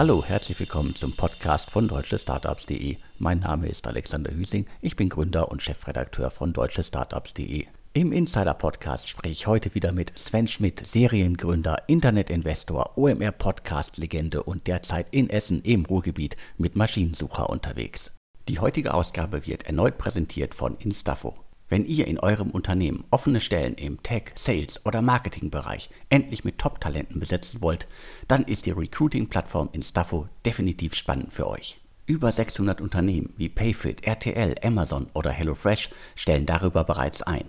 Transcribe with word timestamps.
Hallo, 0.00 0.24
herzlich 0.24 0.58
willkommen 0.58 0.94
zum 0.94 1.12
Podcast 1.12 1.70
von 1.70 1.86
deutschestartups.de. 1.86 2.96
Mein 3.18 3.40
Name 3.40 3.68
ist 3.68 3.86
Alexander 3.86 4.32
Hüsing, 4.32 4.64
ich 4.80 4.96
bin 4.96 5.10
Gründer 5.10 5.50
und 5.50 5.62
Chefredakteur 5.62 6.30
von 6.30 6.54
deutschestartups.de. 6.54 7.66
Im 7.92 8.10
Insider-Podcast 8.10 9.10
spreche 9.10 9.32
ich 9.32 9.46
heute 9.46 9.74
wieder 9.74 9.92
mit 9.92 10.18
Sven 10.18 10.48
Schmidt, 10.48 10.86
Seriengründer, 10.86 11.82
Internetinvestor, 11.86 12.96
OMR-Podcast-Legende 12.96 14.42
und 14.42 14.68
derzeit 14.68 15.08
in 15.10 15.28
Essen 15.28 15.60
im 15.60 15.84
Ruhrgebiet 15.84 16.38
mit 16.56 16.76
Maschinensucher 16.76 17.50
unterwegs. 17.50 18.16
Die 18.48 18.58
heutige 18.58 18.94
Ausgabe 18.94 19.46
wird 19.46 19.64
erneut 19.64 19.98
präsentiert 19.98 20.54
von 20.54 20.78
Instafo. 20.78 21.34
Wenn 21.70 21.86
ihr 21.86 22.08
in 22.08 22.18
eurem 22.18 22.50
Unternehmen 22.50 23.04
offene 23.12 23.40
Stellen 23.40 23.74
im 23.74 24.02
Tech, 24.02 24.32
Sales 24.34 24.84
oder 24.84 25.02
Marketingbereich 25.02 25.88
endlich 26.08 26.44
mit 26.44 26.58
Top-Talenten 26.58 27.20
besetzen 27.20 27.62
wollt, 27.62 27.86
dann 28.26 28.42
ist 28.42 28.66
die 28.66 28.72
Recruiting-Plattform 28.72 29.68
Instafo 29.70 30.28
definitiv 30.44 30.96
spannend 30.96 31.32
für 31.32 31.46
euch. 31.46 31.80
Über 32.06 32.32
600 32.32 32.80
Unternehmen 32.80 33.32
wie 33.36 33.48
Payfit, 33.48 34.04
RTL, 34.04 34.56
Amazon 34.64 35.06
oder 35.14 35.30
HelloFresh 35.30 35.90
stellen 36.16 36.44
darüber 36.44 36.82
bereits 36.82 37.22
ein. 37.22 37.44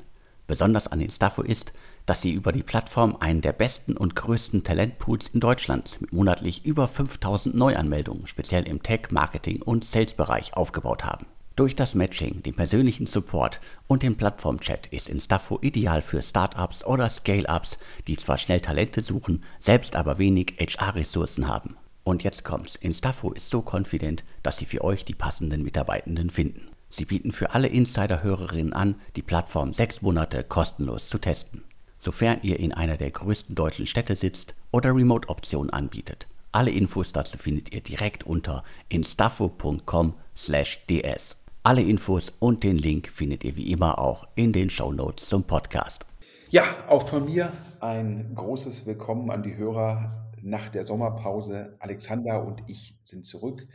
Besonders 0.46 0.86
an 0.86 1.02
Instafo 1.02 1.42
ist, 1.42 1.74
dass 2.06 2.22
sie 2.22 2.32
über 2.32 2.52
die 2.52 2.62
Plattform 2.62 3.16
einen 3.16 3.42
der 3.42 3.54
besten 3.54 3.98
und 3.98 4.16
größten 4.16 4.64
Talentpools 4.64 5.30
in 5.30 5.40
Deutschland 5.40 6.00
mit 6.00 6.14
monatlich 6.14 6.64
über 6.64 6.88
5000 6.88 7.56
Neuanmeldungen, 7.56 8.28
speziell 8.28 8.68
im 8.68 8.84
Tech, 8.84 9.10
Marketing 9.10 9.64
und 9.64 9.84
Sales-Bereich 9.84 10.54
aufgebaut 10.54 11.06
haben. 11.06 11.26
Durch 11.58 11.76
das 11.76 11.96
Matching, 11.96 12.42
den 12.44 12.56
persönlichen 12.56 13.08
Support 13.08 13.60
und 13.88 14.04
den 14.04 14.16
Plattformchat 14.16 14.88
ist 14.88 15.10
Instafo 15.10 15.60
ideal 15.62 16.02
für 16.02 16.22
Startups 16.22 16.86
oder 16.86 17.10
Scale-Ups, 17.10 17.78
die 18.08 18.16
zwar 18.16 18.38
schnell 18.38 18.62
Talente 18.62 19.02
suchen, 19.02 19.44
selbst 19.60 19.98
aber 19.98 20.18
wenig 20.18 20.56
HR-Ressourcen 20.60 21.50
haben. 21.50 21.76
Und 22.06 22.24
jetzt 22.24 22.46
kommt's. 22.46 22.78
Instafo 22.78 23.34
ist 23.34 23.50
so 23.50 23.66
confident, 23.70 24.24
dass 24.44 24.60
sie 24.60 24.66
für 24.66 24.82
euch 24.84 25.04
die 25.04 25.14
passenden 25.14 25.64
Mitarbeitenden 25.64 26.30
finden. 26.30 26.70
Sie 26.90 27.04
bieten 27.06 27.34
für 27.34 27.52
alle 27.52 27.68
Insider-Hörerinnen 27.68 28.74
an, 28.74 28.96
die 29.18 29.22
Plattform 29.22 29.74
sechs 29.74 30.02
Monate 30.02 30.46
kostenlos 30.46 31.10
zu 31.10 31.18
testen, 31.20 31.66
sofern 32.00 32.40
ihr 32.44 32.60
in 32.60 32.74
einer 32.74 32.96
der 32.96 33.12
größten 33.12 33.56
deutschen 33.56 33.88
Städte 33.88 34.16
sitzt 34.16 34.56
oder 34.72 34.96
Remote-Optionen 34.96 35.70
anbietet. 35.70 36.28
Alle 36.54 36.72
Infos 36.72 37.12
dazu 37.12 37.38
findet 37.38 37.74
ihr 37.74 37.82
direkt 37.82 38.26
unter 38.26 38.64
instafo.com/ds. 38.90 41.41
Alle 41.64 41.84
Infos 41.84 42.34
und 42.40 42.64
den 42.64 42.76
Link 42.76 43.08
findet 43.08 43.44
ihr 43.44 43.56
wie 43.56 43.72
immer 43.72 44.00
auch 44.00 44.28
in 44.34 44.52
den 44.52 44.72
Show 44.72 44.92
Notes 44.92 45.30
zum 45.30 45.44
Podcast. 45.44 46.08
Ja, 46.50 46.64
auch 46.88 47.08
von 47.08 47.26
mir 47.26 47.54
ein 47.80 48.34
großes 48.34 48.88
Willkommen 48.88 49.30
an 49.30 49.44
die 49.44 49.56
Hörer 49.58 50.34
nach 50.42 50.70
der 50.70 50.86
Sommerpause. 50.86 51.76
Alexander 51.78 52.44
und 52.44 52.64
ich 52.66 52.98
sind 53.04 53.28
zurück 53.28 53.68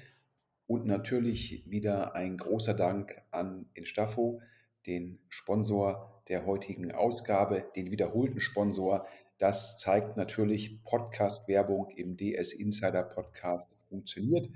und 0.67 0.87
natürlich 0.87 1.63
wieder 1.71 2.17
ein 2.17 2.37
großer 2.39 2.75
Dank 2.75 3.23
an 3.31 3.67
Instafo, 3.75 4.41
den 4.89 5.21
Sponsor 5.29 6.25
der 6.27 6.45
heutigen 6.45 6.91
Ausgabe, 6.91 7.67
den 7.77 7.93
wiederholten 7.93 8.41
Sponsor. 8.41 9.07
Das 9.39 9.79
zeigt 9.79 10.17
natürlich, 10.17 10.83
Podcast-Werbung 10.83 11.91
im 11.91 12.17
DS 12.17 12.53
Insider 12.53 13.05
Podcast 13.05 13.71
funktioniert. 13.89 14.49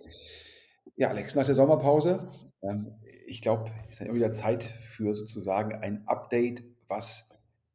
Ja, 0.96 1.08
Alex, 1.08 1.34
nach 1.34 1.46
der 1.46 1.54
Sommerpause, 1.54 2.28
ähm, 2.62 2.92
ich 3.26 3.42
glaube, 3.42 3.70
ist 3.88 4.00
dann 4.00 4.08
immer 4.08 4.16
wieder 4.16 4.32
Zeit 4.32 4.64
für 4.64 5.14
sozusagen 5.14 5.74
ein 5.74 6.06
Update, 6.06 6.64
was 6.88 7.28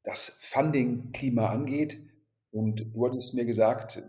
das 0.03 0.37
Funding-Klima 0.39 1.49
angeht. 1.49 1.99
Und 2.51 2.93
du 2.93 3.05
hattest 3.05 3.33
mir 3.33 3.45
gesagt, 3.45 4.03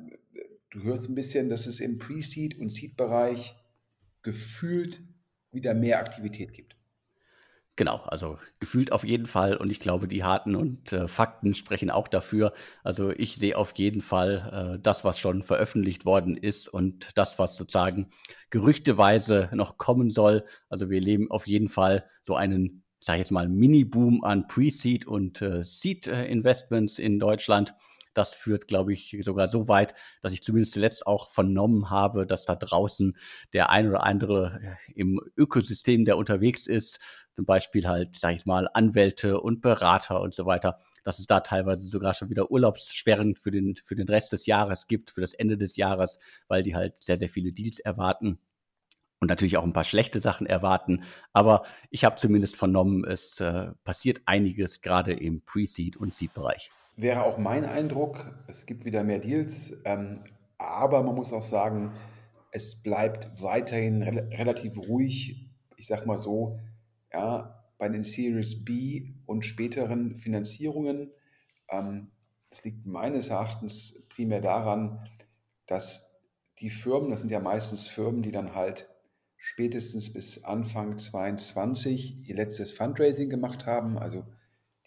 du 0.70 0.82
hörst 0.82 1.08
ein 1.08 1.14
bisschen, 1.14 1.48
dass 1.48 1.66
es 1.66 1.80
im 1.80 1.98
Pre-Seed- 1.98 2.58
und 2.58 2.70
Seed-Bereich 2.70 3.56
gefühlt 4.26 5.00
wieder 5.52 5.72
mehr 5.72 6.00
Aktivität 6.00 6.52
gibt. 6.52 6.76
Genau, 7.76 7.98
also 8.06 8.38
gefühlt 8.58 8.90
auf 8.90 9.04
jeden 9.04 9.26
Fall 9.26 9.56
und 9.56 9.70
ich 9.70 9.78
glaube, 9.78 10.08
die 10.08 10.24
harten 10.24 10.56
und 10.56 10.92
äh, 10.92 11.06
Fakten 11.06 11.54
sprechen 11.54 11.90
auch 11.90 12.08
dafür. 12.08 12.52
Also 12.82 13.10
ich 13.10 13.36
sehe 13.36 13.56
auf 13.56 13.72
jeden 13.76 14.00
Fall 14.00 14.78
äh, 14.78 14.82
das, 14.82 15.04
was 15.04 15.20
schon 15.20 15.44
veröffentlicht 15.44 16.04
worden 16.04 16.36
ist 16.36 16.66
und 16.66 17.10
das, 17.14 17.38
was 17.38 17.56
sozusagen 17.56 18.08
gerüchteweise 18.50 19.48
noch 19.52 19.78
kommen 19.78 20.10
soll. 20.10 20.44
Also 20.68 20.90
wir 20.90 21.00
leben 21.00 21.30
auf 21.30 21.46
jeden 21.46 21.68
Fall 21.68 22.04
so 22.26 22.34
einen, 22.34 22.82
sage 22.98 23.18
ich 23.18 23.26
jetzt 23.26 23.32
mal, 23.32 23.48
Mini-Boom 23.48 24.24
an 24.24 24.48
Pre-Seed 24.48 25.06
und 25.06 25.40
äh, 25.40 25.62
Seed-Investments 25.62 26.98
in 26.98 27.20
Deutschland. 27.20 27.74
Das 28.16 28.34
führt, 28.34 28.66
glaube 28.66 28.92
ich, 28.92 29.16
sogar 29.20 29.46
so 29.46 29.68
weit, 29.68 29.94
dass 30.22 30.32
ich 30.32 30.42
zumindest 30.42 30.72
zuletzt 30.72 31.06
auch 31.06 31.30
vernommen 31.30 31.90
habe, 31.90 32.26
dass 32.26 32.46
da 32.46 32.54
draußen 32.54 33.16
der 33.52 33.70
ein 33.70 33.88
oder 33.88 34.04
andere 34.04 34.60
äh, 34.62 34.92
im 34.94 35.20
Ökosystem, 35.36 36.04
der 36.04 36.16
unterwegs 36.16 36.66
ist, 36.66 36.98
zum 37.34 37.44
Beispiel 37.44 37.86
halt, 37.86 38.16
sage 38.16 38.36
ich 38.36 38.46
mal, 38.46 38.68
Anwälte 38.72 39.40
und 39.40 39.60
Berater 39.60 40.22
und 40.22 40.34
so 40.34 40.46
weiter, 40.46 40.78
dass 41.04 41.18
es 41.18 41.26
da 41.26 41.40
teilweise 41.40 41.86
sogar 41.86 42.14
schon 42.14 42.30
wieder 42.30 42.50
Urlaubssperren 42.50 43.36
für 43.36 43.50
den, 43.50 43.76
für 43.84 43.94
den 43.94 44.08
Rest 44.08 44.32
des 44.32 44.46
Jahres 44.46 44.86
gibt, 44.86 45.10
für 45.10 45.20
das 45.20 45.34
Ende 45.34 45.58
des 45.58 45.76
Jahres, 45.76 46.18
weil 46.48 46.62
die 46.62 46.74
halt 46.74 47.02
sehr, 47.02 47.18
sehr 47.18 47.28
viele 47.28 47.52
Deals 47.52 47.78
erwarten 47.78 48.38
und 49.20 49.28
natürlich 49.28 49.56
auch 49.56 49.64
ein 49.64 49.72
paar 49.72 49.84
schlechte 49.84 50.20
Sachen 50.20 50.46
erwarten. 50.46 51.02
Aber 51.32 51.64
ich 51.90 52.04
habe 52.04 52.16
zumindest 52.16 52.56
vernommen, 52.56 53.04
es 53.04 53.40
äh, 53.40 53.72
passiert 53.84 54.22
einiges 54.26 54.80
gerade 54.80 55.12
im 55.12 55.42
Pre-Seed- 55.42 55.96
und 55.96 56.14
Seed-Bereich. 56.14 56.70
Wäre 56.96 57.24
auch 57.24 57.36
mein 57.36 57.66
Eindruck. 57.66 58.34
Es 58.46 58.64
gibt 58.64 58.86
wieder 58.86 59.04
mehr 59.04 59.18
Deals, 59.18 59.82
ähm, 59.84 60.24
aber 60.56 61.02
man 61.02 61.14
muss 61.14 61.34
auch 61.34 61.42
sagen, 61.42 61.92
es 62.52 62.82
bleibt 62.82 63.42
weiterhin 63.42 64.02
re 64.02 64.30
relativ 64.32 64.78
ruhig. 64.88 65.50
Ich 65.76 65.86
sage 65.86 66.06
mal 66.06 66.18
so, 66.18 66.58
ja, 67.12 67.62
bei 67.76 67.90
den 67.90 68.02
Series 68.02 68.64
B 68.64 69.12
und 69.26 69.44
späteren 69.44 70.16
Finanzierungen. 70.16 71.10
Ähm, 71.68 72.12
das 72.48 72.64
liegt 72.64 72.86
meines 72.86 73.28
Erachtens 73.28 74.06
primär 74.08 74.40
daran, 74.40 75.06
dass 75.66 76.22
die 76.60 76.70
Firmen, 76.70 77.10
das 77.10 77.20
sind 77.20 77.30
ja 77.30 77.40
meistens 77.40 77.86
Firmen, 77.86 78.22
die 78.22 78.32
dann 78.32 78.54
halt 78.54 78.88
spätestens 79.36 80.14
bis 80.14 80.44
Anfang 80.44 80.96
2022 80.96 82.26
ihr 82.26 82.36
letztes 82.36 82.72
Fundraising 82.72 83.28
gemacht 83.28 83.66
haben, 83.66 83.98
also 83.98 84.24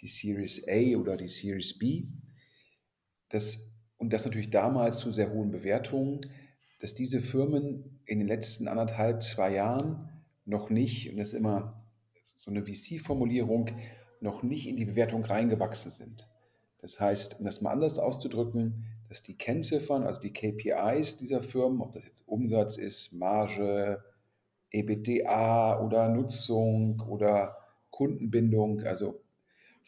die 0.01 0.07
Series 0.07 0.67
A 0.67 0.97
oder 0.97 1.17
die 1.17 1.27
Series 1.27 1.77
B. 1.77 2.07
Das, 3.29 3.73
und 3.97 4.13
das 4.13 4.25
natürlich 4.25 4.49
damals 4.49 4.97
zu 4.97 5.11
sehr 5.11 5.31
hohen 5.31 5.51
Bewertungen, 5.51 6.19
dass 6.79 6.95
diese 6.95 7.21
Firmen 7.21 8.01
in 8.05 8.19
den 8.19 8.27
letzten 8.27 8.67
anderthalb, 8.67 9.21
zwei 9.21 9.53
Jahren 9.53 10.09
noch 10.45 10.69
nicht, 10.69 11.11
und 11.11 11.17
das 11.17 11.29
ist 11.29 11.37
immer 11.37 11.85
so 12.37 12.49
eine 12.49 12.65
VC-Formulierung, 12.65 13.71
noch 14.21 14.43
nicht 14.43 14.67
in 14.67 14.77
die 14.77 14.85
Bewertung 14.85 15.23
reingewachsen 15.23 15.91
sind. 15.91 16.27
Das 16.79 16.99
heißt, 16.99 17.39
um 17.39 17.45
das 17.45 17.61
mal 17.61 17.71
anders 17.71 17.99
auszudrücken, 17.99 18.85
dass 19.09 19.23
die 19.23 19.37
Kennziffern, 19.37 20.03
also 20.03 20.21
die 20.21 20.31
KPIs 20.33 21.17
dieser 21.17 21.41
Firmen, 21.41 21.81
ob 21.81 21.93
das 21.93 22.05
jetzt 22.05 22.27
Umsatz 22.27 22.77
ist, 22.77 23.13
Marge, 23.13 24.03
EBITDA 24.71 25.81
oder 25.83 26.09
Nutzung 26.09 27.01
oder 27.01 27.57
Kundenbindung, 27.89 28.81
also 28.83 29.21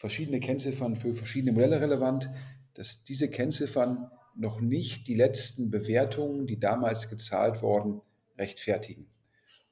verschiedene 0.01 0.39
Kennziffern 0.39 0.95
für 0.95 1.13
verschiedene 1.13 1.51
Modelle 1.51 1.80
relevant, 1.80 2.27
dass 2.74 3.03
diese 3.03 3.30
Kennziffern 3.30 4.09
noch 4.36 4.59
nicht 4.59 5.07
die 5.07 5.13
letzten 5.13 5.69
Bewertungen, 5.69 6.48
die 6.48 6.59
damals 6.59 7.07
gezahlt 7.07 7.62
wurden, 7.62 8.01
rechtfertigen. 8.36 9.12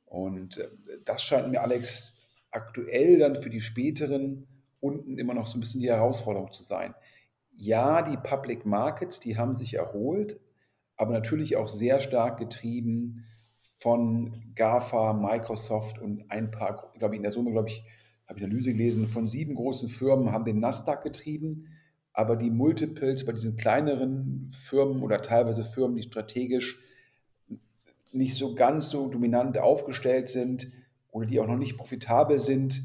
Und 0.06 0.58
äh, 0.58 0.70
das 1.04 1.24
scheint 1.24 1.50
mir, 1.50 1.64
Alex, 1.64 2.38
aktuell 2.52 3.18
dann 3.18 3.38
für 3.38 3.50
die 3.50 3.60
späteren 3.60 4.46
unten 4.80 5.18
immer 5.18 5.34
noch 5.34 5.48
so 5.48 5.58
ein 5.58 5.62
bisschen 5.62 5.82
die 5.82 5.90
Herausforderung 5.90 6.52
zu 6.52 6.64
sein. 6.64 6.94
Ja, 7.56 8.04
die 8.04 8.18
Public 8.18 8.68
Markets, 8.68 9.20
die 9.20 9.36
haben 9.36 9.56
sich 9.56 9.74
erholt, 9.74 10.40
aber 10.96 11.12
natürlich 11.12 11.58
auch 11.58 11.68
sehr 11.68 12.00
stark 12.02 12.38
getrieben 12.38 13.26
von 13.78 14.54
GAFA, 14.54 15.14
Microsoft 15.14 15.98
und 15.98 16.30
ein 16.30 16.52
paar, 16.52 16.94
glaube 17.00 17.16
ich, 17.16 17.18
in 17.18 17.24
der 17.24 17.32
Summe, 17.32 17.52
glaube 17.52 17.70
ich, 17.70 17.84
habe 18.30 18.38
ich 18.38 18.44
eine 18.46 18.52
Analyse 18.52 18.72
gelesen, 18.72 19.08
von 19.08 19.26
sieben 19.26 19.56
großen 19.56 19.90
Firmen 19.90 20.32
haben 20.32 20.46
den 20.46 20.60
Nasdaq 20.60 21.04
getrieben, 21.04 21.66
aber 22.14 22.36
die 22.36 22.52
Multiples 22.52 23.26
bei 23.26 23.32
diesen 23.32 23.58
kleineren 23.58 24.52
Firmen 24.52 25.02
oder 25.02 25.22
teilweise 25.24 25.64
Firmen, 25.64 25.98
die 25.98 26.04
strategisch 26.04 26.80
nicht 28.12 28.36
so 28.36 28.54
ganz 28.54 28.90
so 28.90 29.10
dominant 29.10 29.58
aufgestellt 29.58 30.30
sind 30.30 30.72
oder 31.12 31.26
die 31.26 31.40
auch 31.40 31.48
noch 31.48 31.58
nicht 31.58 31.76
profitabel 31.76 32.40
sind, 32.40 32.84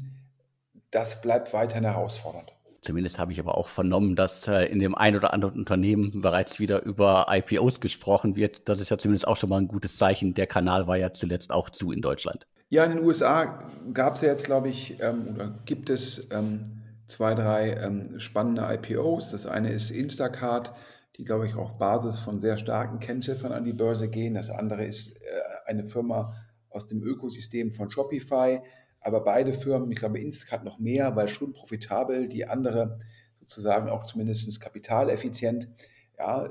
das 0.89 1.21
bleibt 1.21 1.53
weiterhin 1.53 1.83
herausfordernd. 1.83 2.51
Zumindest 2.81 3.19
habe 3.19 3.31
ich 3.31 3.39
aber 3.39 3.57
auch 3.57 3.67
vernommen, 3.67 4.15
dass 4.15 4.47
äh, 4.47 4.65
in 4.65 4.79
dem 4.79 4.95
ein 4.95 5.15
oder 5.15 5.33
anderen 5.33 5.59
Unternehmen 5.59 6.21
bereits 6.21 6.59
wieder 6.59 6.83
über 6.83 7.27
IPOs 7.29 7.81
gesprochen 7.81 8.35
wird. 8.35 8.67
Das 8.69 8.79
ist 8.79 8.89
ja 8.89 8.97
zumindest 8.97 9.27
auch 9.27 9.37
schon 9.37 9.49
mal 9.49 9.59
ein 9.59 9.67
gutes 9.67 9.97
Zeichen. 9.97 10.33
Der 10.35 10.47
Kanal 10.47 10.87
war 10.87 10.97
ja 10.97 11.11
zuletzt 11.11 11.51
auch 11.51 11.69
zu 11.69 11.91
in 11.91 12.01
Deutschland. 12.01 12.47
Ja, 12.69 12.83
in 12.83 12.95
den 12.97 13.05
USA 13.05 13.63
gab 13.93 14.15
es 14.15 14.21
ja 14.21 14.29
jetzt, 14.29 14.45
glaube 14.45 14.69
ich, 14.69 14.99
ähm, 14.99 15.27
oder 15.35 15.59
gibt 15.65 15.89
es 15.89 16.29
ähm, 16.31 16.63
zwei, 17.05 17.35
drei 17.35 17.73
ähm, 17.73 18.19
spannende 18.19 18.67
IPOs. 18.73 19.29
Das 19.29 19.45
eine 19.45 19.71
ist 19.71 19.91
Instacart, 19.91 20.73
die, 21.17 21.25
glaube 21.25 21.47
ich, 21.47 21.55
auf 21.55 21.77
Basis 21.77 22.17
von 22.17 22.39
sehr 22.39 22.57
starken 22.57 22.99
Kennziffern 22.99 23.51
an 23.51 23.65
die 23.65 23.73
Börse 23.73 24.09
gehen. 24.09 24.33
Das 24.33 24.49
andere 24.49 24.83
ist 24.83 25.17
äh, 25.17 25.41
eine 25.65 25.85
Firma 25.85 26.35
aus 26.69 26.87
dem 26.87 27.03
Ökosystem 27.03 27.71
von 27.71 27.91
Shopify. 27.91 28.61
Aber 28.99 29.23
beide 29.23 29.53
Firmen, 29.53 29.91
ich 29.91 29.99
glaube, 29.99 30.19
Instacart 30.19 30.63
noch 30.63 30.79
mehr, 30.79 31.15
weil 31.15 31.29
schon 31.29 31.53
profitabel, 31.53 32.27
die 32.27 32.47
andere 32.47 32.99
sozusagen 33.39 33.89
auch 33.89 34.05
zumindest 34.05 34.59
kapitaleffizient. 34.59 35.69
Ja, 36.17 36.49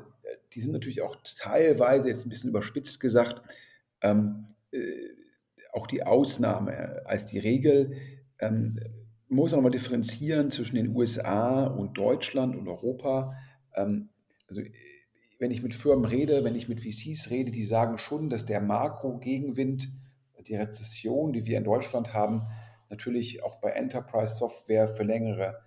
die 0.52 0.60
sind 0.60 0.72
natürlich 0.72 1.02
auch 1.02 1.17
teilweise, 1.25 2.08
jetzt 2.08 2.25
ein 2.25 2.28
bisschen 2.28 2.50
überspitzt 2.50 3.00
gesagt, 3.00 3.43
ähm, 4.00 4.46
äh, 4.70 4.78
auch 5.74 5.86
die 5.86 6.04
Ausnahme 6.04 7.02
als 7.04 7.26
die 7.26 7.38
Regel. 7.38 7.96
Ähm, 8.38 8.78
man 9.28 9.36
muss 9.36 9.52
auch 9.52 9.56
nochmal 9.56 9.72
differenzieren 9.72 10.50
zwischen 10.50 10.76
den 10.76 10.94
USA 10.94 11.66
und 11.66 11.98
Deutschland 11.98 12.56
und 12.56 12.68
Europa. 12.68 13.34
Ähm, 13.74 14.10
also 14.48 14.62
wenn 15.38 15.50
ich 15.50 15.62
mit 15.62 15.74
Firmen 15.74 16.04
rede, 16.04 16.44
wenn 16.44 16.54
ich 16.54 16.68
mit 16.68 16.80
VCs 16.80 17.30
rede, 17.30 17.50
die 17.50 17.64
sagen 17.64 17.98
schon, 17.98 18.30
dass 18.30 18.46
der 18.46 18.60
Makro-Gegenwind 18.60 19.88
die 20.46 20.56
Rezession, 20.56 21.32
die 21.32 21.46
wir 21.46 21.58
in 21.58 21.64
Deutschland 21.64 22.12
haben, 22.12 22.42
natürlich 22.90 23.42
auch 23.42 23.56
bei 23.56 23.70
Enterprise 23.70 24.36
Software 24.36 24.86
für 24.88 25.02
längere 25.02 25.60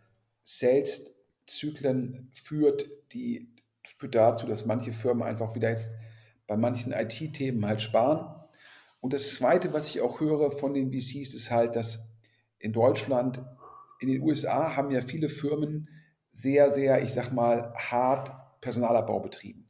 Sales-Zyklen 0.44 2.30
führt, 2.32 2.86
die 3.12 3.54
führt 3.84 4.16
dazu, 4.16 4.48
dass 4.48 4.66
manche 4.66 4.92
Firmen 4.92 5.24
einfach 5.24 5.56
wieder 5.56 5.70
jetzt 5.70 5.92
bei 6.46 6.56
manchen 6.56 6.94
IT-Themen 6.94 7.66
halt 7.66 7.82
sparen. 7.82 8.37
Und 9.08 9.14
das 9.14 9.36
Zweite, 9.36 9.72
was 9.72 9.88
ich 9.88 10.02
auch 10.02 10.20
höre 10.20 10.52
von 10.52 10.74
den 10.74 10.92
VCs, 10.92 11.34
ist 11.34 11.50
halt, 11.50 11.78
dass 11.78 12.10
in 12.60 12.74
Deutschland, 12.74 13.42
in 14.02 14.10
den 14.10 14.22
USA 14.22 14.76
haben 14.76 14.92
ja 14.92 15.00
viele 15.00 15.30
Firmen 15.30 15.88
sehr, 16.34 16.74
sehr, 16.74 17.02
ich 17.02 17.14
sag 17.14 17.32
mal, 17.32 17.74
hart 17.74 18.34
Personalabbau 18.60 19.22
betrieben. 19.22 19.66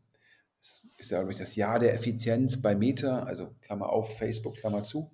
Es 0.59 0.89
ist 0.97 1.11
ja 1.11 1.21
durch 1.21 1.37
das 1.37 1.55
Jahr 1.55 1.77
der 1.77 1.93
Effizienz 1.93 2.59
bei 2.63 2.75
Meta, 2.75 3.25
also 3.25 3.51
Klammer 3.61 3.89
auf, 3.89 4.17
Facebook, 4.17 4.55
Klammer 4.55 4.81
zu. 4.81 5.11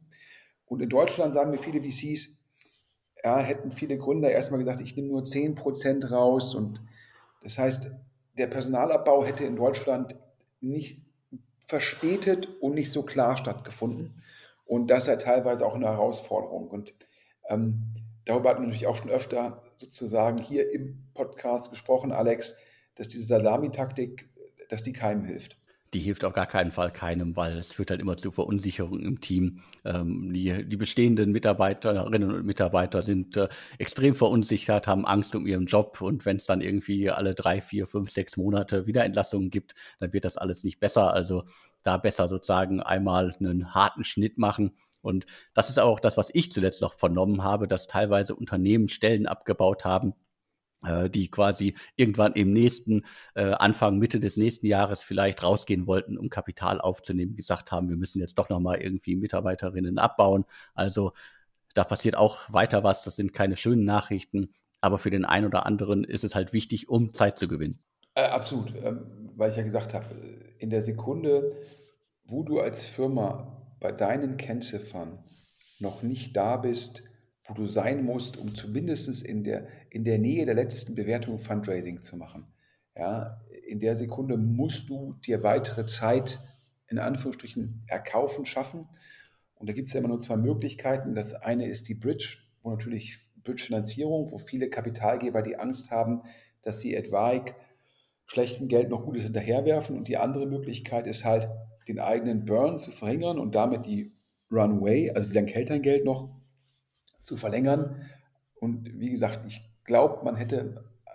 Und 0.67 0.81
in 0.81 0.87
Deutschland 0.87 1.33
sagen 1.33 1.51
mir 1.51 1.57
viele 1.57 1.83
VCs, 1.83 2.39
ja, 3.25 3.39
hätten 3.39 3.73
viele 3.73 3.97
Gründer 3.97 4.31
erstmal 4.31 4.59
gesagt, 4.59 4.79
ich 4.79 4.95
nehme 4.95 5.09
nur 5.09 5.23
10% 5.23 6.11
raus. 6.11 6.55
Und 6.55 6.79
das 7.41 7.57
heißt, 7.57 7.91
der 8.37 8.47
Personalabbau 8.47 9.25
hätte 9.25 9.43
in 9.43 9.57
Deutschland 9.57 10.15
nicht 10.61 11.02
verspätet 11.63 12.47
und 12.61 12.75
nicht 12.75 12.91
so 12.91 13.03
klar 13.03 13.37
stattgefunden. 13.37 14.11
Und 14.65 14.87
das 14.87 15.03
ist 15.03 15.07
ja 15.07 15.15
teilweise 15.17 15.65
auch 15.65 15.75
eine 15.75 15.87
Herausforderung. 15.87 16.67
Und 16.69 16.93
ähm, 17.49 17.93
darüber 18.25 18.49
hatten 18.49 18.61
wir 18.61 18.67
natürlich 18.67 18.87
auch 18.87 18.95
schon 18.95 19.09
öfter 19.09 19.63
sozusagen 19.75 20.37
hier 20.37 20.71
im 20.71 21.03
Podcast 21.13 21.69
gesprochen, 21.69 22.11
Alex, 22.11 22.57
dass 22.95 23.07
diese 23.07 23.25
Salamitaktik 23.25 24.29
dass 24.69 24.81
die 24.81 24.93
keinem 24.93 25.23
hilft. 25.23 25.57
Die 25.93 25.99
hilft 25.99 26.25
auf 26.25 26.33
gar 26.33 26.47
keinen 26.47 26.71
Fall 26.71 26.91
keinem, 26.91 27.35
weil 27.35 27.57
es 27.57 27.73
führt 27.73 27.91
halt 27.91 28.01
immer 28.01 28.17
zu 28.17 28.31
Verunsicherung 28.31 28.99
im 28.99 29.21
Team. 29.21 29.61
Ähm, 29.85 30.33
die, 30.33 30.67
die 30.67 30.77
bestehenden 30.77 31.31
Mitarbeiterinnen 31.31 32.31
und 32.31 32.45
Mitarbeiter 32.45 33.03
sind 33.03 33.37
äh, 33.37 33.47
extrem 33.77 34.15
verunsichert, 34.15 34.87
haben 34.87 35.05
Angst 35.05 35.35
um 35.35 35.45
ihren 35.45 35.67
Job 35.67 36.01
und 36.01 36.25
wenn 36.25 36.37
es 36.37 36.45
dann 36.45 36.61
irgendwie 36.61 37.11
alle 37.11 37.35
drei, 37.35 37.61
vier, 37.61 37.85
fünf, 37.85 38.11
sechs 38.11 38.37
Monate 38.37 38.87
wieder 38.87 39.05
Entlassungen 39.05 39.51
gibt, 39.51 39.75
dann 39.99 40.13
wird 40.13 40.25
das 40.25 40.37
alles 40.37 40.63
nicht 40.63 40.79
besser. 40.79 41.13
Also 41.13 41.43
da 41.83 41.97
besser 41.97 42.27
sozusagen 42.27 42.81
einmal 42.81 43.35
einen 43.39 43.73
harten 43.73 44.03
Schnitt 44.03 44.37
machen. 44.37 44.71
Und 45.01 45.25
das 45.53 45.69
ist 45.69 45.79
auch 45.79 45.99
das, 45.99 46.17
was 46.17 46.31
ich 46.33 46.51
zuletzt 46.51 46.81
noch 46.81 46.95
vernommen 46.95 47.43
habe, 47.43 47.67
dass 47.67 47.87
teilweise 47.87 48.35
Unternehmen 48.35 48.87
Stellen 48.87 49.27
abgebaut 49.27 49.83
haben, 49.83 50.13
die 51.09 51.29
quasi 51.29 51.75
irgendwann 51.95 52.33
im 52.33 52.53
nächsten 52.53 53.03
äh, 53.35 53.51
Anfang 53.51 53.97
Mitte 53.97 54.19
des 54.19 54.37
nächsten 54.37 54.65
Jahres 54.65 55.03
vielleicht 55.03 55.43
rausgehen 55.43 55.87
wollten, 55.87 56.17
um 56.17 56.29
Kapital 56.29 56.81
aufzunehmen, 56.81 57.35
gesagt 57.35 57.71
haben, 57.71 57.89
wir 57.89 57.97
müssen 57.97 58.19
jetzt 58.19 58.37
doch 58.37 58.49
noch 58.49 58.59
mal 58.59 58.81
irgendwie 58.81 59.15
Mitarbeiterinnen 59.15 59.97
abbauen. 59.97 60.45
Also 60.73 61.13
da 61.73 61.83
passiert 61.83 62.17
auch 62.17 62.51
weiter 62.51 62.83
was. 62.83 63.03
Das 63.03 63.15
sind 63.15 63.33
keine 63.33 63.55
schönen 63.55 63.85
Nachrichten, 63.85 64.53
aber 64.81 64.97
für 64.97 65.09
den 65.09 65.25
einen 65.25 65.47
oder 65.47 65.65
anderen 65.65 66.03
ist 66.03 66.23
es 66.23 66.35
halt 66.35 66.53
wichtig, 66.53 66.89
um 66.89 67.13
Zeit 67.13 67.37
zu 67.37 67.47
gewinnen. 67.47 67.79
Äh, 68.15 68.25
absolut, 68.25 68.73
ähm, 68.83 69.31
weil 69.35 69.49
ich 69.49 69.57
ja 69.57 69.63
gesagt 69.63 69.93
habe, 69.93 70.05
in 70.59 70.69
der 70.69 70.83
Sekunde, 70.83 71.55
wo 72.25 72.43
du 72.43 72.59
als 72.59 72.85
Firma 72.85 73.75
bei 73.79 73.91
deinen 73.91 74.37
Kennziffern 74.37 75.23
noch 75.79 76.03
nicht 76.03 76.37
da 76.37 76.57
bist, 76.57 77.03
wo 77.45 77.53
du 77.53 77.65
sein 77.65 78.05
musst, 78.05 78.37
um 78.37 78.55
zumindest 78.55 79.25
in 79.25 79.43
der, 79.43 79.67
in 79.93 80.03
der 80.03 80.17
Nähe 80.17 80.47
der 80.47 80.55
letzten 80.55 80.95
Bewertung 80.95 81.37
Fundraising 81.37 82.01
zu 82.01 82.17
machen. 82.17 82.47
Ja, 82.97 83.39
in 83.67 83.79
der 83.79 83.95
Sekunde 83.95 84.37
musst 84.37 84.89
du 84.89 85.13
dir 85.25 85.43
weitere 85.43 85.85
Zeit 85.85 86.39
in 86.87 86.97
Anführungsstrichen 86.97 87.83
erkaufen, 87.85 88.47
schaffen. 88.47 88.87
Und 89.53 89.69
da 89.69 89.73
gibt 89.73 89.87
es 89.87 89.93
ja 89.93 89.99
immer 89.99 90.09
nur 90.09 90.19
zwei 90.19 90.37
Möglichkeiten. 90.37 91.13
Das 91.13 91.35
eine 91.35 91.67
ist 91.67 91.89
die 91.89 91.93
Bridge, 91.93 92.39
wo 92.63 92.71
natürlich 92.71 93.19
Bridge-Finanzierung, 93.43 94.31
wo 94.31 94.39
viele 94.39 94.67
Kapitalgeber 94.67 95.43
die 95.43 95.57
Angst 95.57 95.91
haben, 95.91 96.23
dass 96.63 96.81
sie 96.81 96.95
etwaig 96.95 97.53
schlechtem 98.25 98.69
Geld 98.69 98.89
noch 98.89 99.05
Gutes 99.05 99.25
hinterherwerfen. 99.25 99.95
Und 99.95 100.07
die 100.07 100.17
andere 100.17 100.47
Möglichkeit 100.47 101.05
ist 101.05 101.23
halt, 101.23 101.47
den 101.87 101.99
eigenen 101.99 102.45
Burn 102.45 102.79
zu 102.79 102.89
verringern 102.89 103.37
und 103.37 103.53
damit 103.53 103.85
die 103.85 104.11
Runway, 104.51 105.11
also 105.11 105.29
wie 105.29 105.33
lange 105.33 105.51
hält 105.51 105.69
dein 105.69 105.83
Geld 105.83 106.03
noch, 106.03 106.29
zu 107.21 107.37
verlängern. 107.37 108.09
Und 108.55 108.99
wie 108.99 109.11
gesagt, 109.11 109.45
ich 109.45 109.72
glaube, 109.85 110.23
man 110.23 110.35
hätte 110.35 110.85
äh, 111.05 111.09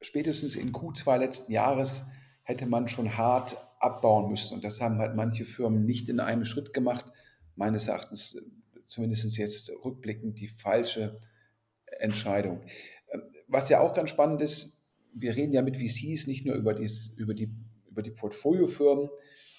spätestens 0.00 0.56
in 0.56 0.72
Q2 0.72 1.18
letzten 1.18 1.52
Jahres 1.52 2.06
hätte 2.42 2.66
man 2.66 2.88
schon 2.88 3.16
hart 3.16 3.56
abbauen 3.80 4.30
müssen. 4.30 4.54
Und 4.54 4.64
das 4.64 4.80
haben 4.80 4.98
halt 4.98 5.14
manche 5.14 5.44
Firmen 5.44 5.84
nicht 5.84 6.08
in 6.08 6.20
einem 6.20 6.44
Schritt 6.44 6.72
gemacht. 6.72 7.06
Meines 7.56 7.88
Erachtens 7.88 8.38
zumindest 8.86 9.36
jetzt 9.36 9.70
rückblickend 9.84 10.38
die 10.40 10.48
falsche 10.48 11.18
Entscheidung. 12.00 12.62
Ähm, 13.12 13.22
was 13.48 13.68
ja 13.68 13.80
auch 13.80 13.94
ganz 13.94 14.10
spannend 14.10 14.42
ist, 14.42 14.82
wir 15.12 15.36
reden 15.36 15.52
ja 15.52 15.62
mit 15.62 15.76
VCs 15.76 16.26
nicht 16.26 16.44
nur 16.44 16.56
über, 16.56 16.74
dies, 16.74 17.14
über 17.16 17.34
die, 17.34 17.54
über 17.88 18.02
die 18.02 18.10
Portfoliofirmen, 18.10 19.08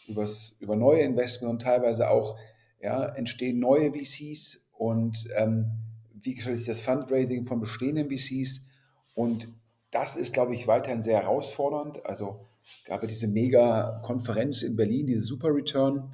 über 0.07 0.75
neue 0.75 1.01
Investments 1.01 1.51
und 1.51 1.61
teilweise 1.61 2.09
auch 2.09 2.37
ja, 2.81 3.05
entstehen 3.15 3.59
neue 3.59 3.93
VCs 3.93 4.71
und 4.77 5.27
ähm, 5.35 5.71
wie 6.25 6.33
gestaltet 6.33 6.59
sich 6.59 6.67
das 6.67 6.81
Fundraising 6.81 7.45
von 7.45 7.59
bestehenden 7.59 8.09
VCs? 8.09 8.65
Und 9.13 9.47
das 9.91 10.15
ist, 10.15 10.33
glaube 10.33 10.55
ich, 10.55 10.67
weiterhin 10.67 10.99
sehr 10.99 11.21
herausfordernd. 11.21 12.05
Also 12.05 12.47
gab 12.85 13.03
es 13.03 13.09
diese 13.09 13.27
Mega-Konferenz 13.27 14.63
in 14.63 14.75
Berlin, 14.75 15.05
diese 15.05 15.21
Super 15.21 15.53
Return. 15.53 16.13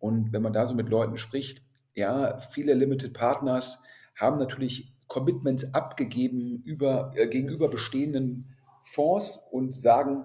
Und 0.00 0.32
wenn 0.32 0.42
man 0.42 0.52
da 0.52 0.66
so 0.66 0.74
mit 0.74 0.88
Leuten 0.88 1.16
spricht, 1.16 1.62
ja, 1.94 2.38
viele 2.40 2.74
Limited 2.74 3.14
Partners 3.14 3.80
haben 4.16 4.38
natürlich 4.38 4.92
Commitments 5.06 5.74
abgegeben 5.74 6.62
über, 6.64 7.12
äh, 7.16 7.28
gegenüber 7.28 7.68
bestehenden 7.68 8.56
Fonds 8.82 9.38
und 9.50 9.74
sagen, 9.76 10.24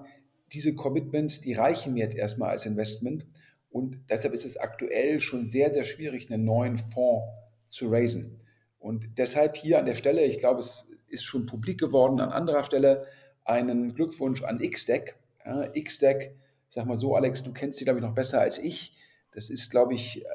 diese 0.53 0.75
Commitments, 0.75 1.41
die 1.41 1.53
reichen 1.53 1.93
mir 1.93 2.03
jetzt 2.03 2.17
erstmal 2.17 2.49
als 2.49 2.65
Investment. 2.65 3.25
Und 3.69 3.99
deshalb 4.09 4.33
ist 4.33 4.45
es 4.45 4.57
aktuell 4.57 5.19
schon 5.19 5.45
sehr, 5.45 5.71
sehr 5.73 5.83
schwierig, 5.83 6.31
einen 6.31 6.45
neuen 6.45 6.77
Fonds 6.77 7.27
zu 7.69 7.89
raisen. 7.89 8.39
Und 8.79 9.17
deshalb 9.17 9.55
hier 9.55 9.79
an 9.79 9.85
der 9.85 9.95
Stelle, 9.95 10.23
ich 10.25 10.39
glaube, 10.39 10.59
es 10.59 10.91
ist 11.07 11.23
schon 11.23 11.45
publik 11.45 11.79
geworden, 11.79 12.19
an 12.19 12.31
anderer 12.31 12.63
Stelle 12.63 13.05
einen 13.43 13.95
Glückwunsch 13.95 14.43
an 14.43 14.59
XDeck. 14.59 15.17
Ja, 15.45 15.67
XDeck, 15.67 16.35
sag 16.67 16.85
mal 16.85 16.97
so, 16.97 17.15
Alex, 17.15 17.43
du 17.43 17.53
kennst 17.53 17.79
sie, 17.79 17.85
glaube 17.85 17.99
ich, 17.99 18.05
noch 18.05 18.13
besser 18.13 18.41
als 18.41 18.59
ich. 18.59 18.93
Das 19.31 19.49
ist, 19.49 19.71
glaube 19.71 19.93
ich, 19.93 20.25
äh, 20.25 20.29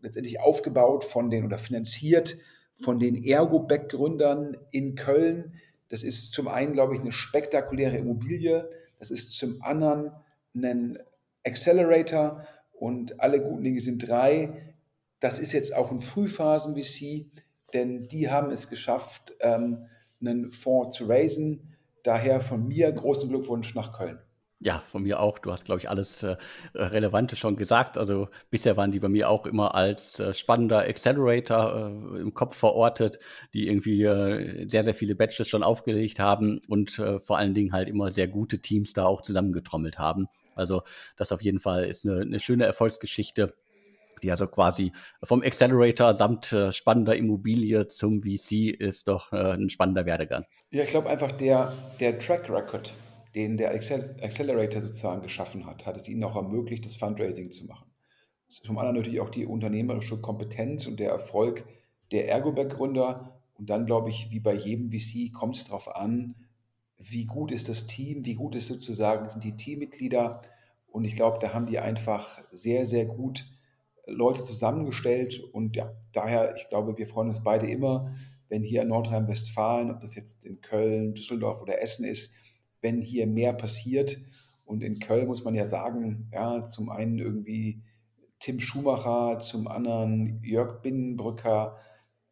letztendlich 0.00 0.40
aufgebaut 0.40 1.04
von 1.04 1.30
den 1.30 1.44
oder 1.44 1.58
finanziert 1.58 2.36
von 2.74 2.98
den 2.98 3.22
Ergo-Back-Gründern 3.22 4.56
in 4.70 4.94
Köln. 4.94 5.54
Das 5.88 6.02
ist 6.02 6.32
zum 6.32 6.48
einen, 6.48 6.72
glaube 6.72 6.94
ich, 6.94 7.00
eine 7.00 7.12
spektakuläre 7.12 7.96
Immobilie. 7.96 8.68
Das 8.98 9.10
ist 9.10 9.32
zum 9.32 9.62
anderen 9.62 10.12
ein 10.54 10.98
Accelerator 11.44 12.46
und 12.72 13.20
alle 13.20 13.40
guten 13.40 13.64
Dinge 13.64 13.80
sind 13.80 14.08
drei. 14.08 14.74
Das 15.20 15.38
ist 15.38 15.52
jetzt 15.52 15.74
auch 15.74 15.90
ein 15.90 16.00
Frühphasen-VC 16.00 17.26
denn 17.74 18.04
die 18.04 18.30
haben 18.30 18.50
es 18.50 18.68
geschafft, 18.68 19.34
ähm, 19.40 19.86
einen 20.20 20.50
Fonds 20.50 20.96
zu 20.96 21.06
raisen. 21.06 21.76
Daher 22.02 22.40
von 22.40 22.66
mir 22.66 22.90
großen 22.92 23.28
Glückwunsch 23.28 23.74
nach 23.74 23.92
Köln. 23.96 24.18
Ja, 24.60 24.82
von 24.86 25.02
mir 25.02 25.20
auch. 25.20 25.38
Du 25.38 25.52
hast, 25.52 25.66
glaube 25.66 25.80
ich, 25.80 25.90
alles 25.90 26.22
äh, 26.22 26.36
Relevante 26.74 27.36
schon 27.36 27.56
gesagt. 27.56 27.98
Also 27.98 28.28
bisher 28.50 28.78
waren 28.78 28.92
die 28.92 29.00
bei 29.00 29.10
mir 29.10 29.28
auch 29.28 29.44
immer 29.44 29.74
als 29.74 30.18
äh, 30.20 30.32
spannender 30.32 30.88
Accelerator 30.88 32.14
äh, 32.14 32.20
im 32.20 32.32
Kopf 32.32 32.56
verortet, 32.56 33.18
die 33.52 33.68
irgendwie 33.68 34.04
äh, 34.04 34.66
sehr, 34.66 34.84
sehr 34.84 34.94
viele 34.94 35.16
Batches 35.16 35.48
schon 35.48 35.62
aufgelegt 35.62 36.18
haben 36.18 36.60
und 36.66 36.98
äh, 36.98 37.20
vor 37.20 37.36
allen 37.36 37.52
Dingen 37.52 37.72
halt 37.72 37.90
immer 37.90 38.10
sehr 38.10 38.28
gute 38.28 38.60
Teams 38.60 38.94
da 38.94 39.04
auch 39.04 39.20
zusammengetrommelt 39.20 39.98
haben. 39.98 40.28
Also 40.54 40.82
das 41.16 41.32
auf 41.32 41.42
jeden 41.42 41.60
Fall 41.60 41.84
ist 41.84 42.06
eine, 42.06 42.22
eine 42.22 42.40
schöne 42.40 42.64
Erfolgsgeschichte 42.64 43.54
die 44.24 44.30
also 44.30 44.46
quasi 44.46 44.92
vom 45.22 45.42
Accelerator 45.42 46.14
samt 46.14 46.52
äh, 46.52 46.72
spannender 46.72 47.14
Immobilie 47.14 47.86
zum 47.88 48.22
VC 48.22 48.70
ist 48.70 49.06
doch 49.06 49.32
äh, 49.32 49.52
ein 49.52 49.68
spannender 49.70 50.06
Werdegang. 50.06 50.44
Ja, 50.70 50.82
ich 50.82 50.90
glaube 50.90 51.10
einfach 51.10 51.30
der, 51.30 51.72
der 52.00 52.18
Track 52.18 52.48
Record, 52.50 52.94
den 53.34 53.56
der 53.56 53.70
Accelerator 53.72 54.80
sozusagen 54.80 55.22
geschaffen 55.22 55.66
hat, 55.66 55.86
hat 55.86 55.96
es 55.96 56.08
ihnen 56.08 56.24
auch 56.24 56.36
ermöglicht, 56.36 56.86
das 56.86 56.96
Fundraising 56.96 57.50
zu 57.50 57.66
machen. 57.66 57.90
Zum 58.48 58.78
anderen 58.78 58.96
natürlich 58.96 59.20
auch 59.20 59.30
die 59.30 59.46
unternehmerische 59.46 60.20
Kompetenz 60.20 60.86
und 60.86 61.00
der 61.00 61.10
Erfolg 61.10 61.64
der 62.12 62.28
Ergoback-Gründer. 62.28 63.40
Und 63.54 63.70
dann 63.70 63.86
glaube 63.86 64.10
ich, 64.10 64.30
wie 64.30 64.40
bei 64.40 64.54
jedem 64.54 64.90
VC, 64.90 65.32
kommt 65.32 65.56
es 65.56 65.64
darauf 65.64 65.94
an, 65.94 66.34
wie 66.96 67.26
gut 67.26 67.50
ist 67.50 67.68
das 67.68 67.86
Team, 67.86 68.24
wie 68.24 68.34
gut 68.34 68.54
ist 68.54 68.68
sozusagen 68.68 69.28
sind 69.28 69.44
die 69.44 69.56
Teammitglieder. 69.56 70.40
Und 70.86 71.04
ich 71.04 71.16
glaube, 71.16 71.38
da 71.40 71.52
haben 71.52 71.66
die 71.66 71.80
einfach 71.80 72.40
sehr, 72.52 72.86
sehr 72.86 73.04
gut 73.04 73.44
Leute 74.06 74.42
zusammengestellt. 74.42 75.40
Und 75.52 75.76
ja, 75.76 75.92
daher, 76.12 76.54
ich 76.56 76.68
glaube, 76.68 76.98
wir 76.98 77.06
freuen 77.06 77.28
uns 77.28 77.42
beide 77.42 77.68
immer, 77.68 78.12
wenn 78.48 78.62
hier 78.62 78.82
in 78.82 78.88
Nordrhein-Westfalen, 78.88 79.90
ob 79.90 80.00
das 80.00 80.14
jetzt 80.14 80.44
in 80.44 80.60
Köln, 80.60 81.14
Düsseldorf 81.14 81.62
oder 81.62 81.80
Essen 81.80 82.04
ist, 82.04 82.34
wenn 82.80 83.00
hier 83.00 83.26
mehr 83.26 83.52
passiert. 83.52 84.18
Und 84.64 84.82
in 84.82 84.98
Köln 84.98 85.26
muss 85.26 85.44
man 85.44 85.54
ja 85.54 85.64
sagen, 85.64 86.28
ja, 86.32 86.64
zum 86.64 86.90
einen 86.90 87.18
irgendwie 87.18 87.82
Tim 88.38 88.60
Schumacher, 88.60 89.38
zum 89.38 89.68
anderen 89.68 90.42
Jörg 90.42 90.82
Binnenbrücker, 90.82 91.76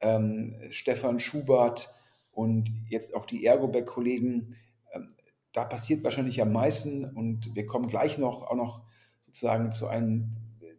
ähm, 0.01 0.55
Stefan 0.71 1.19
Schubert 1.19 1.89
und 2.33 2.71
jetzt 2.89 3.15
auch 3.15 3.25
die 3.25 3.47
Ergoback-Kollegen. 3.47 4.57
Ähm, 4.93 5.15
da 5.53 5.65
passiert 5.65 6.05
wahrscheinlich 6.05 6.41
am 6.43 6.53
meisten 6.53 7.05
und 7.05 7.55
wir 7.55 7.67
kommen 7.67 7.87
gleich 7.87 8.19
noch 8.19 8.43
auch 8.43 8.57
noch 8.57 8.83
sozusagen 9.27 9.73
zu 9.73 9.87
einem 9.87 10.31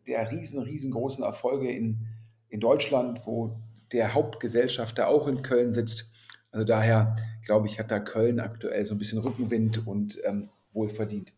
der 0.08 0.32
riesen, 0.32 0.62
riesengroßen 0.62 1.24
Erfolge 1.24 1.72
in, 1.72 2.08
in 2.50 2.60
Deutschland, 2.60 3.26
wo 3.26 3.58
der 3.92 4.14
Hauptgesellschafter 4.14 5.08
auch 5.08 5.28
in 5.28 5.42
Köln 5.42 5.72
sitzt. 5.72 6.12
Also 6.52 6.66
daher, 6.66 7.16
glaube 7.46 7.68
ich, 7.68 7.80
hat 7.80 7.92
da 7.92 8.00
Köln 8.00 8.40
aktuell 8.40 8.86
so 8.86 8.94
ein 8.94 8.98
bisschen 8.98 9.20
Rückenwind 9.20 9.88
und 9.88 10.20
ähm, 10.26 10.50
wohlverdient. 10.72 11.34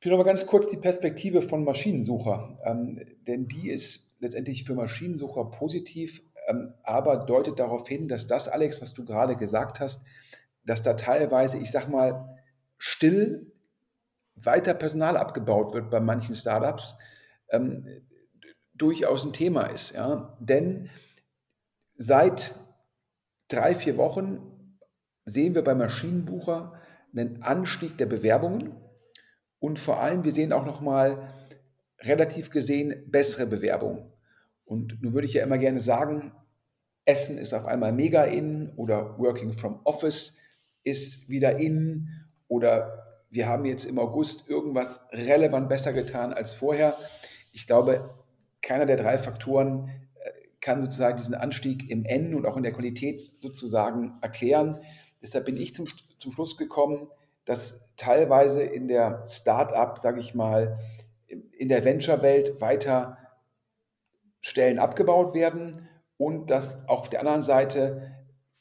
Ich 0.00 0.04
will 0.04 0.12
noch 0.12 0.18
mal 0.18 0.24
ganz 0.24 0.46
kurz 0.46 0.68
die 0.68 0.76
Perspektive 0.76 1.42
von 1.42 1.64
Maschinensucher, 1.64 2.58
ähm, 2.64 3.00
denn 3.26 3.48
die 3.48 3.70
ist 3.70 4.16
letztendlich 4.20 4.64
für 4.64 4.74
Maschinensucher 4.74 5.46
positiv, 5.46 6.22
ähm, 6.48 6.72
aber 6.84 7.16
deutet 7.16 7.58
darauf 7.58 7.88
hin, 7.88 8.06
dass 8.06 8.28
das, 8.28 8.48
Alex, 8.48 8.80
was 8.80 8.94
du 8.94 9.04
gerade 9.04 9.36
gesagt 9.36 9.80
hast, 9.80 10.06
dass 10.64 10.82
da 10.82 10.94
teilweise, 10.94 11.58
ich 11.58 11.70
sag 11.70 11.88
mal, 11.88 12.38
still 12.78 13.52
weiter 14.44 14.74
Personal 14.74 15.16
abgebaut 15.16 15.74
wird 15.74 15.90
bei 15.90 16.00
manchen 16.00 16.34
Startups, 16.34 16.98
ähm, 17.50 17.86
durchaus 18.74 19.24
ein 19.24 19.32
Thema 19.32 19.64
ist. 19.64 19.94
Ja? 19.94 20.36
Denn 20.40 20.90
seit 21.96 22.54
drei, 23.48 23.74
vier 23.74 23.96
Wochen 23.96 24.78
sehen 25.24 25.54
wir 25.54 25.62
bei 25.62 25.74
Maschinenbucher 25.74 26.80
einen 27.12 27.42
Anstieg 27.42 27.98
der 27.98 28.06
Bewerbungen 28.06 28.74
und 29.58 29.78
vor 29.78 30.00
allem, 30.00 30.24
wir 30.24 30.32
sehen 30.32 30.52
auch 30.52 30.64
nochmal 30.64 31.28
relativ 32.00 32.50
gesehen 32.50 33.10
bessere 33.10 33.46
Bewerbungen. 33.46 34.12
Und 34.64 35.02
nun 35.02 35.14
würde 35.14 35.26
ich 35.26 35.34
ja 35.34 35.42
immer 35.42 35.58
gerne 35.58 35.80
sagen, 35.80 36.32
Essen 37.04 37.38
ist 37.38 37.54
auf 37.54 37.66
einmal 37.66 37.92
mega 37.92 38.24
in 38.24 38.70
oder 38.76 39.18
Working 39.18 39.52
from 39.52 39.80
Office 39.84 40.36
ist 40.84 41.28
wieder 41.28 41.56
in 41.58 42.08
oder 42.46 43.07
wir 43.30 43.48
haben 43.48 43.64
jetzt 43.64 43.84
im 43.84 43.98
August 43.98 44.48
irgendwas 44.48 45.00
relevant 45.12 45.68
besser 45.68 45.92
getan 45.92 46.32
als 46.32 46.54
vorher. 46.54 46.94
Ich 47.52 47.66
glaube, 47.66 48.02
keiner 48.62 48.86
der 48.86 48.96
drei 48.96 49.18
Faktoren 49.18 49.90
kann 50.60 50.80
sozusagen 50.80 51.16
diesen 51.16 51.34
Anstieg 51.34 51.88
im 51.90 52.04
N 52.04 52.34
und 52.34 52.46
auch 52.46 52.56
in 52.56 52.62
der 52.62 52.72
Qualität 52.72 53.32
sozusagen 53.38 54.18
erklären. 54.20 54.76
Deshalb 55.22 55.44
bin 55.44 55.56
ich 55.56 55.74
zum, 55.74 55.86
zum 56.16 56.32
Schluss 56.32 56.56
gekommen, 56.56 57.08
dass 57.44 57.94
teilweise 57.96 58.62
in 58.62 58.88
der 58.88 59.24
Start-up, 59.26 59.98
sage 59.98 60.20
ich 60.20 60.34
mal, 60.34 60.78
in 61.26 61.68
der 61.68 61.84
Venture-Welt 61.84 62.60
weiter 62.60 63.18
Stellen 64.40 64.78
abgebaut 64.78 65.34
werden 65.34 65.88
und 66.16 66.50
dass 66.50 66.86
auf 66.88 67.08
der 67.08 67.20
anderen 67.20 67.42
Seite 67.42 68.17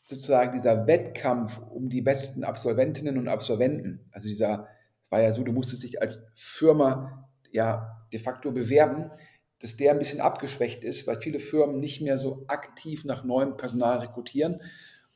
sozusagen 0.07 0.53
dieser 0.53 0.87
Wettkampf 0.87 1.59
um 1.69 1.89
die 1.89 2.01
besten 2.01 2.45
Absolventinnen 2.45 3.17
und 3.17 3.27
Absolventen, 3.27 4.07
also 4.11 4.29
dieser, 4.29 4.69
es 5.03 5.11
war 5.11 5.21
ja 5.21 5.33
so, 5.33 5.43
du 5.43 5.51
musstest 5.51 5.83
dich 5.83 6.01
als 6.01 6.19
Firma 6.33 7.29
ja 7.51 8.07
de 8.13 8.19
facto 8.19 8.51
bewerben, 8.51 9.09
dass 9.59 9.75
der 9.75 9.91
ein 9.91 9.99
bisschen 9.99 10.21
abgeschwächt 10.21 10.85
ist, 10.85 11.07
weil 11.07 11.19
viele 11.19 11.39
Firmen 11.39 11.79
nicht 11.79 12.01
mehr 12.01 12.17
so 12.17 12.45
aktiv 12.47 13.03
nach 13.03 13.25
neuem 13.25 13.57
Personal 13.57 13.99
rekrutieren. 13.99 14.61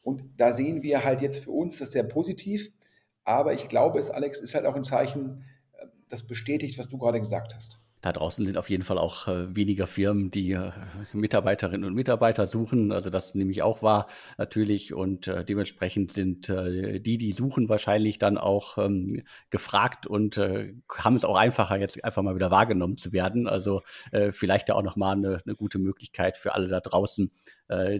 Und 0.02 0.24
da 0.36 0.52
sehen 0.52 0.82
wir 0.82 1.06
halt 1.06 1.22
jetzt 1.22 1.44
für 1.46 1.52
uns, 1.52 1.80
das 1.80 1.90
ist 1.90 1.94
sehr 1.94 2.04
positiv. 2.04 2.74
Aber 3.24 3.54
ich 3.54 3.70
glaube, 3.70 3.98
es, 4.00 4.12
Alex, 4.12 4.42
ist 4.42 4.56
halt 4.56 4.66
auch 4.66 4.76
ein 4.76 4.84
Zeichen, 4.84 5.46
äh, 5.74 5.86
das 6.10 6.28
bestätigt, 6.28 6.78
was 6.78 6.90
du 6.90 6.98
gerade 6.98 7.20
gesagt 7.20 7.56
hast 7.56 7.81
da 8.02 8.12
draußen 8.12 8.46
sind 8.46 8.58
auf 8.58 8.70
jeden 8.70 8.84
Fall 8.84 8.98
auch 8.98 9.28
äh, 9.28 9.56
weniger 9.56 9.86
Firmen, 9.86 10.32
die 10.32 10.52
äh, 10.54 10.72
Mitarbeiterinnen 11.14 11.86
und 11.86 11.94
Mitarbeiter 11.94 12.48
suchen. 12.48 12.92
Also 12.92 13.10
das 13.10 13.36
nehme 13.36 13.52
ich 13.52 13.62
auch 13.62 13.84
wahr 13.84 14.08
natürlich. 14.38 14.94
Und 14.94 15.28
äh, 15.28 15.46
dementsprechend 15.46 16.12
sind 16.12 16.50
äh, 16.50 17.00
die, 17.00 17.18
die 17.18 17.32
suchen, 17.32 17.70
wahrscheinlich 17.70 18.18
dann 18.18 18.38
auch 18.38 18.80
ähm, 18.80 19.22
gefragt 19.52 20.08
und 20.08 20.38
äh, 20.38 20.74
haben 20.98 21.16
es 21.16 21.26
auch 21.26 21.36
einfacher, 21.36 21.78
jetzt 21.78 22.04
einfach 22.04 22.24
mal 22.24 22.36
wieder 22.36 22.50
wahrgenommen 22.50 22.98
zu 22.98 23.12
werden. 23.14 23.48
Also 23.48 23.84
äh, 24.12 24.32
vielleicht 24.32 24.70
ja 24.70 24.76
auch 24.76 24.84
nochmal 24.84 25.16
eine, 25.16 25.42
eine 25.46 25.56
gute 25.56 25.78
Möglichkeit 25.78 26.38
für 26.38 26.56
alle 26.56 26.68
da 26.68 26.80
draußen, 26.80 27.32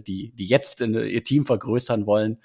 die, 0.06 0.32
die 0.34 0.46
jetzt 0.46 0.82
in, 0.82 0.92
ihr 0.92 1.24
Team 1.24 1.46
vergrößern 1.46 2.04
wollen, 2.04 2.42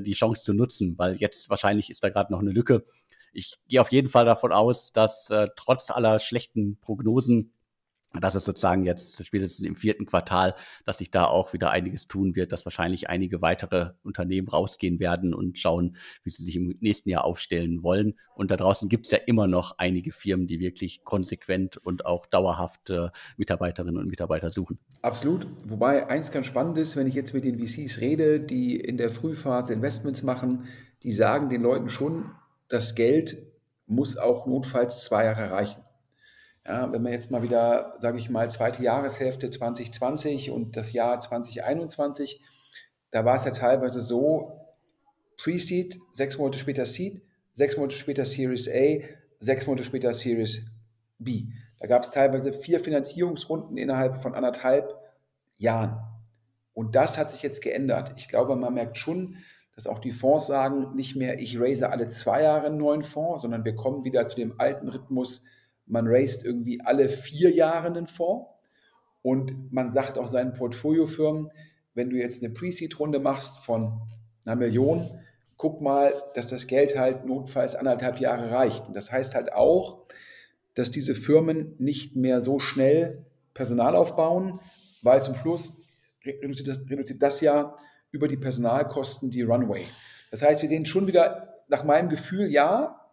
die 0.00 0.14
Chance 0.14 0.42
zu 0.42 0.54
nutzen, 0.54 0.96
weil 0.96 1.16
jetzt 1.16 1.50
wahrscheinlich 1.50 1.90
ist 1.90 2.02
da 2.02 2.08
gerade 2.08 2.32
noch 2.32 2.40
eine 2.40 2.52
Lücke 2.52 2.86
ich 3.32 3.58
gehe 3.68 3.80
auf 3.80 3.92
jeden 3.92 4.08
Fall 4.08 4.24
davon 4.24 4.52
aus, 4.52 4.92
dass 4.92 5.30
äh, 5.30 5.48
trotz 5.56 5.90
aller 5.90 6.18
schlechten 6.18 6.78
Prognosen 6.80 7.52
dass 8.18 8.34
es 8.34 8.44
sozusagen 8.44 8.84
jetzt 8.84 9.24
spätestens 9.24 9.66
im 9.66 9.76
vierten 9.76 10.06
Quartal, 10.06 10.56
dass 10.84 10.98
sich 10.98 11.10
da 11.10 11.24
auch 11.24 11.52
wieder 11.52 11.70
einiges 11.70 12.08
tun 12.08 12.34
wird, 12.34 12.50
dass 12.50 12.66
wahrscheinlich 12.66 13.08
einige 13.08 13.40
weitere 13.40 13.90
Unternehmen 14.02 14.48
rausgehen 14.48 14.98
werden 14.98 15.32
und 15.32 15.58
schauen, 15.58 15.96
wie 16.24 16.30
sie 16.30 16.42
sich 16.42 16.56
im 16.56 16.76
nächsten 16.80 17.08
Jahr 17.08 17.24
aufstellen 17.24 17.82
wollen. 17.82 18.18
Und 18.34 18.50
da 18.50 18.56
draußen 18.56 18.88
gibt 18.88 19.06
es 19.06 19.12
ja 19.12 19.18
immer 19.26 19.46
noch 19.46 19.78
einige 19.78 20.10
Firmen, 20.10 20.48
die 20.48 20.58
wirklich 20.58 21.04
konsequent 21.04 21.76
und 21.76 22.04
auch 22.04 22.26
dauerhaft 22.26 22.90
äh, 22.90 23.10
Mitarbeiterinnen 23.36 23.98
und 23.98 24.08
Mitarbeiter 24.08 24.50
suchen. 24.50 24.78
Absolut. 25.02 25.46
Wobei 25.66 26.08
eins 26.08 26.32
ganz 26.32 26.46
spannend 26.46 26.78
ist, 26.78 26.96
wenn 26.96 27.06
ich 27.06 27.14
jetzt 27.14 27.32
mit 27.32 27.44
den 27.44 27.58
VCs 27.58 28.00
rede, 28.00 28.40
die 28.40 28.76
in 28.76 28.96
der 28.96 29.10
Frühphase 29.10 29.72
Investments 29.72 30.22
machen, 30.22 30.64
die 31.04 31.12
sagen 31.12 31.48
den 31.48 31.62
Leuten 31.62 31.88
schon, 31.88 32.30
das 32.70 32.94
Geld 32.94 33.36
muss 33.86 34.16
auch 34.16 34.46
notfalls 34.46 35.04
zwei 35.04 35.24
Jahre 35.24 35.50
reichen. 35.50 35.82
Ja, 36.66 36.92
wenn 36.92 37.02
man 37.02 37.12
jetzt 37.12 37.30
mal 37.30 37.42
wieder, 37.42 37.94
sage 37.98 38.18
ich 38.18 38.30
mal, 38.30 38.50
zweite 38.50 38.82
Jahreshälfte 38.82 39.50
2020 39.50 40.50
und 40.50 40.76
das 40.76 40.92
Jahr 40.92 41.20
2021, 41.20 42.42
da 43.10 43.24
war 43.24 43.36
es 43.36 43.44
ja 43.44 43.50
teilweise 43.50 44.00
so, 44.00 44.56
Pre-Seed, 45.36 45.98
sechs 46.12 46.38
Monate 46.38 46.58
später 46.58 46.86
Seed, 46.86 47.22
sechs 47.52 47.76
Monate 47.76 47.96
später 47.96 48.24
Series 48.24 48.68
A, 48.68 49.02
sechs 49.38 49.66
Monate 49.66 49.84
später 49.84 50.14
Series 50.14 50.70
B. 51.18 51.46
Da 51.80 51.86
gab 51.86 52.02
es 52.02 52.10
teilweise 52.10 52.52
vier 52.52 52.78
Finanzierungsrunden 52.78 53.78
innerhalb 53.78 54.16
von 54.16 54.34
anderthalb 54.34 54.94
Jahren. 55.56 55.98
Und 56.74 56.94
das 56.94 57.18
hat 57.18 57.30
sich 57.30 57.42
jetzt 57.42 57.62
geändert. 57.62 58.12
Ich 58.16 58.28
glaube, 58.28 58.54
man 58.54 58.74
merkt 58.74 58.98
schon, 58.98 59.38
dass 59.80 59.86
auch 59.86 59.98
die 59.98 60.10
Fonds 60.10 60.46
sagen, 60.46 60.94
nicht 60.94 61.16
mehr, 61.16 61.40
ich 61.40 61.58
raise 61.58 61.88
alle 61.88 62.06
zwei 62.08 62.42
Jahre 62.42 62.66
einen 62.66 62.76
neuen 62.76 63.00
Fonds, 63.00 63.40
sondern 63.40 63.64
wir 63.64 63.74
kommen 63.74 64.04
wieder 64.04 64.26
zu 64.26 64.36
dem 64.36 64.60
alten 64.60 64.88
Rhythmus, 64.88 65.44
man 65.86 66.06
raised 66.06 66.44
irgendwie 66.44 66.82
alle 66.82 67.08
vier 67.08 67.50
Jahre 67.50 67.86
einen 67.86 68.06
Fonds. 68.06 68.46
Und 69.22 69.72
man 69.72 69.90
sagt 69.90 70.18
auch 70.18 70.28
seinen 70.28 70.52
Portfoliofirmen, 70.52 71.50
wenn 71.94 72.10
du 72.10 72.16
jetzt 72.16 72.44
eine 72.44 72.52
Pre-Seed-Runde 72.52 73.20
machst 73.20 73.64
von 73.64 74.02
einer 74.44 74.56
Million, 74.56 75.08
guck 75.56 75.80
mal, 75.80 76.12
dass 76.34 76.48
das 76.48 76.66
Geld 76.66 76.98
halt 76.98 77.24
notfalls 77.24 77.74
anderthalb 77.74 78.20
Jahre 78.20 78.50
reicht. 78.50 78.86
Und 78.86 78.94
das 78.94 79.10
heißt 79.10 79.34
halt 79.34 79.50
auch, 79.54 80.02
dass 80.74 80.90
diese 80.90 81.14
Firmen 81.14 81.74
nicht 81.78 82.16
mehr 82.16 82.42
so 82.42 82.58
schnell 82.60 83.24
Personal 83.54 83.96
aufbauen, 83.96 84.60
weil 85.00 85.22
zum 85.22 85.34
Schluss 85.34 85.86
reduziert 86.22 86.68
das, 86.68 86.80
reduziert 86.90 87.22
das 87.22 87.40
ja 87.40 87.78
über 88.10 88.28
die 88.28 88.36
Personalkosten 88.36 89.30
die 89.30 89.42
Runway. 89.42 89.86
Das 90.30 90.42
heißt, 90.42 90.62
wir 90.62 90.68
sehen 90.68 90.86
schon 90.86 91.06
wieder 91.06 91.62
nach 91.68 91.84
meinem 91.84 92.08
Gefühl, 92.08 92.46
ja, 92.50 93.10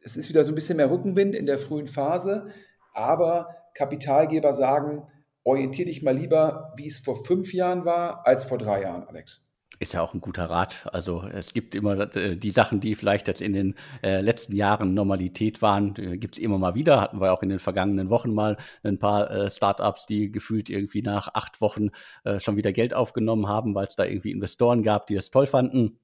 es 0.00 0.16
ist 0.16 0.28
wieder 0.28 0.44
so 0.44 0.52
ein 0.52 0.54
bisschen 0.54 0.76
mehr 0.76 0.90
Rückenwind 0.90 1.34
in 1.34 1.46
der 1.46 1.58
frühen 1.58 1.86
Phase, 1.86 2.48
aber 2.92 3.54
Kapitalgeber 3.74 4.52
sagen, 4.52 5.06
orientier 5.44 5.86
dich 5.86 6.02
mal 6.02 6.16
lieber, 6.16 6.72
wie 6.76 6.88
es 6.88 6.98
vor 6.98 7.24
fünf 7.24 7.52
Jahren 7.52 7.84
war, 7.84 8.26
als 8.26 8.44
vor 8.44 8.58
drei 8.58 8.82
Jahren, 8.82 9.04
Alex 9.04 9.51
ist 9.82 9.92
ja 9.94 10.00
auch 10.00 10.14
ein 10.14 10.20
guter 10.20 10.48
Rat. 10.48 10.88
Also 10.92 11.22
es 11.22 11.52
gibt 11.52 11.74
immer 11.74 12.14
äh, 12.16 12.36
die 12.36 12.50
Sachen, 12.52 12.80
die 12.80 12.94
vielleicht 12.94 13.28
jetzt 13.28 13.42
in 13.42 13.52
den 13.52 13.74
äh, 14.02 14.20
letzten 14.20 14.54
Jahren 14.56 14.94
Normalität 14.94 15.60
waren, 15.60 15.94
äh, 15.96 16.16
gibt 16.16 16.36
es 16.36 16.40
immer 16.40 16.56
mal 16.56 16.74
wieder. 16.74 17.00
Hatten 17.00 17.20
wir 17.20 17.32
auch 17.32 17.42
in 17.42 17.48
den 17.48 17.58
vergangenen 17.58 18.08
Wochen 18.08 18.32
mal 18.32 18.56
ein 18.84 18.98
paar 18.98 19.50
Startups, 19.50 20.06
die 20.06 20.30
gefühlt 20.30 20.70
irgendwie 20.70 21.02
nach 21.02 21.34
acht 21.34 21.60
Wochen 21.60 21.90
schon 22.38 22.56
wieder 22.56 22.72
Geld 22.72 22.94
aufgenommen 22.94 23.48
haben, 23.48 23.74
weil 23.74 23.86
es 23.86 23.96
da 23.96 24.04
irgendwie 24.04 24.30
Investoren 24.30 24.82
gab, 24.82 25.06
die 25.06 25.16
es 25.16 25.30
toll 25.30 25.46
fanden. 25.46 25.98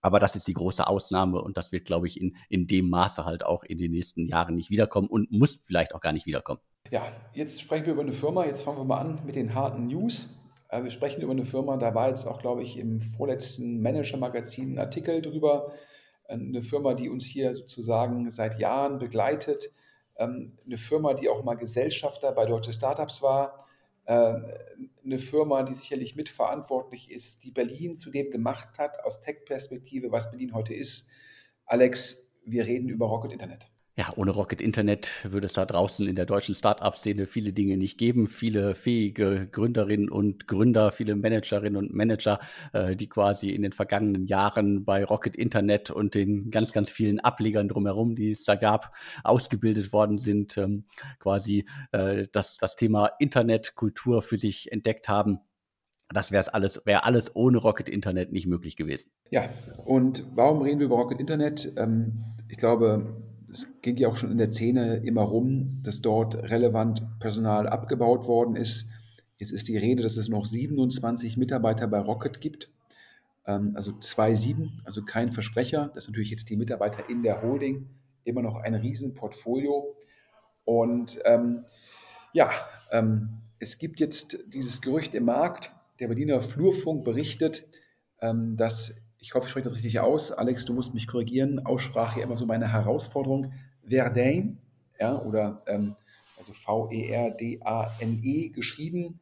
Aber 0.00 0.20
das 0.20 0.36
ist 0.36 0.48
die 0.48 0.54
große 0.54 0.86
Ausnahme 0.86 1.40
und 1.40 1.56
das 1.56 1.72
wird, 1.72 1.86
glaube 1.86 2.06
ich, 2.06 2.20
in, 2.20 2.36
in 2.48 2.66
dem 2.66 2.90
Maße 2.90 3.24
halt 3.24 3.44
auch 3.44 3.62
in 3.62 3.78
den 3.78 3.92
nächsten 3.92 4.26
Jahren 4.26 4.56
nicht 4.56 4.70
wiederkommen 4.70 5.08
und 5.08 5.30
muss 5.30 5.60
vielleicht 5.62 5.94
auch 5.94 6.00
gar 6.00 6.12
nicht 6.12 6.26
wiederkommen. 6.26 6.60
Ja, 6.90 7.06
jetzt 7.32 7.60
sprechen 7.60 7.86
wir 7.86 7.94
über 7.94 8.02
eine 8.02 8.12
Firma. 8.12 8.44
Jetzt 8.44 8.62
fangen 8.62 8.78
wir 8.78 8.84
mal 8.84 8.98
an 8.98 9.18
mit 9.24 9.36
den 9.36 9.54
harten 9.54 9.86
News. 9.86 10.28
Äh, 10.74 10.84
wir 10.84 10.90
sprechen 10.90 11.22
über 11.22 11.32
eine 11.32 11.44
Firma, 11.44 11.76
da 11.76 11.94
war 11.94 12.08
jetzt 12.08 12.26
auch, 12.26 12.40
glaube 12.40 12.62
ich, 12.62 12.78
im 12.78 13.00
vorletzten 13.00 13.80
Manager-Magazin 13.80 14.74
ein 14.74 14.78
Artikel 14.78 15.22
drüber. 15.22 15.72
Äh, 16.28 16.34
eine 16.34 16.62
Firma, 16.62 16.94
die 16.94 17.08
uns 17.08 17.26
hier 17.26 17.54
sozusagen 17.54 18.30
seit 18.30 18.58
Jahren 18.58 18.98
begleitet. 18.98 19.72
Ähm, 20.16 20.58
eine 20.64 20.76
Firma, 20.76 21.14
die 21.14 21.28
auch 21.28 21.44
mal 21.44 21.54
Gesellschafter 21.54 22.32
bei 22.32 22.46
Deutsche 22.46 22.72
Startups 22.72 23.22
war. 23.22 23.66
Äh, 24.06 24.34
eine 25.04 25.18
Firma, 25.18 25.62
die 25.62 25.74
sicherlich 25.74 26.16
mitverantwortlich 26.16 27.10
ist, 27.10 27.44
die 27.44 27.50
Berlin 27.50 27.96
zu 27.96 28.10
dem 28.10 28.30
gemacht 28.30 28.78
hat, 28.78 29.02
aus 29.04 29.20
Tech-Perspektive, 29.20 30.10
was 30.10 30.30
Berlin 30.30 30.54
heute 30.54 30.74
ist. 30.74 31.10
Alex, 31.66 32.30
wir 32.44 32.66
reden 32.66 32.88
über 32.88 33.06
Rocket 33.06 33.32
Internet 33.32 33.73
ja, 33.96 34.12
ohne 34.16 34.32
Rocket 34.32 34.60
Internet 34.60 35.10
würde 35.22 35.46
es 35.46 35.52
da 35.52 35.64
draußen 35.64 36.08
in 36.08 36.16
der 36.16 36.26
deutschen 36.26 36.56
Startup-Szene 36.56 37.26
viele 37.26 37.52
Dinge 37.52 37.76
nicht 37.76 37.96
geben. 37.96 38.26
Viele 38.26 38.74
fähige 38.74 39.46
Gründerinnen 39.50 40.10
und 40.10 40.48
Gründer, 40.48 40.90
viele 40.90 41.14
Managerinnen 41.14 41.76
und 41.76 41.94
Manager, 41.94 42.40
äh, 42.72 42.96
die 42.96 43.08
quasi 43.08 43.50
in 43.50 43.62
den 43.62 43.72
vergangenen 43.72 44.26
Jahren 44.26 44.84
bei 44.84 45.04
Rocket 45.04 45.36
Internet 45.36 45.90
und 45.90 46.16
den 46.16 46.50
ganz, 46.50 46.72
ganz 46.72 46.90
vielen 46.90 47.20
Ablegern 47.20 47.68
drumherum, 47.68 48.16
die 48.16 48.32
es 48.32 48.42
da 48.42 48.56
gab, 48.56 48.92
ausgebildet 49.22 49.92
worden 49.92 50.18
sind, 50.18 50.58
ähm, 50.58 50.86
quasi 51.20 51.64
äh, 51.92 52.26
das, 52.32 52.56
das 52.56 52.74
Thema 52.74 53.12
Internetkultur 53.20 54.22
für 54.22 54.38
sich 54.38 54.72
entdeckt 54.72 55.08
haben. 55.08 55.38
Das 56.12 56.32
wäre 56.32 56.52
alles, 56.52 56.82
wäre 56.84 57.04
alles 57.04 57.34
ohne 57.36 57.58
Rocket 57.58 57.88
Internet 57.88 58.32
nicht 58.32 58.46
möglich 58.46 58.76
gewesen. 58.76 59.12
Ja, 59.30 59.48
und 59.84 60.24
warum 60.34 60.62
reden 60.62 60.80
wir 60.80 60.86
über 60.86 60.96
Rocket 60.96 61.20
Internet? 61.20 61.72
Ähm, 61.76 62.14
ich 62.48 62.56
glaube, 62.56 63.22
es 63.54 63.80
ging 63.82 63.96
ja 63.96 64.08
auch 64.08 64.16
schon 64.16 64.32
in 64.32 64.38
der 64.38 64.50
Szene 64.50 64.96
immer 64.96 65.22
rum, 65.22 65.80
dass 65.82 66.02
dort 66.02 66.34
relevant 66.34 67.02
Personal 67.20 67.68
abgebaut 67.68 68.26
worden 68.26 68.56
ist. 68.56 68.88
Jetzt 69.38 69.52
ist 69.52 69.68
die 69.68 69.78
Rede, 69.78 70.02
dass 70.02 70.16
es 70.16 70.28
noch 70.28 70.44
27 70.44 71.36
Mitarbeiter 71.36 71.86
bei 71.86 72.00
Rocket 72.00 72.40
gibt. 72.40 72.70
Ähm, 73.46 73.72
also 73.74 73.92
2,7, 73.92 74.70
also 74.84 75.04
kein 75.04 75.30
Versprecher. 75.30 75.90
Das 75.94 76.04
ist 76.04 76.10
natürlich 76.10 76.30
jetzt 76.30 76.50
die 76.50 76.56
Mitarbeiter 76.56 77.08
in 77.08 77.22
der 77.22 77.42
Holding. 77.42 77.88
Immer 78.24 78.42
noch 78.42 78.56
ein 78.56 78.74
Riesenportfolio. 78.74 79.96
Und 80.64 81.20
ähm, 81.24 81.64
ja, 82.32 82.50
ähm, 82.90 83.40
es 83.60 83.78
gibt 83.78 84.00
jetzt 84.00 84.52
dieses 84.52 84.80
Gerücht 84.80 85.14
im 85.14 85.26
Markt. 85.26 85.70
Der 86.00 86.08
Berliner 86.08 86.40
Flurfunk 86.40 87.04
berichtet, 87.04 87.68
ähm, 88.20 88.56
dass 88.56 89.03
ich 89.24 89.34
hoffe, 89.34 89.46
ich 89.46 89.50
spreche 89.50 89.64
das 89.64 89.74
richtig 89.74 90.00
aus. 90.00 90.32
Alex, 90.32 90.66
du 90.66 90.74
musst 90.74 90.92
mich 90.92 91.06
korrigieren. 91.06 91.64
Aussprache 91.64 92.20
immer 92.20 92.36
so 92.36 92.44
meine 92.44 92.70
Herausforderung. 92.70 93.52
Verdane, 93.82 94.58
ja, 95.00 95.18
oder 95.18 95.62
ähm, 95.66 95.96
also 96.36 96.52
V-E-R-D-A-N-E 96.52 98.48
-E 98.48 98.52
geschrieben, 98.52 99.20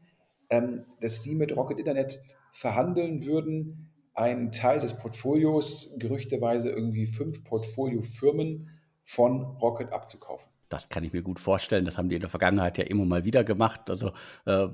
ähm, 0.50 0.84
dass 1.00 1.20
die 1.20 1.36
mit 1.36 1.56
Rocket 1.56 1.78
Internet 1.78 2.20
verhandeln 2.50 3.24
würden, 3.24 3.92
einen 4.14 4.50
Teil 4.50 4.80
des 4.80 4.98
Portfolios, 4.98 5.94
gerüchteweise 5.98 6.68
irgendwie 6.68 7.06
fünf 7.06 7.44
Portfoliofirmen 7.44 8.70
von 9.02 9.42
Rocket 9.42 9.92
abzukaufen. 9.92 10.52
Das 10.68 10.88
kann 10.88 11.04
ich 11.04 11.12
mir 11.12 11.22
gut 11.22 11.38
vorstellen. 11.38 11.84
Das 11.84 11.96
haben 11.96 12.08
die 12.08 12.16
in 12.16 12.22
der 12.22 12.30
Vergangenheit 12.30 12.76
ja 12.76 12.84
immer 12.84 13.04
mal 13.04 13.24
wieder 13.24 13.44
gemacht. 13.44 13.88
Also 13.88 14.12
äh, 14.46 14.66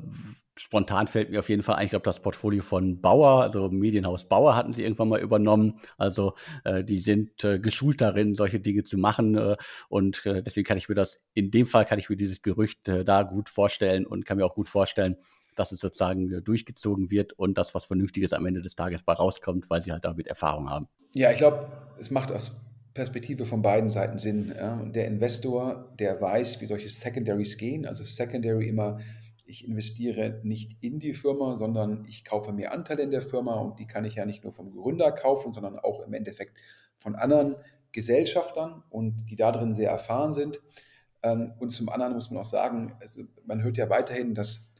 spontan 0.58 1.06
fällt 1.06 1.30
mir 1.30 1.38
auf 1.38 1.48
jeden 1.48 1.62
Fall 1.62 1.76
ein, 1.76 1.84
ich 1.84 1.90
glaube, 1.90 2.04
das 2.04 2.20
Portfolio 2.20 2.62
von 2.62 3.00
Bauer, 3.00 3.42
also 3.42 3.68
Medienhaus 3.68 4.28
Bauer 4.28 4.56
hatten 4.56 4.72
sie 4.72 4.82
irgendwann 4.82 5.08
mal 5.08 5.20
übernommen. 5.20 5.80
Also 5.96 6.34
äh, 6.64 6.84
die 6.84 6.98
sind 6.98 7.44
äh, 7.44 7.58
geschult 7.58 8.00
darin, 8.00 8.34
solche 8.34 8.60
Dinge 8.60 8.82
zu 8.82 8.98
machen. 8.98 9.36
Äh, 9.36 9.56
und 9.88 10.24
äh, 10.26 10.42
deswegen 10.42 10.66
kann 10.66 10.78
ich 10.78 10.88
mir 10.88 10.94
das, 10.94 11.18
in 11.34 11.50
dem 11.50 11.66
Fall 11.66 11.84
kann 11.84 11.98
ich 11.98 12.10
mir 12.10 12.16
dieses 12.16 12.42
Gerücht 12.42 12.88
äh, 12.88 13.04
da 13.04 13.22
gut 13.22 13.48
vorstellen 13.48 14.06
und 14.06 14.26
kann 14.26 14.36
mir 14.36 14.44
auch 14.44 14.54
gut 14.54 14.68
vorstellen, 14.68 15.16
dass 15.54 15.72
es 15.72 15.80
sozusagen 15.80 16.32
äh, 16.32 16.42
durchgezogen 16.42 17.10
wird 17.10 17.32
und 17.32 17.58
das, 17.58 17.74
was 17.74 17.84
Vernünftiges 17.84 18.32
am 18.32 18.46
Ende 18.46 18.62
des 18.62 18.74
Tages 18.74 19.02
bei 19.02 19.12
rauskommt, 19.12 19.70
weil 19.70 19.82
sie 19.82 19.92
halt 19.92 20.04
damit 20.04 20.26
Erfahrung 20.26 20.68
haben. 20.68 20.88
Ja, 21.14 21.30
ich 21.30 21.38
glaube, 21.38 21.68
es 21.98 22.10
macht 22.10 22.30
aus 22.30 22.64
Perspektive 22.94 23.44
von 23.44 23.62
beiden 23.62 23.90
Seiten 23.90 24.18
Sinn. 24.18 24.52
Der 24.92 25.06
Investor, 25.06 25.94
der 26.00 26.20
weiß, 26.20 26.60
wie 26.60 26.66
solche 26.66 26.88
Secondaries 26.88 27.56
gehen, 27.56 27.86
also 27.86 28.02
Secondary 28.02 28.68
immer, 28.68 28.98
ich 29.48 29.66
investiere 29.66 30.40
nicht 30.42 30.76
in 30.82 31.00
die 31.00 31.14
Firma, 31.14 31.56
sondern 31.56 32.04
ich 32.06 32.24
kaufe 32.24 32.52
mir 32.52 32.70
Anteile 32.70 33.02
in 33.02 33.10
der 33.10 33.22
Firma 33.22 33.54
und 33.54 33.78
die 33.78 33.86
kann 33.86 34.04
ich 34.04 34.16
ja 34.16 34.26
nicht 34.26 34.44
nur 34.44 34.52
vom 34.52 34.70
Gründer 34.70 35.10
kaufen, 35.10 35.54
sondern 35.54 35.78
auch 35.78 36.00
im 36.00 36.12
Endeffekt 36.12 36.58
von 36.98 37.16
anderen 37.16 37.56
Gesellschaftern 37.92 38.82
und 38.90 39.24
die 39.30 39.36
da 39.36 39.50
drin 39.50 39.72
sehr 39.72 39.90
erfahren 39.90 40.34
sind. 40.34 40.60
Ähm, 41.22 41.54
und 41.58 41.70
zum 41.70 41.88
anderen 41.88 42.12
muss 42.12 42.30
man 42.30 42.42
auch 42.42 42.46
sagen, 42.46 42.94
also 43.00 43.22
man 43.46 43.62
hört 43.62 43.78
ja 43.78 43.88
weiterhin, 43.88 44.34
dass 44.34 44.70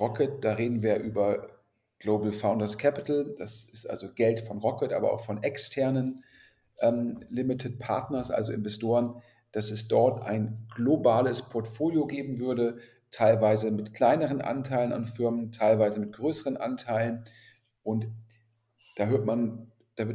Rocket, 0.00 0.44
da 0.44 0.54
reden 0.54 0.82
wir 0.82 0.96
über 0.96 1.48
Global 2.00 2.32
Founders 2.32 2.78
Capital, 2.78 3.36
das 3.38 3.62
ist 3.64 3.88
also 3.88 4.12
Geld 4.12 4.40
von 4.40 4.58
Rocket, 4.58 4.92
aber 4.92 5.12
auch 5.12 5.20
von 5.20 5.40
externen 5.44 6.24
ähm, 6.80 7.20
Limited 7.30 7.78
Partners, 7.78 8.32
also 8.32 8.52
Investoren, 8.52 9.22
dass 9.52 9.70
es 9.70 9.86
dort 9.86 10.24
ein 10.24 10.66
globales 10.74 11.42
Portfolio 11.42 12.06
geben 12.06 12.40
würde, 12.40 12.78
teilweise 13.12 13.70
mit 13.70 13.94
kleineren 13.94 14.40
Anteilen 14.40 14.92
an 14.92 15.04
Firmen, 15.04 15.52
teilweise 15.52 16.00
mit 16.00 16.12
größeren 16.12 16.56
Anteilen. 16.56 17.24
Und 17.84 18.08
da 18.96 19.06
hört 19.06 19.24
man, 19.24 19.70
da 19.94 20.06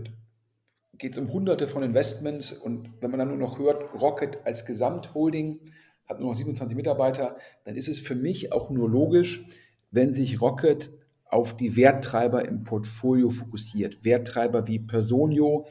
geht 0.97 1.13
es 1.13 1.19
um 1.19 1.31
hunderte 1.31 1.67
von 1.67 1.83
Investments 1.83 2.51
und 2.51 2.89
wenn 2.99 3.11
man 3.11 3.19
dann 3.19 3.29
nur 3.29 3.37
noch 3.37 3.59
hört, 3.59 3.93
Rocket 3.93 4.39
als 4.45 4.65
Gesamtholding 4.65 5.59
hat 6.07 6.19
nur 6.19 6.29
noch 6.29 6.35
27 6.35 6.75
Mitarbeiter, 6.75 7.37
dann 7.65 7.75
ist 7.75 7.87
es 7.87 7.99
für 7.99 8.15
mich 8.15 8.51
auch 8.51 8.69
nur 8.69 8.89
logisch, 8.89 9.45
wenn 9.91 10.13
sich 10.13 10.41
Rocket 10.41 10.91
auf 11.25 11.55
die 11.55 11.75
Werttreiber 11.75 12.47
im 12.47 12.63
Portfolio 12.63 13.29
fokussiert. 13.29 14.03
Werttreiber 14.05 14.67
wie 14.67 14.79
Personio, 14.79 15.67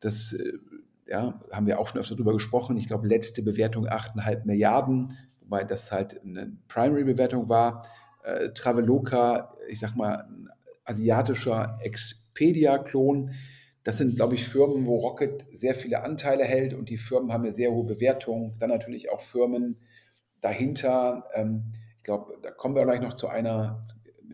das 0.00 0.32
äh, 0.32 0.52
ja, 1.06 1.40
haben 1.52 1.66
wir 1.66 1.78
auch 1.78 1.86
schon 1.86 2.00
öfter 2.00 2.14
darüber 2.14 2.32
gesprochen. 2.32 2.76
Ich 2.76 2.86
glaube, 2.86 3.06
letzte 3.06 3.42
Bewertung 3.42 3.86
8,5 3.86 4.44
Milliarden, 4.44 5.12
wobei 5.48 5.64
das 5.64 5.90
halt 5.90 6.20
eine 6.22 6.52
Primary-Bewertung 6.68 7.48
war. 7.48 7.86
Äh, 8.22 8.50
Traveloka, 8.50 9.56
ich 9.68 9.80
sag 9.80 9.96
mal, 9.96 10.26
ein 10.28 10.48
asiatischer 10.84 11.78
Expedia-Klon. 11.80 13.30
Das 13.82 13.98
sind, 13.98 14.16
glaube 14.16 14.34
ich, 14.34 14.46
Firmen, 14.46 14.86
wo 14.86 14.96
Rocket 14.96 15.46
sehr 15.52 15.74
viele 15.74 16.02
Anteile 16.02 16.44
hält 16.44 16.74
und 16.74 16.90
die 16.90 16.98
Firmen 16.98 17.32
haben 17.32 17.44
eine 17.44 17.52
sehr 17.52 17.72
hohe 17.72 17.86
Bewertung. 17.86 18.56
Dann 18.58 18.68
natürlich 18.68 19.10
auch 19.10 19.20
Firmen 19.20 19.78
dahinter. 20.40 21.24
Ähm, 21.32 21.72
ich 21.96 22.02
glaube, 22.02 22.38
da 22.42 22.50
kommen 22.50 22.74
wir 22.74 22.84
gleich 22.84 23.00
noch 23.00 23.14
zu 23.14 23.28
einer 23.28 23.82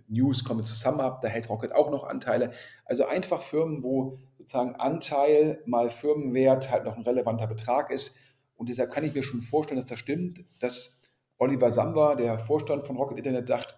News, 0.08 0.42
kommen 0.42 0.60
wir 0.60 0.64
zusammen 0.64 1.00
ab. 1.00 1.20
Da 1.20 1.28
hält 1.28 1.48
Rocket 1.48 1.72
auch 1.72 1.90
noch 1.90 2.04
Anteile. 2.04 2.50
Also 2.84 3.06
einfach 3.06 3.40
Firmen, 3.40 3.84
wo 3.84 4.18
sozusagen 4.38 4.74
Anteil 4.74 5.62
mal 5.64 5.90
Firmenwert 5.90 6.70
halt 6.70 6.84
noch 6.84 6.96
ein 6.96 7.04
relevanter 7.04 7.46
Betrag 7.46 7.90
ist. 7.90 8.16
Und 8.56 8.68
deshalb 8.68 8.92
kann 8.92 9.04
ich 9.04 9.14
mir 9.14 9.22
schon 9.22 9.40
vorstellen, 9.40 9.80
dass 9.80 9.88
das 9.88 9.98
stimmt, 9.98 10.44
dass 10.60 11.00
Oliver 11.38 11.70
Samba, 11.70 12.14
der 12.14 12.38
Vorstand 12.38 12.84
von 12.84 12.96
Rocket 12.96 13.18
Internet, 13.18 13.48
sagt, 13.48 13.76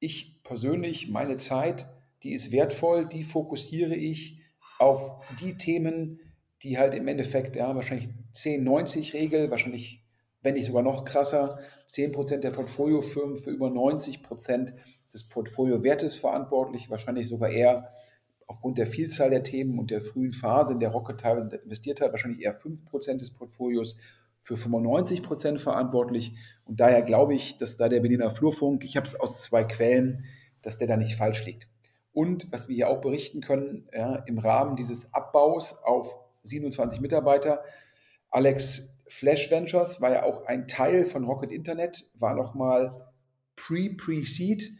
ich 0.00 0.42
persönlich, 0.42 1.08
meine 1.08 1.36
Zeit, 1.36 1.88
die 2.22 2.32
ist 2.32 2.52
wertvoll, 2.52 3.06
die 3.06 3.22
fokussiere 3.22 3.94
ich 3.94 4.40
auf 4.78 5.22
die 5.40 5.56
Themen, 5.56 6.20
die 6.62 6.78
halt 6.78 6.94
im 6.94 7.06
Endeffekt, 7.08 7.56
ja, 7.56 7.74
wahrscheinlich 7.74 8.08
10-90-Regel, 8.34 9.50
wahrscheinlich, 9.50 10.04
wenn 10.42 10.54
nicht 10.54 10.66
sogar 10.66 10.82
noch 10.82 11.04
krasser, 11.04 11.58
10% 11.86 12.38
der 12.38 12.50
Portfoliofirmen 12.50 13.36
für 13.36 13.50
über 13.50 13.68
90% 13.68 14.72
des 15.12 15.28
Portfoliowertes 15.28 16.16
verantwortlich, 16.16 16.90
wahrscheinlich 16.90 17.28
sogar 17.28 17.50
eher 17.50 17.90
aufgrund 18.46 18.78
der 18.78 18.86
Vielzahl 18.86 19.30
der 19.30 19.44
Themen 19.44 19.78
und 19.78 19.90
der 19.90 20.00
frühen 20.00 20.32
Phase, 20.32 20.72
in 20.72 20.80
der 20.80 20.90
Rocket 20.90 21.20
teilweise 21.20 21.54
investiert 21.56 22.00
hat, 22.00 22.12
wahrscheinlich 22.12 22.42
eher 22.42 22.58
5% 22.58 23.18
des 23.18 23.32
Portfolios 23.32 23.96
für 24.40 24.54
95% 24.54 25.58
verantwortlich. 25.58 26.34
Und 26.64 26.80
daher 26.80 27.02
glaube 27.02 27.34
ich, 27.34 27.56
dass 27.56 27.76
da 27.76 27.88
der 27.88 28.00
Berliner 28.00 28.30
Flurfunk, 28.30 28.84
ich 28.84 28.96
habe 28.96 29.06
es 29.06 29.18
aus 29.18 29.42
zwei 29.42 29.64
Quellen, 29.64 30.24
dass 30.62 30.78
der 30.78 30.88
da 30.88 30.96
nicht 30.96 31.16
falsch 31.16 31.44
liegt. 31.44 31.68
Und 32.12 32.50
was 32.52 32.68
wir 32.68 32.74
hier 32.74 32.88
auch 32.88 33.00
berichten 33.00 33.40
können, 33.40 33.88
ja, 33.92 34.16
im 34.26 34.38
Rahmen 34.38 34.76
dieses 34.76 35.14
Abbaus 35.14 35.82
auf 35.84 36.18
27 36.42 37.00
Mitarbeiter 37.00 37.62
Alex, 38.30 38.96
Flash 39.08 39.50
Ventures 39.50 40.00
war 40.00 40.12
ja 40.12 40.22
auch 40.22 40.46
ein 40.46 40.68
Teil 40.68 41.04
von 41.04 41.24
Rocket 41.24 41.50
Internet, 41.50 42.08
war 42.14 42.34
nochmal 42.34 42.90
Pre-Pre-Seed 43.56 44.70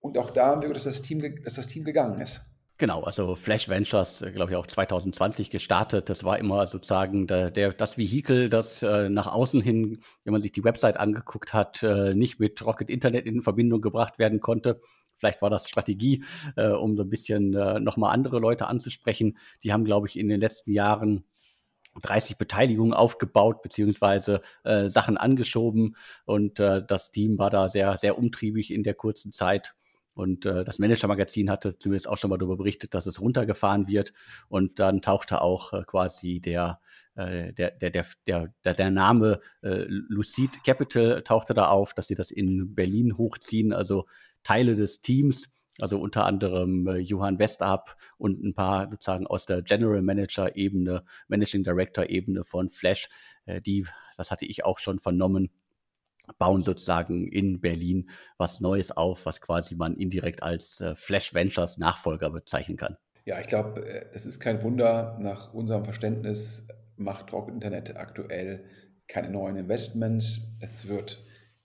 und 0.00 0.16
auch 0.16 0.30
da 0.30 0.46
haben 0.46 0.62
wir, 0.62 0.72
dass 0.72 0.84
das 0.84 1.02
Team, 1.02 1.42
dass 1.42 1.54
das 1.54 1.66
Team 1.66 1.84
gegangen 1.84 2.20
ist. 2.20 2.42
Genau, 2.82 3.04
also 3.04 3.36
Flash 3.36 3.68
Ventures, 3.68 4.22
äh, 4.22 4.32
glaube 4.32 4.50
ich, 4.50 4.56
auch 4.56 4.66
2020 4.66 5.50
gestartet. 5.50 6.10
Das 6.10 6.24
war 6.24 6.40
immer 6.40 6.66
sozusagen 6.66 7.28
der, 7.28 7.52
der, 7.52 7.72
das 7.72 7.96
Vehikel, 7.96 8.50
das 8.50 8.82
äh, 8.82 9.08
nach 9.08 9.28
außen 9.28 9.60
hin, 9.60 10.00
wenn 10.24 10.32
man 10.32 10.42
sich 10.42 10.50
die 10.50 10.64
Website 10.64 10.96
angeguckt 10.96 11.54
hat, 11.54 11.84
äh, 11.84 12.12
nicht 12.12 12.40
mit 12.40 12.66
Rocket 12.66 12.90
Internet 12.90 13.24
in 13.26 13.40
Verbindung 13.40 13.82
gebracht 13.82 14.18
werden 14.18 14.40
konnte. 14.40 14.80
Vielleicht 15.14 15.42
war 15.42 15.48
das 15.48 15.68
Strategie, 15.68 16.24
äh, 16.56 16.70
um 16.70 16.96
so 16.96 17.04
ein 17.04 17.08
bisschen 17.08 17.54
äh, 17.54 17.78
nochmal 17.78 18.12
andere 18.12 18.40
Leute 18.40 18.66
anzusprechen. 18.66 19.38
Die 19.62 19.72
haben, 19.72 19.84
glaube 19.84 20.08
ich, 20.08 20.18
in 20.18 20.28
den 20.28 20.40
letzten 20.40 20.72
Jahren 20.72 21.22
30 22.00 22.36
Beteiligungen 22.36 22.94
aufgebaut 22.94 23.62
beziehungsweise 23.62 24.40
äh, 24.64 24.88
Sachen 24.88 25.18
angeschoben 25.18 25.94
und 26.24 26.58
äh, 26.58 26.82
das 26.84 27.12
Team 27.12 27.38
war 27.38 27.50
da 27.50 27.68
sehr 27.68 27.96
sehr 27.98 28.18
umtriebig 28.18 28.72
in 28.72 28.82
der 28.82 28.94
kurzen 28.94 29.30
Zeit 29.30 29.76
und 30.14 30.46
äh, 30.46 30.64
das 30.64 30.78
Manager-Magazin 30.78 31.50
hatte 31.50 31.78
zumindest 31.78 32.08
auch 32.08 32.18
schon 32.18 32.30
mal 32.30 32.38
darüber 32.38 32.56
berichtet, 32.56 32.94
dass 32.94 33.06
es 33.06 33.20
runtergefahren 33.20 33.88
wird. 33.88 34.12
Und 34.48 34.78
dann 34.78 35.00
tauchte 35.00 35.40
auch 35.40 35.72
äh, 35.72 35.82
quasi 35.86 36.40
der 36.40 36.80
äh, 37.14 37.52
der, 37.52 37.70
der, 37.72 37.90
der, 37.90 38.06
der, 38.26 38.74
der 38.74 38.90
Name 38.90 39.40
äh, 39.62 39.84
Lucid 39.86 40.64
Capital 40.64 41.22
tauchte 41.22 41.54
da 41.54 41.68
auf, 41.68 41.94
dass 41.94 42.08
sie 42.08 42.14
das 42.14 42.30
in 42.30 42.74
Berlin 42.74 43.16
hochziehen, 43.16 43.72
also 43.72 44.06
Teile 44.42 44.74
des 44.74 45.00
Teams 45.00 45.48
also 45.80 45.98
unter 45.98 46.26
anderem 46.26 46.86
äh, 46.86 46.98
Johann 46.98 47.38
Westab 47.38 47.96
und 48.18 48.42
ein 48.42 48.54
paar 48.54 48.90
sozusagen 48.90 49.26
aus 49.26 49.46
der 49.46 49.62
General 49.62 50.02
Manager 50.02 50.54
Ebene, 50.54 51.04
Managing 51.28 51.64
Director 51.64 52.08
Ebene 52.10 52.44
von 52.44 52.68
Flash, 52.68 53.08
äh, 53.46 53.60
die, 53.60 53.86
das 54.16 54.30
hatte 54.30 54.44
ich 54.44 54.64
auch 54.64 54.78
schon 54.78 54.98
vernommen, 54.98 55.50
bauen 56.38 56.62
sozusagen 56.62 57.26
in 57.28 57.60
Berlin 57.60 58.10
was 58.38 58.60
Neues 58.60 58.90
auf, 58.90 59.26
was 59.26 59.40
quasi 59.40 59.74
man 59.74 59.94
indirekt 59.94 60.42
als 60.42 60.80
äh, 60.80 60.94
Flash 60.94 61.34
Ventures 61.34 61.78
Nachfolger 61.78 62.30
bezeichnen 62.30 62.76
kann. 62.76 62.96
Ja, 63.24 63.40
ich 63.40 63.46
glaube, 63.46 63.86
äh, 63.86 64.06
es 64.12 64.26
ist 64.26 64.40
kein 64.40 64.62
Wunder. 64.62 65.18
Nach 65.20 65.52
unserem 65.52 65.84
Verständnis 65.84 66.68
macht 66.96 67.32
Rock 67.32 67.48
Internet 67.48 67.96
aktuell 67.96 68.64
keine 69.08 69.30
neuen 69.30 69.56
Investments. 69.56 70.56
Es 70.60 70.88
wird 70.88 71.24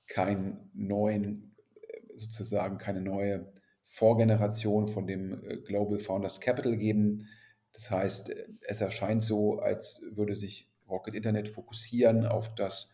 keinen 0.09 0.69
neuen, 0.73 1.55
äh, 1.75 2.17
sozusagen 2.17 2.77
keine 2.77 3.01
neue 3.01 3.51
Vorgeneration 3.83 4.87
von 4.87 5.07
dem 5.07 5.41
Global 5.65 5.97
Founders 5.97 6.41
Capital 6.41 6.77
geben. 6.77 7.27
Das 7.73 7.89
heißt, 7.89 8.33
es 8.61 8.81
erscheint 8.81 9.23
so, 9.23 9.59
als 9.59 10.03
würde 10.13 10.35
sich 10.35 10.69
Rocket 10.89 11.15
Internet 11.15 11.49
fokussieren 11.49 12.25
auf 12.25 12.53
das 12.55 12.89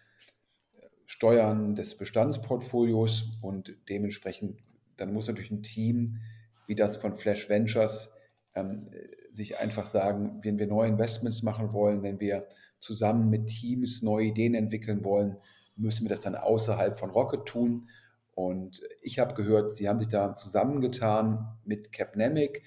Steuern 1.06 1.76
des 1.76 1.98
Bestandsportfolios 1.98 3.32
und 3.42 3.76
dementsprechend, 3.90 4.60
dann 4.98 5.14
muss 5.14 5.28
natürlich 5.28 5.52
ein 5.52 5.64
Team 5.64 6.20
wie 6.68 6.76
das 6.76 6.98
von 6.98 7.14
Flash 7.14 7.50
Ventures 7.50 8.16
ähm, 8.56 8.90
sich 9.32 9.60
einfach 9.60 9.86
sagen, 9.86 10.40
wenn 10.44 10.60
wir 10.60 10.68
neue 10.68 10.90
Investments 10.90 11.44
machen 11.44 11.74
wollen, 11.74 12.04
wenn 12.04 12.20
wir 12.20 12.48
zusammen 12.80 13.30
mit 13.30 13.48
Teams 13.48 14.02
neue 14.02 14.28
Ideen 14.28 14.54
entwickeln 14.54 15.04
wollen, 15.04 15.38
müssen 15.76 16.06
wir 16.06 16.10
das 16.10 16.20
dann 16.20 16.36
außerhalb 16.36 16.98
von 16.98 17.10
Rocket 17.10 17.46
tun. 17.46 17.90
Und 18.36 18.82
ich 19.02 19.20
habe 19.20 19.34
gehört, 19.34 19.76
sie 19.76 19.90
haben 19.90 20.00
sich 20.00 20.08
da 20.08 20.36
zusammengetan 20.36 21.58
mit 21.66 21.92
Capnemic, 21.92 22.64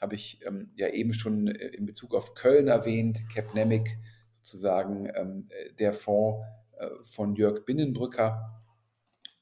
habe 0.00 0.14
ich 0.14 0.40
ähm, 0.46 0.70
ja 0.76 0.88
eben 0.88 1.12
schon 1.12 1.48
äh, 1.48 1.68
in 1.68 1.86
Bezug 1.86 2.14
auf 2.14 2.34
Köln 2.34 2.68
erwähnt, 2.68 3.22
Capnemic 3.32 3.98
sozusagen 4.42 5.10
ähm, 5.14 5.48
der 5.78 5.92
Fonds 5.92 6.40
äh, 6.40 6.59
von 7.04 7.34
Jörg 7.34 7.64
Binnenbrücker. 7.64 8.62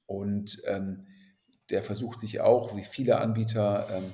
Und 0.07 0.63
ähm, 0.67 1.07
der 1.71 1.83
versucht 1.83 2.21
sich 2.21 2.41
auch, 2.41 2.77
wie 2.77 2.85
viele 2.85 3.21
Anbieter, 3.21 3.87
ähm, 3.95 4.05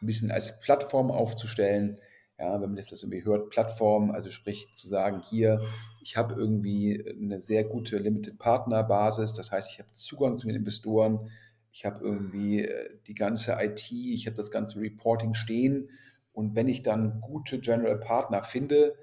ein 0.00 0.06
bisschen 0.06 0.30
als 0.30 0.60
Plattform 0.60 1.10
aufzustellen. 1.10 1.98
Ja, 2.38 2.54
wenn 2.54 2.70
man 2.70 2.76
das, 2.76 2.88
das 2.88 3.02
irgendwie 3.02 3.24
hört, 3.24 3.50
Plattform, 3.50 4.10
also 4.10 4.30
sprich 4.30 4.72
zu 4.72 4.88
sagen, 4.88 5.22
hier, 5.22 5.60
ich 6.02 6.16
habe 6.16 6.34
irgendwie 6.34 7.04
eine 7.08 7.38
sehr 7.38 7.64
gute 7.64 7.98
Limited 7.98 8.38
Partner 8.38 8.82
Basis, 8.82 9.34
das 9.34 9.52
heißt, 9.52 9.70
ich 9.72 9.78
habe 9.78 9.92
Zugang 9.92 10.36
zu 10.36 10.48
den 10.48 10.56
Investoren, 10.56 11.30
ich 11.70 11.84
habe 11.84 12.04
irgendwie 12.04 12.64
äh, 12.64 12.98
die 13.06 13.14
ganze 13.14 13.56
IT, 13.60 13.92
ich 13.92 14.26
habe 14.26 14.36
das 14.36 14.50
ganze 14.50 14.80
Reporting 14.80 15.34
stehen 15.34 15.88
und 16.32 16.56
wenn 16.56 16.68
ich 16.68 16.82
dann 16.82 17.20
gute 17.20 17.60
General 17.60 17.98
Partner 17.98 18.42
finde, 18.42 18.94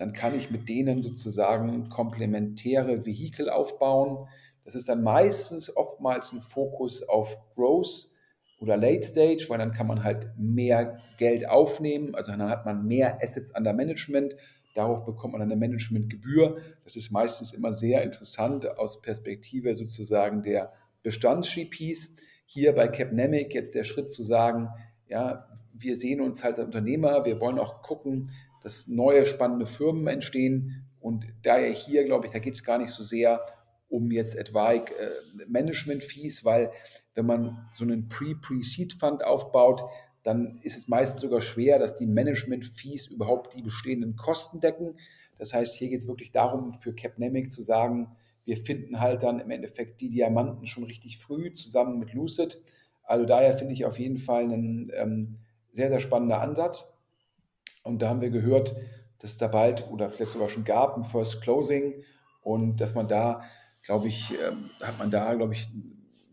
dann 0.00 0.14
kann 0.14 0.34
ich 0.34 0.50
mit 0.50 0.66
denen 0.70 1.02
sozusagen 1.02 1.90
komplementäre 1.90 3.04
Vehikel 3.04 3.50
aufbauen. 3.50 4.26
Das 4.64 4.74
ist 4.74 4.88
dann 4.88 5.02
meistens 5.02 5.76
oftmals 5.76 6.32
ein 6.32 6.40
Fokus 6.40 7.06
auf 7.06 7.38
Growth 7.54 8.08
oder 8.60 8.78
Late 8.78 9.02
Stage, 9.02 9.44
weil 9.48 9.58
dann 9.58 9.72
kann 9.72 9.86
man 9.86 10.02
halt 10.02 10.30
mehr 10.38 10.98
Geld 11.18 11.46
aufnehmen, 11.46 12.14
also 12.14 12.32
dann 12.32 12.48
hat 12.48 12.64
man 12.64 12.86
mehr 12.86 13.22
Assets 13.22 13.54
under 13.54 13.74
Management, 13.74 14.36
darauf 14.74 15.04
bekommt 15.04 15.34
man 15.34 15.42
eine 15.42 15.56
Managementgebühr. 15.56 16.62
Das 16.82 16.96
ist 16.96 17.10
meistens 17.10 17.52
immer 17.52 17.70
sehr 17.70 18.02
interessant 18.02 18.78
aus 18.78 19.02
Perspektive 19.02 19.74
sozusagen 19.74 20.42
der 20.42 20.72
Bestands-GPs. 21.02 22.16
Hier 22.46 22.74
bei 22.74 22.88
Capnemic 22.88 23.52
jetzt 23.52 23.74
der 23.74 23.84
Schritt 23.84 24.10
zu 24.10 24.22
sagen, 24.22 24.70
ja, 25.08 25.46
wir 25.74 25.94
sehen 25.94 26.22
uns 26.22 26.42
halt 26.42 26.58
als 26.58 26.64
Unternehmer, 26.64 27.26
wir 27.26 27.38
wollen 27.38 27.58
auch 27.58 27.82
gucken, 27.82 28.30
dass 28.62 28.88
neue 28.88 29.26
spannende 29.26 29.66
Firmen 29.66 30.06
entstehen 30.06 30.86
und 31.00 31.24
daher 31.42 31.70
hier, 31.70 32.04
glaube 32.04 32.26
ich, 32.26 32.32
da 32.32 32.38
geht 32.38 32.54
es 32.54 32.64
gar 32.64 32.78
nicht 32.78 32.90
so 32.90 33.02
sehr 33.02 33.40
um 33.88 34.10
jetzt 34.10 34.36
etwaig 34.36 34.90
äh, 34.90 35.44
Management-Fees, 35.48 36.44
weil 36.44 36.70
wenn 37.14 37.26
man 37.26 37.68
so 37.72 37.84
einen 37.84 38.08
Pre-Pre-Seed-Fund 38.08 39.24
aufbaut, 39.24 39.82
dann 40.22 40.60
ist 40.62 40.76
es 40.76 40.88
meistens 40.88 41.22
sogar 41.22 41.40
schwer, 41.40 41.78
dass 41.78 41.94
die 41.94 42.06
Management-Fees 42.06 43.06
überhaupt 43.06 43.54
die 43.56 43.62
bestehenden 43.62 44.16
Kosten 44.16 44.60
decken. 44.60 44.98
Das 45.38 45.54
heißt, 45.54 45.74
hier 45.74 45.88
geht 45.88 46.00
es 46.00 46.08
wirklich 46.08 46.30
darum, 46.30 46.72
für 46.72 46.94
Capnemic 46.94 47.50
zu 47.50 47.62
sagen, 47.62 48.14
wir 48.44 48.56
finden 48.56 49.00
halt 49.00 49.22
dann 49.22 49.40
im 49.40 49.50
Endeffekt 49.50 50.00
die 50.00 50.10
Diamanten 50.10 50.66
schon 50.66 50.84
richtig 50.84 51.18
früh 51.18 51.52
zusammen 51.54 51.98
mit 51.98 52.12
Lucid. 52.12 52.60
Also 53.02 53.24
daher 53.24 53.54
finde 53.54 53.72
ich 53.72 53.84
auf 53.84 53.98
jeden 53.98 54.18
Fall 54.18 54.44
einen 54.44 54.90
ähm, 54.94 55.38
sehr, 55.72 55.88
sehr 55.88 56.00
spannender 56.00 56.40
Ansatz. 56.40 56.92
Und 57.90 58.02
da 58.02 58.08
haben 58.08 58.20
wir 58.20 58.30
gehört, 58.30 58.74
dass 59.18 59.32
es 59.32 59.38
da 59.38 59.48
bald 59.48 59.90
oder 59.90 60.10
vielleicht 60.10 60.32
sogar 60.32 60.48
schon 60.48 60.64
gab 60.64 60.96
ein 60.96 61.04
First 61.04 61.42
Closing 61.42 62.04
und 62.42 62.80
dass 62.80 62.94
man 62.94 63.08
da, 63.08 63.42
glaube 63.84 64.08
ich, 64.08 64.32
ähm, 64.32 64.70
hat 64.80 64.98
man 64.98 65.10
da, 65.10 65.34
glaube 65.34 65.52
ich, 65.52 65.68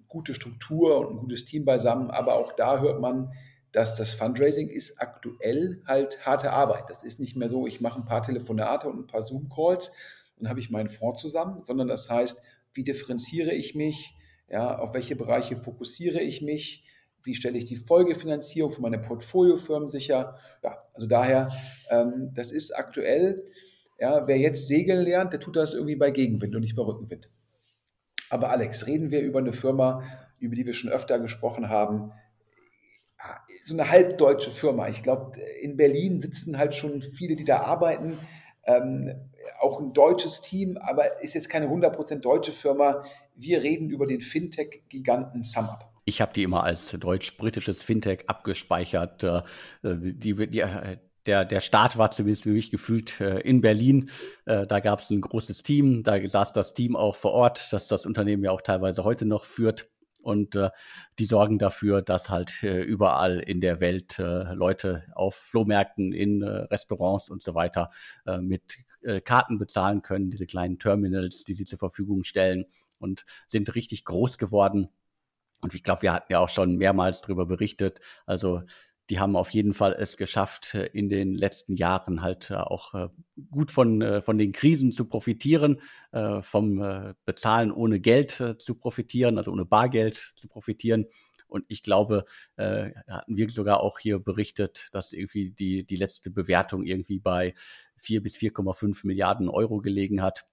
gute 0.07 0.33
Struktur 0.33 0.99
und 0.99 1.15
ein 1.15 1.19
gutes 1.19 1.45
Team 1.45 1.65
beisammen, 1.65 2.11
aber 2.11 2.35
auch 2.35 2.53
da 2.53 2.79
hört 2.79 3.01
man, 3.01 3.33
dass 3.71 3.95
das 3.95 4.13
Fundraising 4.13 4.69
ist 4.69 5.01
aktuell 5.01 5.81
halt 5.85 6.25
harte 6.25 6.51
Arbeit. 6.51 6.85
Das 6.89 7.03
ist 7.03 7.19
nicht 7.19 7.35
mehr 7.35 7.49
so, 7.49 7.67
ich 7.67 7.81
mache 7.81 7.99
ein 7.99 8.05
paar 8.05 8.23
Telefonate 8.23 8.87
und 8.87 8.99
ein 8.99 9.07
paar 9.07 9.21
Zoom-Calls 9.21 9.91
und 10.39 10.47
habe 10.47 10.59
ich 10.59 10.69
meinen 10.69 10.89
Fonds 10.89 11.19
zusammen, 11.19 11.63
sondern 11.63 11.87
das 11.87 12.09
heißt, 12.09 12.41
wie 12.73 12.83
differenziere 12.83 13.51
ich 13.51 13.75
mich, 13.75 14.15
ja, 14.49 14.77
auf 14.79 14.93
welche 14.93 15.15
Bereiche 15.15 15.57
fokussiere 15.57 16.21
ich 16.21 16.41
mich, 16.41 16.85
wie 17.27 17.35
stelle 17.35 17.57
ich 17.57 17.65
die 17.65 17.75
Folgefinanzierung 17.75 18.71
für 18.71 18.81
meine 18.81 18.97
Portfoliofirmen 18.97 19.89
sicher. 19.89 20.37
Ja, 20.63 20.81
also 20.93 21.07
daher, 21.07 21.51
ähm, 21.91 22.31
das 22.33 22.51
ist 22.51 22.71
aktuell, 22.71 23.43
ja, 23.99 24.27
wer 24.27 24.37
jetzt 24.37 24.67
segeln 24.67 25.03
lernt, 25.03 25.33
der 25.33 25.39
tut 25.39 25.57
das 25.57 25.73
irgendwie 25.73 25.97
bei 25.97 26.09
Gegenwind 26.09 26.55
und 26.55 26.61
nicht 26.61 26.75
bei 26.75 26.83
Rückenwind. 26.83 27.29
Aber 28.29 28.49
Alex, 28.49 28.87
reden 28.87 29.11
wir 29.11 29.21
über 29.21 29.39
eine 29.39 29.53
Firma, 29.53 30.03
über 30.39 30.55
die 30.55 30.65
wir 30.65 30.73
schon 30.73 30.89
öfter 30.89 31.19
gesprochen 31.19 31.69
haben. 31.69 32.11
So 33.63 33.73
eine 33.73 33.89
halbdeutsche 33.89 34.51
Firma. 34.51 34.87
Ich 34.87 35.03
glaube, 35.03 35.39
in 35.61 35.75
Berlin 35.75 36.21
sitzen 36.21 36.57
halt 36.57 36.75
schon 36.75 37.01
viele, 37.01 37.35
die 37.35 37.45
da 37.45 37.59
arbeiten. 37.59 38.17
Ähm, 38.63 39.13
auch 39.59 39.79
ein 39.79 39.93
deutsches 39.93 40.41
Team, 40.41 40.77
aber 40.77 41.21
ist 41.21 41.33
jetzt 41.33 41.49
keine 41.49 41.67
100% 41.67 42.19
deutsche 42.19 42.51
Firma. 42.51 43.03
Wir 43.35 43.63
reden 43.63 43.89
über 43.89 44.05
den 44.05 44.21
Fintech-Giganten 44.21 45.43
SumUp. 45.43 45.96
Ich 46.07 46.21
habe 46.21 46.31
die 46.33 46.43
immer 46.43 46.63
als 46.63 46.91
deutsch-britisches 46.91 47.83
Fintech 47.83 48.29
abgespeichert. 48.29 49.25
Äh, 49.25 49.41
die, 49.83 50.35
die, 50.47 50.63
der, 51.25 51.43
der 51.43 51.59
Start 51.59 51.97
war 51.97 52.11
zumindest 52.11 52.43
für 52.43 52.51
mich 52.51 52.71
gefühlt 52.71 53.19
äh, 53.19 53.41
in 53.41 53.59
Berlin. 53.59 54.09
Äh, 54.45 54.65
da 54.67 54.79
gab 54.79 55.01
es 55.01 55.09
ein 55.09 55.19
großes 55.19 55.63
Team, 55.63 56.03
da 56.03 56.25
saß 56.25 56.53
das 56.53 56.73
Team 56.73 56.95
auch 56.95 57.17
vor 57.17 57.33
Ort, 57.33 57.73
das 57.73 57.89
das 57.89 58.05
Unternehmen 58.05 58.41
ja 58.41 58.51
auch 58.51 58.61
teilweise 58.61 59.03
heute 59.03 59.25
noch 59.25 59.43
führt. 59.43 59.89
Und 60.21 60.59
die 61.19 61.25
sorgen 61.25 61.57
dafür, 61.57 62.01
dass 62.01 62.29
halt 62.29 62.61
überall 62.61 63.39
in 63.39 63.61
der 63.61 63.79
Welt 63.79 64.17
Leute 64.17 65.05
auf 65.13 65.35
Flohmärkten, 65.35 66.11
in 66.11 66.43
Restaurants 66.43 67.29
und 67.29 67.41
so 67.41 67.55
weiter 67.55 67.91
mit 68.41 68.79
Karten 69.23 69.57
bezahlen 69.57 70.01
können, 70.01 70.29
diese 70.29 70.45
kleinen 70.45 70.79
Terminals, 70.79 71.45
die 71.45 71.53
sie 71.53 71.63
zur 71.63 71.79
Verfügung 71.79 72.25
stellen 72.25 72.65
und 72.99 73.23
sind 73.47 73.73
richtig 73.73 74.03
groß 74.03 74.37
geworden. 74.37 74.89
Und 75.61 75.73
ich 75.73 75.83
glaube, 75.83 76.03
wir 76.03 76.13
hatten 76.13 76.31
ja 76.31 76.39
auch 76.39 76.49
schon 76.49 76.77
mehrmals 76.77 77.21
darüber 77.21 77.45
berichtet. 77.45 77.99
Also 78.25 78.61
die 79.09 79.19
haben 79.19 79.35
auf 79.35 79.51
jeden 79.51 79.73
Fall 79.73 79.95
es 79.97 80.17
geschafft, 80.17 80.75
äh, 80.75 80.87
in 80.87 81.09
den 81.09 81.33
letzten 81.33 81.75
Jahren 81.75 82.21
halt 82.21 82.51
äh, 82.51 82.55
auch 82.55 82.93
äh, 82.93 83.07
gut 83.51 83.71
von, 83.71 84.21
von 84.21 84.37
den 84.37 84.51
Krisen 84.51 84.91
zu 84.91 85.05
profitieren, 85.05 85.79
vom 86.41 87.15
Bezahlen 87.25 87.71
ohne 87.71 87.99
Geld 87.99 88.31
zu 88.57 88.75
profitieren, 88.75 89.37
also 89.37 89.51
ohne 89.51 89.65
Bargeld 89.65 90.15
zu 90.15 90.47
profitieren. 90.47 91.05
Und 91.47 91.65
ich 91.67 91.81
glaube, 91.83 92.25
äh, 92.57 92.91
hatten 93.07 93.37
wir 93.37 93.49
sogar 93.49 93.81
auch 93.81 93.99
hier 93.99 94.19
berichtet, 94.19 94.89
dass 94.91 95.13
irgendwie 95.13 95.51
die, 95.51 95.85
die 95.85 95.95
letzte 95.95 96.29
Bewertung 96.29 96.83
irgendwie 96.83 97.19
bei 97.19 97.53
4 97.97 98.21
bis 98.21 98.35
4,5 98.37 99.05
Milliarden 99.07 99.47
Euro 99.49 99.79
gelegen 99.79 100.21
hat. 100.21 100.45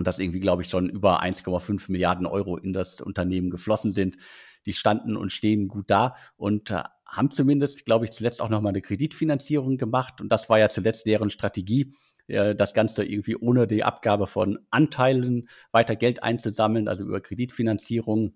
Und 0.00 0.06
dass 0.06 0.18
irgendwie, 0.18 0.40
glaube 0.40 0.62
ich, 0.62 0.70
schon 0.70 0.88
über 0.88 1.22
1,5 1.22 1.92
Milliarden 1.92 2.24
Euro 2.24 2.56
in 2.56 2.72
das 2.72 3.02
Unternehmen 3.02 3.50
geflossen 3.50 3.92
sind. 3.92 4.16
Die 4.64 4.72
standen 4.72 5.14
und 5.14 5.30
stehen 5.30 5.68
gut 5.68 5.90
da 5.90 6.16
und 6.38 6.70
äh, 6.70 6.84
haben 7.04 7.30
zumindest, 7.30 7.84
glaube 7.84 8.06
ich, 8.06 8.10
zuletzt 8.10 8.40
auch 8.40 8.48
nochmal 8.48 8.70
eine 8.70 8.80
Kreditfinanzierung 8.80 9.76
gemacht. 9.76 10.22
Und 10.22 10.32
das 10.32 10.48
war 10.48 10.58
ja 10.58 10.70
zuletzt 10.70 11.04
deren 11.04 11.28
Strategie, 11.28 11.92
äh, 12.28 12.54
das 12.54 12.72
Ganze 12.72 13.04
irgendwie 13.04 13.36
ohne 13.36 13.66
die 13.66 13.84
Abgabe 13.84 14.26
von 14.26 14.60
Anteilen 14.70 15.50
weiter 15.70 15.96
Geld 15.96 16.22
einzusammeln, 16.22 16.88
also 16.88 17.04
über 17.04 17.20
Kreditfinanzierung 17.20 18.32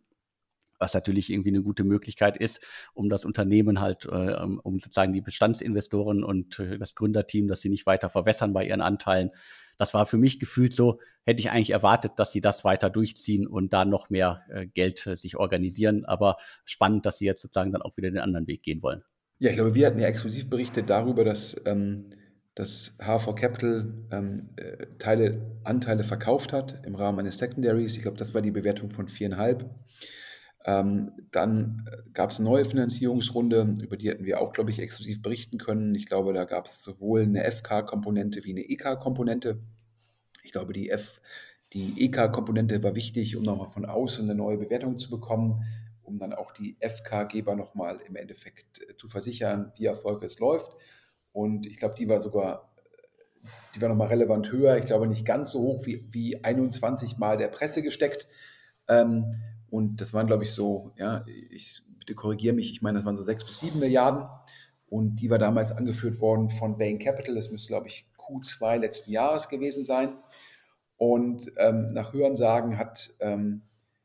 was 0.84 0.92
natürlich 0.92 1.30
irgendwie 1.30 1.48
eine 1.48 1.62
gute 1.62 1.82
Möglichkeit 1.82 2.36
ist, 2.36 2.60
um 2.92 3.08
das 3.08 3.24
Unternehmen 3.24 3.80
halt, 3.80 4.04
äh, 4.04 4.36
um 4.62 4.78
sozusagen 4.78 5.14
die 5.14 5.22
Bestandsinvestoren 5.22 6.22
und 6.22 6.58
äh, 6.58 6.78
das 6.78 6.94
Gründerteam, 6.94 7.48
dass 7.48 7.62
sie 7.62 7.70
nicht 7.70 7.86
weiter 7.86 8.10
verwässern 8.10 8.52
bei 8.52 8.66
ihren 8.66 8.82
Anteilen. 8.82 9.30
Das 9.78 9.94
war 9.94 10.04
für 10.04 10.18
mich 10.18 10.38
gefühlt 10.38 10.74
so, 10.74 11.00
hätte 11.24 11.40
ich 11.40 11.50
eigentlich 11.50 11.70
erwartet, 11.70 12.12
dass 12.16 12.32
sie 12.32 12.42
das 12.42 12.64
weiter 12.64 12.90
durchziehen 12.90 13.46
und 13.46 13.72
da 13.72 13.86
noch 13.86 14.10
mehr 14.10 14.42
äh, 14.50 14.66
Geld 14.66 15.06
äh, 15.06 15.16
sich 15.16 15.36
organisieren. 15.36 16.04
Aber 16.04 16.36
spannend, 16.66 17.06
dass 17.06 17.16
sie 17.16 17.24
jetzt 17.24 17.40
sozusagen 17.40 17.72
dann 17.72 17.80
auch 17.80 17.96
wieder 17.96 18.10
den 18.10 18.20
anderen 18.20 18.46
Weg 18.46 18.62
gehen 18.62 18.82
wollen. 18.82 19.02
Ja, 19.38 19.50
ich 19.50 19.56
glaube, 19.56 19.74
wir 19.74 19.86
hatten 19.86 19.98
ja 19.98 20.08
exklusiv 20.08 20.50
berichtet 20.50 20.90
darüber, 20.90 21.24
dass 21.24 21.56
ähm, 21.64 22.10
das 22.54 22.98
HV 22.98 23.34
Capital 23.34 23.94
ähm, 24.12 24.50
äh, 24.56 24.86
Teile, 24.98 25.40
Anteile 25.64 26.04
verkauft 26.04 26.52
hat 26.52 26.84
im 26.84 26.94
Rahmen 26.94 27.20
eines 27.20 27.38
Secondaries. 27.38 27.96
Ich 27.96 28.02
glaube, 28.02 28.18
das 28.18 28.34
war 28.34 28.42
die 28.42 28.52
Bewertung 28.52 28.90
von 28.90 29.08
viereinhalb. 29.08 29.64
Ähm, 30.66 31.12
dann 31.30 31.88
äh, 31.90 32.10
gab 32.12 32.30
es 32.30 32.38
eine 32.38 32.48
neue 32.48 32.64
Finanzierungsrunde, 32.64 33.74
über 33.82 33.98
die 33.98 34.08
hätten 34.08 34.24
wir 34.24 34.40
auch, 34.40 34.52
glaube 34.52 34.70
ich, 34.70 34.78
exklusiv 34.78 35.20
berichten 35.20 35.58
können. 35.58 35.94
Ich 35.94 36.06
glaube, 36.06 36.32
da 36.32 36.44
gab 36.44 36.66
es 36.66 36.82
sowohl 36.82 37.22
eine 37.22 37.44
FK-Komponente 37.44 38.44
wie 38.44 38.52
eine 38.52 38.62
EK-Komponente. 38.62 39.60
Ich 40.42 40.52
glaube, 40.52 40.72
die 40.72 40.88
F, 40.88 41.20
die 41.74 42.02
EK-Komponente 42.06 42.82
war 42.82 42.94
wichtig, 42.94 43.36
um 43.36 43.42
nochmal 43.42 43.68
von 43.68 43.84
außen 43.84 44.24
eine 44.24 44.34
neue 44.34 44.56
Bewertung 44.56 44.98
zu 44.98 45.10
bekommen, 45.10 45.64
um 46.02 46.18
dann 46.18 46.32
auch 46.32 46.52
die 46.52 46.78
FK-Geber 46.80 47.56
nochmal 47.56 48.00
im 48.06 48.16
Endeffekt 48.16 48.80
äh, 48.88 48.96
zu 48.96 49.08
versichern, 49.08 49.72
wie 49.76 49.84
erfolgreich 49.84 50.32
es 50.32 50.38
läuft. 50.38 50.72
Und 51.32 51.66
ich 51.66 51.78
glaube, 51.78 51.94
die 51.94 52.08
war 52.08 52.20
sogar, 52.20 52.74
die 53.74 53.82
war 53.82 53.90
nochmal 53.90 54.08
relevant 54.08 54.50
höher. 54.50 54.78
Ich 54.78 54.86
glaube, 54.86 55.08
nicht 55.08 55.26
ganz 55.26 55.50
so 55.50 55.60
hoch 55.60 55.84
wie, 55.84 56.00
wie 56.10 56.42
21 56.42 57.18
Mal 57.18 57.36
der 57.36 57.48
Presse 57.48 57.82
gesteckt. 57.82 58.28
Ähm, 58.88 59.30
und 59.74 60.00
das 60.00 60.14
waren, 60.14 60.28
glaube 60.28 60.44
ich, 60.44 60.52
so, 60.52 60.92
ja, 60.96 61.24
ich 61.50 61.82
bitte 61.98 62.14
korrigiere 62.14 62.54
mich, 62.54 62.70
ich 62.70 62.80
meine, 62.80 62.98
das 62.98 63.04
waren 63.04 63.16
so 63.16 63.24
sechs 63.24 63.44
bis 63.44 63.58
sieben 63.58 63.80
Milliarden. 63.80 64.28
Und 64.86 65.16
die 65.16 65.30
war 65.30 65.38
damals 65.38 65.72
angeführt 65.72 66.20
worden 66.20 66.48
von 66.48 66.78
Bain 66.78 67.00
Capital. 67.00 67.34
Das 67.34 67.50
müsste, 67.50 67.70
glaube 67.70 67.88
ich, 67.88 68.06
Q2 68.16 68.76
letzten 68.76 69.10
Jahres 69.10 69.48
gewesen 69.48 69.82
sein. 69.82 70.10
Und 70.96 71.50
ähm, 71.56 71.92
nach 71.92 72.12
Hörensagen 72.12 72.78
hat, 72.78 73.14
ähm, 73.18 73.62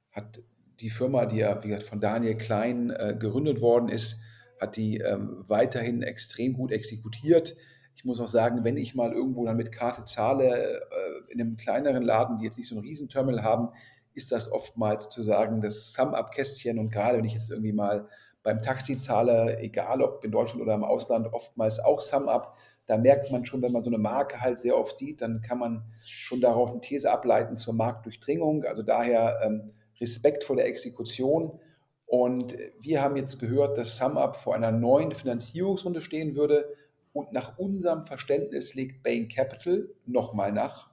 hat 0.10 0.42
die 0.80 0.90
Firma, 0.90 1.28
die 1.28 1.38
ja, 1.38 1.64
wie 1.64 1.68
gesagt, 1.68 1.86
von 1.86 2.02
Daniel 2.02 2.36
Klein 2.36 2.90
äh, 2.90 3.16
gegründet 3.20 3.62
worden 3.62 3.90
ist, 3.90 4.22
hat 4.60 4.76
die 4.76 4.98
ähm, 4.98 5.44
weiterhin 5.48 6.02
extrem 6.02 6.54
gut 6.54 6.72
exekutiert. 6.72 7.56
Ich 7.94 8.06
muss 8.06 8.20
auch 8.20 8.28
sagen, 8.28 8.64
wenn 8.64 8.76
ich 8.76 8.96
mal 8.96 9.14
irgendwo 9.14 9.46
dann 9.46 9.58
mit 9.58 9.72
Karte 9.72 10.04
zahle, 10.04 10.80
äh, 10.80 11.32
in 11.32 11.40
einem 11.40 11.58
kleineren 11.58 12.02
Laden, 12.02 12.38
die 12.38 12.46
jetzt 12.46 12.58
nicht 12.58 12.70
so 12.70 12.76
ein 12.76 12.82
Riesenterminal 12.82 13.44
haben, 13.44 13.70
ist 14.14 14.32
das 14.32 14.52
oftmals 14.52 15.04
sozusagen 15.04 15.62
das 15.62 15.94
Sum-Up-Kästchen. 15.94 16.80
Und 16.80 16.92
gerade 16.92 17.18
wenn 17.18 17.26
ich 17.26 17.34
jetzt 17.34 17.52
irgendwie 17.52 17.74
mal 17.74 18.08
beim 18.44 18.62
Taxi 18.62 18.98
zahle, 18.98 19.60
egal 19.60 20.02
ob 20.02 20.24
in 20.24 20.32
Deutschland 20.32 20.62
oder 20.62 20.74
im 20.74 20.84
Ausland, 20.84 21.32
oftmals 21.32 21.80
auch 21.80 22.00
Sum-Up, 22.00 22.58
da 22.86 22.98
merkt 22.98 23.32
man 23.32 23.46
schon, 23.46 23.62
wenn 23.62 23.72
man 23.72 23.84
so 23.84 23.90
eine 23.92 24.00
Marke 24.00 24.42
halt 24.42 24.58
sehr 24.58 24.76
oft 24.76 24.98
sieht, 24.98 25.22
dann 25.22 25.42
kann 25.42 25.60
man 25.60 25.84
schon 26.04 26.42
darauf 26.42 26.72
eine 26.72 26.82
These 26.82 27.12
ableiten 27.12 27.56
zur 27.56 27.76
Marktdurchdringung. 27.76 28.64
Also 28.64 28.82
daher 28.82 29.40
ähm, 29.44 29.74
Respekt 30.02 30.44
vor 30.44 30.56
der 30.56 30.66
Exekution. 30.66 31.60
Und 32.08 32.56
wir 32.80 33.04
haben 33.04 33.16
jetzt 33.16 33.38
gehört, 33.38 33.78
dass 33.78 33.98
SumUp 33.98 34.36
vor 34.36 34.56
einer 34.56 34.72
neuen 34.72 35.12
Finanzierungsrunde 35.12 36.02
stehen 36.02 36.36
würde. 36.36 36.76
Und 37.14 37.32
nach 37.32 37.60
unserem 37.60 38.04
Verständnis 38.04 38.74
legt 38.74 39.04
Bain 39.04 39.28
Capital 39.28 39.90
nochmal 40.08 40.52
nach. 40.52 40.90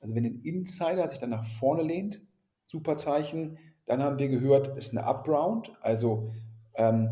Also 0.00 0.14
wenn 0.14 0.26
ein 0.26 0.42
Insider 0.42 1.08
sich 1.08 1.18
dann 1.18 1.30
nach 1.30 1.44
vorne 1.44 1.82
lehnt, 1.82 2.20
super 2.66 2.96
Zeichen. 2.96 3.58
Dann 3.86 4.02
haben 4.02 4.18
wir 4.18 4.28
gehört, 4.28 4.68
es 4.68 4.86
ist 4.86 4.96
eine 4.96 5.06
Upround, 5.06 5.72
also 5.80 6.30
ähm, 6.74 7.10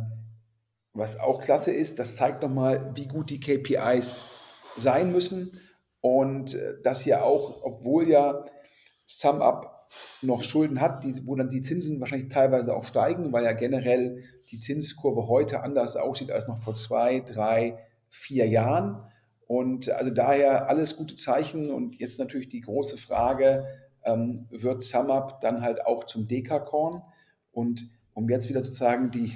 was 0.95 1.19
auch 1.19 1.41
klasse 1.41 1.71
ist, 1.71 1.99
das 1.99 2.17
zeigt 2.17 2.43
nochmal, 2.43 2.93
wie 2.95 3.09
gut 3.09 3.31
die 3.31 3.41
KPIs 3.41 4.21
sein 4.77 5.13
müssen 5.13 5.53
und 6.01 6.55
äh, 6.55 6.75
dass 6.83 7.05
ja 7.05 7.23
auch, 7.23 7.63
obwohl 7.63 8.09
ja 8.09 8.45
SumUp 9.07 9.71
noch 10.23 10.43
Schulden 10.43 10.81
hat, 10.81 11.05
die, 11.05 11.27
wo 11.27 11.37
dann 11.37 11.51
die 11.51 11.63
Zinsen 11.63 12.01
wahrscheinlich 12.01 12.33
teilweise 12.33 12.75
auch 12.75 12.85
steigen, 12.85 13.33
weil 13.33 13.45
ja 13.45 13.53
generell 13.53 14.23
die 14.51 14.59
Zinskurve 14.59 15.29
heute 15.29 15.63
anders 15.63 15.97
aussieht 15.97 16.31
als 16.31 16.49
noch 16.49 16.57
vor 16.57 16.75
zwei, 16.75 17.21
drei, 17.21 17.79
vier 18.09 18.47
Jahren. 18.47 19.03
Und 19.47 19.91
also 19.91 20.11
daher 20.11 20.69
alles 20.69 20.97
gute 20.97 21.15
Zeichen 21.15 21.71
und 21.71 21.97
jetzt 21.97 22.19
natürlich 22.19 22.49
die 22.49 22.63
große 22.63 22.97
Frage, 22.97 23.67
ähm, 24.05 24.47
wird 24.51 24.83
SumUp 24.83 25.41
dann 25.41 25.63
halt 25.63 25.87
auch 25.87 26.05
zum 26.05 26.29
Dekakorn. 26.29 27.03
Und 27.53 27.91
um 28.15 28.29
jetzt 28.29 28.49
wieder 28.49 28.63
zu 28.63 28.73
sagen, 28.73 29.11
die, 29.11 29.33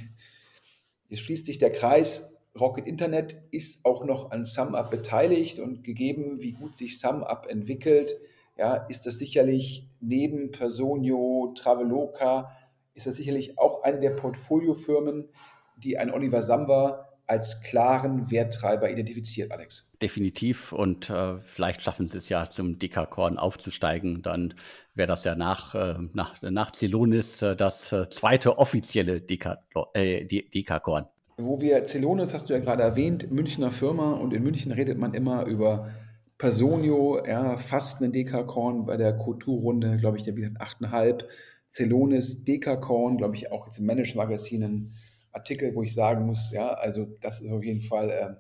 jetzt 1.09 1.21
schließt 1.21 1.47
sich 1.47 1.59
der 1.59 1.73
Kreis, 1.73 2.37
Rocket 2.59 2.87
Internet 2.87 3.37
ist 3.51 3.85
auch 3.85 4.05
noch 4.05 4.31
an 4.31 4.45
SumUp 4.45 4.91
beteiligt 4.91 5.59
und 5.59 5.85
gegeben, 5.85 6.43
wie 6.43 6.53
gut 6.53 6.79
sich 6.79 6.99
SumUp 6.99 7.47
entwickelt, 7.49 8.17
ja, 8.57 8.75
ist 8.75 9.05
das 9.05 9.19
sicherlich 9.19 9.89
neben 10.01 10.51
Personio, 10.51 11.53
Traveloka, 11.55 12.51
ist 12.95 13.07
das 13.07 13.17
sicherlich 13.17 13.59
auch 13.59 13.83
eine 13.83 14.01
der 14.01 14.11
Portfoliofirmen, 14.11 15.29
die 15.77 15.99
ein 15.99 16.11
Oliver 16.11 16.43
Samba 16.43 17.07
als 17.27 17.63
klaren 17.63 18.31
Werttreiber 18.31 18.91
identifiziert, 18.91 19.53
Alex. 19.53 19.86
Definitiv 20.03 20.73
und 20.73 21.09
äh, 21.09 21.39
vielleicht 21.39 21.81
schaffen 21.81 22.07
sie 22.07 22.19
es 22.19 22.29
ja 22.29 22.51
zum 22.51 22.79
Dekakorn 22.79 23.39
aufzusteigen. 23.39 24.23
Dann 24.23 24.55
wäre 24.95 25.09
das 25.09 25.25
ja 25.25 25.35
nach, 25.35 25.75
äh, 25.75 25.95
nach, 26.13 26.41
nach 26.43 26.73
Celonis 26.73 27.41
äh, 27.41 27.57
das 27.57 27.93
äh, 27.93 28.09
zweite 28.11 28.59
offizielle 28.59 29.21
Deka, 29.21 29.59
äh, 29.95 30.27
Dekakorn. 30.27 31.07
Wo 31.39 31.61
wir 31.61 31.85
Celonis, 31.87 32.35
hast 32.35 32.49
du 32.49 32.55
ja 32.55 32.59
gerade 32.59 32.83
erwähnt, 32.83 33.31
Münchner 33.31 33.71
Firma 33.71 34.13
und 34.13 34.35
in 34.35 34.43
München 34.43 34.73
redet 34.73 34.99
man 34.99 35.15
immer 35.15 35.47
über 35.47 35.91
Personio, 36.39 37.25
ja, 37.27 37.57
fast 37.57 38.03
ein 38.03 38.13
Dekakorn 38.13 38.85
bei 38.85 38.99
der 38.99 39.17
Kulturrunde, 39.17 39.97
glaube 39.97 40.19
ich, 40.19 40.27
ja, 40.27 40.37
wie 40.37 40.43
gesagt, 40.43 40.61
8,5. 40.61 41.25
Celonis, 41.71 42.45
Dekakorn, 42.45 43.17
glaube 43.17 43.37
ich, 43.37 43.51
auch 43.51 43.67
jetzt 43.67 43.79
im 43.79 43.87
Manage-Magazinen 43.87 44.91
Artikel, 45.33 45.75
wo 45.75 45.83
ich 45.83 45.95
sagen 45.95 46.27
muss, 46.27 46.51
ja, 46.53 46.69
also 46.69 47.07
das 47.21 47.43
ist 47.43 47.51
auf 47.51 47.63
jeden 47.63 47.83
Fall 47.83 48.11
äh, 48.11 48.35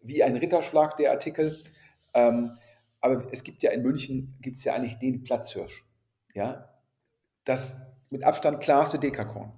wie 0.00 0.22
ein 0.22 0.36
Ritterschlag, 0.36 0.96
der 0.96 1.12
Artikel. 1.12 1.54
Ähm, 2.14 2.50
aber 3.00 3.26
es 3.32 3.44
gibt 3.44 3.62
ja 3.62 3.70
in 3.70 3.82
München, 3.82 4.36
gibt 4.40 4.58
es 4.58 4.64
ja 4.64 4.74
eigentlich 4.74 4.98
den 4.98 5.22
Platzhirsch. 5.24 5.84
Ja, 6.34 6.68
das 7.44 7.86
mit 8.10 8.24
Abstand 8.24 8.60
klarste 8.60 8.98
Dekakorn. 8.98 9.52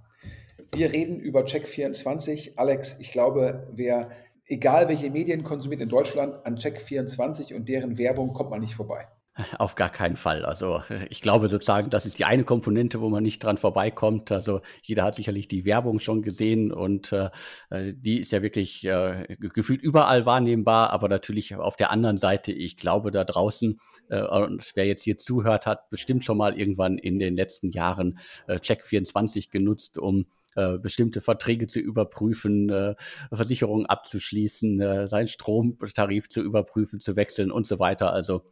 Wir 0.74 0.92
reden 0.92 1.20
über 1.20 1.42
Check24. 1.42 2.56
Alex, 2.56 2.98
ich 3.00 3.12
glaube, 3.12 3.68
wer, 3.72 4.10
egal 4.46 4.88
welche 4.88 5.10
Medien 5.10 5.42
konsumiert 5.42 5.80
in 5.80 5.88
Deutschland, 5.88 6.46
an 6.46 6.56
Check24 6.56 7.54
und 7.54 7.68
deren 7.68 7.98
Werbung 7.98 8.32
kommt 8.32 8.50
man 8.50 8.60
nicht 8.60 8.74
vorbei. 8.74 9.08
Auf 9.58 9.76
gar 9.76 9.88
keinen 9.88 10.16
Fall. 10.16 10.44
Also 10.44 10.82
ich 11.08 11.22
glaube 11.22 11.48
sozusagen, 11.48 11.88
das 11.88 12.04
ist 12.04 12.18
die 12.18 12.26
eine 12.26 12.44
Komponente, 12.44 13.00
wo 13.00 13.08
man 13.08 13.22
nicht 13.22 13.42
dran 13.42 13.56
vorbeikommt. 13.56 14.30
Also 14.30 14.60
jeder 14.82 15.04
hat 15.04 15.14
sicherlich 15.14 15.48
die 15.48 15.64
Werbung 15.64 16.00
schon 16.00 16.20
gesehen 16.20 16.70
und 16.70 17.12
äh, 17.12 17.30
die 17.70 18.20
ist 18.20 18.32
ja 18.32 18.42
wirklich 18.42 18.84
äh, 18.84 19.36
gefühlt 19.38 19.80
überall 19.80 20.26
wahrnehmbar, 20.26 20.90
aber 20.90 21.08
natürlich 21.08 21.56
auf 21.56 21.76
der 21.76 21.90
anderen 21.90 22.18
Seite, 22.18 22.52
ich 22.52 22.76
glaube 22.76 23.10
da 23.10 23.24
draußen, 23.24 23.80
äh, 24.10 24.22
und 24.22 24.70
wer 24.74 24.86
jetzt 24.86 25.02
hier 25.02 25.16
zuhört, 25.16 25.66
hat 25.66 25.88
bestimmt 25.88 26.24
schon 26.24 26.36
mal 26.36 26.58
irgendwann 26.58 26.98
in 26.98 27.18
den 27.18 27.34
letzten 27.34 27.70
Jahren 27.70 28.18
äh, 28.48 28.56
Check24 28.56 29.50
genutzt, 29.50 29.96
um 29.96 30.26
äh, 30.56 30.76
bestimmte 30.76 31.22
Verträge 31.22 31.66
zu 31.66 31.80
überprüfen, 31.80 32.68
äh, 32.68 32.94
Versicherungen 33.32 33.86
abzuschließen, 33.86 34.80
äh, 34.82 35.08
seinen 35.08 35.28
Stromtarif 35.28 36.28
zu 36.28 36.42
überprüfen, 36.42 37.00
zu 37.00 37.16
wechseln 37.16 37.50
und 37.50 37.66
so 37.66 37.78
weiter. 37.78 38.12
Also 38.12 38.42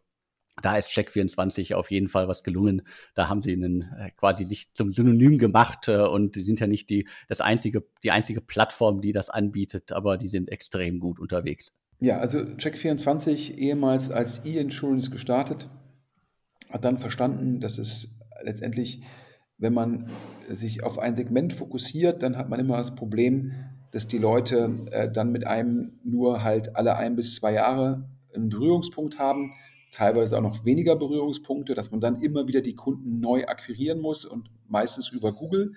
da 0.62 0.76
ist 0.76 0.90
Check24 0.90 1.74
auf 1.74 1.90
jeden 1.90 2.08
Fall 2.08 2.28
was 2.28 2.42
gelungen. 2.42 2.82
Da 3.14 3.28
haben 3.28 3.42
sie 3.42 3.52
einen, 3.52 3.82
äh, 3.98 4.10
quasi 4.10 4.44
sich 4.44 4.72
zum 4.74 4.90
Synonym 4.90 5.38
gemacht 5.38 5.88
äh, 5.88 5.98
und 5.98 6.36
die 6.36 6.42
sind 6.42 6.60
ja 6.60 6.66
nicht 6.66 6.90
die, 6.90 7.08
das 7.28 7.40
einzige, 7.40 7.84
die 8.02 8.10
einzige 8.10 8.40
Plattform, 8.40 9.00
die 9.00 9.12
das 9.12 9.30
anbietet, 9.30 9.92
aber 9.92 10.18
die 10.18 10.28
sind 10.28 10.50
extrem 10.50 11.00
gut 11.00 11.18
unterwegs. 11.18 11.72
Ja, 12.00 12.18
also 12.18 12.38
Check24 12.38 13.56
ehemals 13.56 14.10
als 14.10 14.44
E-Insurance 14.44 15.10
gestartet, 15.10 15.68
hat 16.70 16.84
dann 16.84 16.98
verstanden, 16.98 17.60
dass 17.60 17.78
es 17.78 18.18
letztendlich, 18.42 19.02
wenn 19.58 19.74
man 19.74 20.10
sich 20.48 20.82
auf 20.82 20.98
ein 20.98 21.14
Segment 21.14 21.52
fokussiert, 21.52 22.22
dann 22.22 22.38
hat 22.38 22.48
man 22.48 22.60
immer 22.60 22.78
das 22.78 22.94
Problem, 22.94 23.52
dass 23.90 24.08
die 24.08 24.18
Leute 24.18 24.86
äh, 24.92 25.10
dann 25.10 25.32
mit 25.32 25.46
einem 25.46 25.98
nur 26.04 26.42
halt 26.42 26.76
alle 26.76 26.96
ein 26.96 27.16
bis 27.16 27.34
zwei 27.34 27.52
Jahre 27.52 28.08
einen 28.34 28.48
Berührungspunkt 28.48 29.18
haben 29.18 29.52
teilweise 29.90 30.38
auch 30.38 30.42
noch 30.42 30.64
weniger 30.64 30.96
Berührungspunkte, 30.96 31.74
dass 31.74 31.90
man 31.90 32.00
dann 32.00 32.20
immer 32.20 32.46
wieder 32.48 32.61
die 32.61 32.76
Kunden 32.76 33.20
neu 33.20 33.44
akquirieren 33.44 34.00
muss 34.00 34.24
und 34.24 34.50
meistens 34.68 35.09
über 35.09 35.33
Google. 35.33 35.74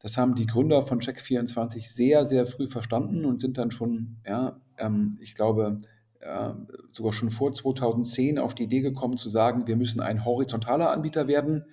Das 0.00 0.16
haben 0.16 0.34
die 0.34 0.46
Gründer 0.46 0.82
von 0.82 1.00
Check24 1.00 1.92
sehr, 1.92 2.24
sehr 2.24 2.46
früh 2.46 2.68
verstanden 2.68 3.24
und 3.24 3.40
sind 3.40 3.58
dann 3.58 3.70
schon, 3.70 4.16
ja, 4.26 4.60
ähm, 4.78 5.18
ich 5.20 5.34
glaube, 5.34 5.82
äh, 6.20 6.50
sogar 6.92 7.12
schon 7.12 7.30
vor 7.30 7.52
2010 7.52 8.38
auf 8.38 8.54
die 8.54 8.64
Idee 8.64 8.80
gekommen 8.80 9.16
zu 9.16 9.28
sagen, 9.28 9.66
wir 9.66 9.76
müssen 9.76 10.00
ein 10.00 10.24
horizontaler 10.24 10.90
Anbieter 10.90 11.28
werden. 11.28 11.64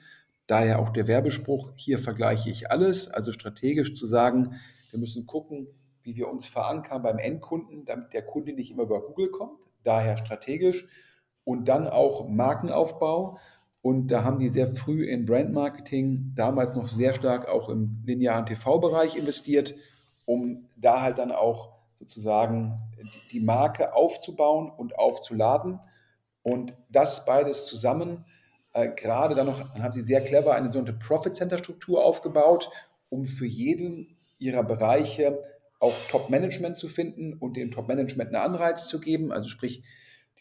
Daher 0.47 0.79
auch 0.79 0.89
der 0.89 1.07
Werbespruch, 1.07 1.71
hier 1.75 1.97
vergleiche 1.97 2.49
ich 2.49 2.69
alles, 2.69 3.07
also 3.07 3.31
strategisch 3.31 3.95
zu 3.95 4.05
sagen, 4.05 4.55
wir 4.91 4.99
müssen 4.99 5.25
gucken, 5.25 5.67
wie 6.03 6.15
wir 6.15 6.27
uns 6.27 6.45
verankern 6.45 7.01
beim 7.01 7.17
Endkunden, 7.17 7.85
damit 7.85 8.13
der 8.13 8.23
Kunde 8.23 8.53
nicht 8.53 8.71
immer 8.71 8.83
über 8.83 9.01
Google 9.01 9.29
kommt. 9.29 9.63
Daher 9.83 10.17
strategisch 10.17 10.87
und 11.45 11.69
dann 11.69 11.87
auch 11.87 12.27
Markenaufbau. 12.27 13.39
Und 13.81 14.07
da 14.07 14.23
haben 14.23 14.39
die 14.39 14.49
sehr 14.49 14.67
früh 14.67 15.05
in 15.05 15.25
Brandmarketing, 15.25 16.33
damals 16.35 16.75
noch 16.75 16.87
sehr 16.87 17.13
stark 17.13 17.47
auch 17.47 17.69
im 17.69 18.01
linearen 18.03 18.45
TV-Bereich 18.45 19.15
investiert, 19.15 19.75
um 20.25 20.67
da 20.75 21.01
halt 21.01 21.19
dann 21.19 21.31
auch 21.31 21.75
sozusagen 21.93 22.79
die 23.31 23.39
Marke 23.39 23.93
aufzubauen 23.93 24.69
und 24.69 24.97
aufzuladen. 24.97 25.79
Und 26.41 26.75
das 26.89 27.25
beides 27.25 27.67
zusammen, 27.67 28.25
äh, 28.73 28.89
gerade 28.89 29.35
dann 29.35 29.45
noch, 29.45 29.75
haben 29.75 29.93
sie 29.93 30.01
sehr 30.01 30.21
clever 30.21 30.53
eine 30.53 30.67
sogenannte 30.67 30.93
Profit 30.93 31.35
Center 31.35 31.57
Struktur 31.59 32.03
aufgebaut, 32.03 32.69
um 33.09 33.27
für 33.27 33.45
jeden 33.45 34.15
ihrer 34.39 34.63
Bereiche 34.63 35.39
auch 35.79 35.93
Top-Management 36.09 36.75
zu 36.75 36.87
finden 36.87 37.33
und 37.33 37.55
dem 37.55 37.71
Top-Management 37.71 38.33
einen 38.33 38.43
Anreiz 38.43 38.87
zu 38.87 38.99
geben. 38.99 39.31
Also 39.31 39.47
sprich, 39.47 39.83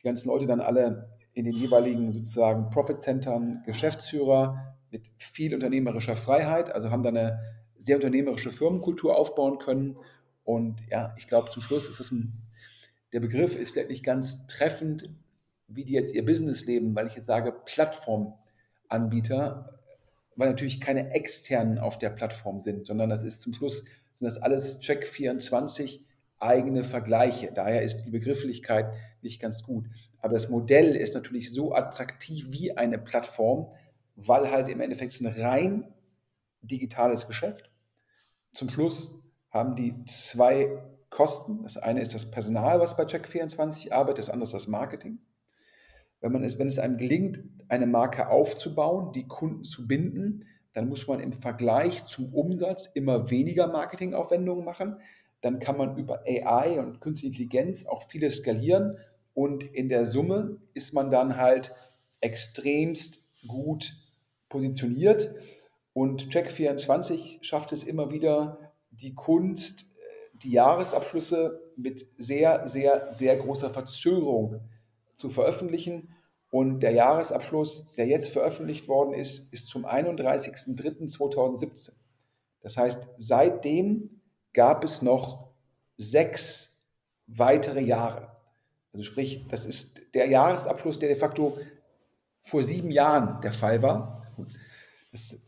die 0.04 0.08
ganzen 0.08 0.28
Leute 0.28 0.46
dann 0.46 0.60
alle 0.60 1.08
in 1.32 1.46
den 1.46 1.54
jeweiligen 1.54 2.12
sozusagen 2.12 2.68
Profit-Centern 2.68 3.62
Geschäftsführer 3.64 4.76
mit 4.90 5.10
viel 5.16 5.54
unternehmerischer 5.54 6.14
Freiheit, 6.14 6.70
also 6.70 6.90
haben 6.90 7.02
dann 7.02 7.16
eine 7.16 7.40
sehr 7.78 7.96
unternehmerische 7.96 8.50
Firmenkultur 8.50 9.16
aufbauen 9.16 9.58
können. 9.58 9.96
Und 10.44 10.82
ja, 10.90 11.14
ich 11.16 11.26
glaube, 11.26 11.50
zum 11.50 11.62
Schluss 11.62 11.88
ist 11.88 12.00
das 12.00 12.12
ein, 12.12 12.34
der 13.14 13.20
Begriff 13.20 13.56
ist 13.56 13.70
vielleicht 13.70 13.88
nicht 13.88 14.04
ganz 14.04 14.46
treffend, 14.46 15.08
wie 15.68 15.84
die 15.84 15.94
jetzt 15.94 16.14
ihr 16.14 16.26
Business 16.26 16.66
leben, 16.66 16.94
weil 16.94 17.06
ich 17.06 17.14
jetzt 17.14 17.26
sage 17.26 17.54
Plattformanbieter, 17.64 19.80
weil 20.36 20.48
natürlich 20.50 20.82
keine 20.82 21.12
externen 21.12 21.78
auf 21.78 21.98
der 21.98 22.10
Plattform 22.10 22.60
sind, 22.60 22.84
sondern 22.84 23.08
das 23.08 23.24
ist 23.24 23.40
zum 23.40 23.54
Schluss, 23.54 23.86
sind 24.12 24.26
das 24.26 24.42
alles 24.42 24.82
Check24 24.82 26.00
eigene 26.44 26.84
Vergleiche. 26.84 27.50
Daher 27.52 27.82
ist 27.82 28.02
die 28.02 28.10
Begrifflichkeit 28.10 28.92
nicht 29.22 29.40
ganz 29.40 29.64
gut. 29.64 29.86
Aber 30.18 30.34
das 30.34 30.50
Modell 30.50 30.94
ist 30.94 31.14
natürlich 31.14 31.52
so 31.52 31.74
attraktiv 31.74 32.46
wie 32.50 32.76
eine 32.76 32.98
Plattform, 32.98 33.72
weil 34.14 34.50
halt 34.50 34.68
im 34.68 34.80
Endeffekt 34.80 35.20
ein 35.20 35.26
rein 35.26 35.92
digitales 36.62 37.26
Geschäft. 37.26 37.70
Zum 38.52 38.68
Schluss 38.68 39.20
haben 39.50 39.74
die 39.74 40.04
zwei 40.04 40.82
Kosten. 41.10 41.62
Das 41.62 41.76
eine 41.76 42.00
ist 42.00 42.14
das 42.14 42.30
Personal, 42.30 42.80
was 42.80 42.96
bei 42.96 43.04
Check24 43.04 43.92
arbeitet, 43.92 44.18
das 44.18 44.30
andere 44.30 44.44
ist 44.44 44.54
das 44.54 44.68
Marketing. 44.68 45.18
Wenn, 46.20 46.32
man 46.32 46.44
es, 46.44 46.58
wenn 46.58 46.68
es 46.68 46.78
einem 46.78 46.96
gelingt, 46.96 47.40
eine 47.68 47.86
Marke 47.86 48.28
aufzubauen, 48.28 49.12
die 49.12 49.26
Kunden 49.26 49.64
zu 49.64 49.86
binden, 49.86 50.44
dann 50.72 50.88
muss 50.88 51.06
man 51.06 51.20
im 51.20 51.32
Vergleich 51.32 52.04
zum 52.06 52.34
Umsatz 52.34 52.86
immer 52.86 53.30
weniger 53.30 53.68
Marketingaufwendungen 53.68 54.64
machen 54.64 54.96
dann 55.44 55.60
kann 55.60 55.76
man 55.76 55.98
über 55.98 56.24
AI 56.26 56.80
und 56.80 57.00
künstliche 57.00 57.32
Intelligenz 57.32 57.86
auch 57.86 58.02
viele 58.08 58.30
skalieren 58.30 58.98
und 59.34 59.62
in 59.62 59.88
der 59.88 60.06
Summe 60.06 60.60
ist 60.72 60.94
man 60.94 61.10
dann 61.10 61.36
halt 61.36 61.74
extremst 62.20 63.24
gut 63.46 63.92
positioniert. 64.48 65.34
Und 65.92 66.28
Check24 66.28 67.42
schafft 67.42 67.72
es 67.72 67.82
immer 67.82 68.10
wieder, 68.10 68.72
die 68.90 69.14
Kunst, 69.14 69.92
die 70.42 70.52
Jahresabschlüsse 70.52 71.60
mit 71.76 72.06
sehr, 72.16 72.66
sehr, 72.66 73.10
sehr 73.10 73.36
großer 73.36 73.68
Verzögerung 73.70 74.60
zu 75.12 75.28
veröffentlichen. 75.28 76.14
Und 76.50 76.80
der 76.80 76.92
Jahresabschluss, 76.92 77.92
der 77.96 78.06
jetzt 78.06 78.30
veröffentlicht 78.30 78.88
worden 78.88 79.12
ist, 79.12 79.52
ist 79.52 79.68
zum 79.68 79.84
31.03.2017. 79.84 81.92
Das 82.60 82.76
heißt, 82.76 83.08
seitdem 83.18 84.20
gab 84.54 84.84
es 84.84 85.02
noch 85.02 85.50
sechs 85.96 86.86
weitere 87.26 87.80
Jahre. 87.80 88.36
Also 88.92 89.04
sprich, 89.04 89.44
das 89.48 89.66
ist 89.66 90.14
der 90.14 90.28
Jahresabschluss, 90.28 90.98
der 90.98 91.08
de 91.08 91.18
facto 91.18 91.58
vor 92.40 92.62
sieben 92.62 92.90
Jahren 92.90 93.40
der 93.42 93.52
Fall 93.52 93.82
war. 93.82 94.32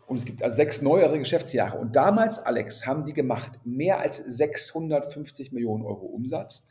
Und 0.07 0.16
es 0.16 0.25
gibt 0.25 0.42
also 0.42 0.57
sechs 0.57 0.83
neuere 0.83 1.19
Geschäftsjahre. 1.19 1.79
Und 1.79 1.97
damals, 1.97 2.38
Alex, 2.38 2.87
haben 2.87 3.05
die 3.05 3.12
gemacht 3.12 3.53
mehr 3.64 4.01
als 4.01 4.19
650 4.19 5.53
Millionen 5.53 5.85
Euro 5.85 6.07
Umsatz 6.07 6.66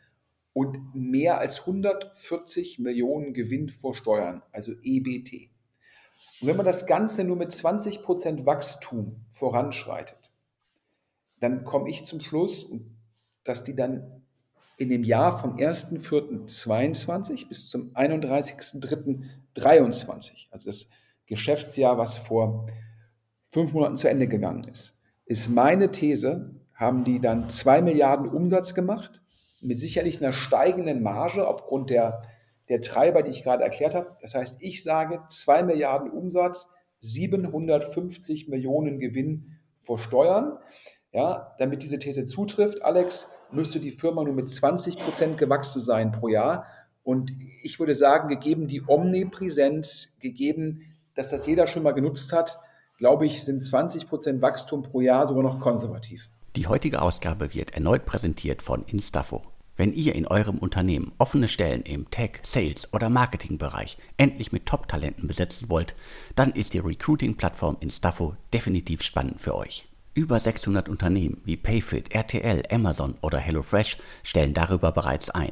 und 0.53 0.95
mehr 0.95 1.39
als 1.39 1.61
140 1.61 2.79
Millionen 2.79 3.33
Gewinn 3.33 3.69
vor 3.69 3.95
Steuern, 3.95 4.41
also 4.51 4.71
EBT. 4.81 5.49
Und 6.41 6.47
wenn 6.47 6.55
man 6.55 6.65
das 6.65 6.85
Ganze 6.85 7.23
nur 7.25 7.35
mit 7.35 7.51
20 7.51 8.01
Prozent 8.01 8.45
Wachstum 8.45 9.25
voranschreitet, 9.29 10.24
dann 11.39 11.63
komme 11.63 11.89
ich 11.89 12.03
zum 12.03 12.19
Schluss, 12.19 12.71
dass 13.43 13.63
die 13.63 13.75
dann 13.75 14.23
in 14.77 14.89
dem 14.89 15.03
Jahr 15.03 15.37
vom 15.37 15.55
1.4.22 15.55 17.47
bis 17.47 17.69
zum 17.69 17.93
31.3.23, 17.93 20.47
also 20.51 20.69
das 20.69 20.89
Geschäftsjahr, 21.27 21.97
was 21.97 22.17
vor 22.17 22.65
fünf 23.51 23.71
Monaten 23.73 23.95
zu 23.95 24.09
Ende 24.09 24.27
gegangen 24.27 24.65
ist, 24.65 24.97
ist 25.25 25.47
meine 25.49 25.91
These, 25.91 26.51
haben 26.73 27.05
die 27.05 27.21
dann 27.21 27.49
zwei 27.49 27.81
Milliarden 27.81 28.27
Umsatz 28.27 28.75
gemacht, 28.75 29.21
mit 29.61 29.79
sicherlich 29.79 30.21
einer 30.21 30.33
steigenden 30.33 31.01
Marge 31.01 31.47
aufgrund 31.47 31.89
der, 31.89 32.23
der 32.69 32.81
Treiber, 32.81 33.23
die 33.23 33.31
ich 33.31 33.43
gerade 33.43 33.63
erklärt 33.63 33.95
habe. 33.95 34.15
Das 34.21 34.35
heißt, 34.35 34.61
ich 34.61 34.83
sage 34.83 35.23
zwei 35.29 35.63
Milliarden 35.63 36.11
Umsatz, 36.11 36.67
750 36.99 38.49
Millionen 38.49 38.99
Gewinn 38.99 39.57
vor 39.79 39.97
Steuern. 39.99 40.57
Ja, 41.15 41.55
damit 41.59 41.81
diese 41.81 41.97
These 41.97 42.25
zutrifft, 42.25 42.83
Alex, 42.83 43.29
müsste 43.49 43.79
die 43.79 43.91
Firma 43.91 44.21
nur 44.25 44.33
mit 44.33 44.49
20 44.49 44.97
Prozent 44.97 45.37
gewachsen 45.37 45.79
sein 45.79 46.11
pro 46.11 46.27
Jahr. 46.27 46.65
Und 47.03 47.31
ich 47.63 47.79
würde 47.79 47.95
sagen, 47.95 48.27
gegeben 48.27 48.67
die 48.67 48.83
Omnipräsenz, 48.85 50.17
gegeben, 50.19 50.81
dass 51.13 51.29
das 51.29 51.47
jeder 51.47 51.67
schon 51.67 51.83
mal 51.83 51.93
genutzt 51.93 52.33
hat, 52.33 52.59
glaube 52.97 53.25
ich, 53.25 53.45
sind 53.45 53.61
20 53.61 54.09
Prozent 54.09 54.41
Wachstum 54.41 54.83
pro 54.83 54.99
Jahr 54.99 55.25
sogar 55.25 55.43
noch 55.43 55.61
konservativ. 55.61 56.29
Die 56.57 56.67
heutige 56.67 57.01
Ausgabe 57.01 57.53
wird 57.53 57.73
erneut 57.73 58.03
präsentiert 58.03 58.61
von 58.61 58.83
Instafo. 58.83 59.41
Wenn 59.77 59.93
ihr 59.93 60.15
in 60.15 60.27
eurem 60.27 60.57
Unternehmen 60.57 61.13
offene 61.17 61.47
Stellen 61.47 61.83
im 61.83 62.11
Tech, 62.11 62.41
Sales 62.43 62.91
oder 62.91 63.09
Marketingbereich 63.09 63.97
endlich 64.17 64.51
mit 64.51 64.65
Top-Talenten 64.65 65.29
besetzen 65.29 65.69
wollt, 65.69 65.95
dann 66.35 66.51
ist 66.51 66.73
die 66.73 66.79
Recruiting-Plattform 66.79 67.77
Instafo 67.79 68.35
definitiv 68.53 69.01
spannend 69.01 69.39
für 69.39 69.55
euch. 69.55 69.87
Über 70.17 70.39
600 70.39 70.87
Unternehmen 70.87 71.41
wie 71.43 71.57
Payfit, 71.57 72.15
RTL, 72.15 72.63
Amazon 72.71 73.15
oder 73.19 73.37
HelloFresh 73.37 73.97
stellen 74.23 74.53
darüber 74.53 74.93
bereits 74.93 75.29
ein. 75.29 75.51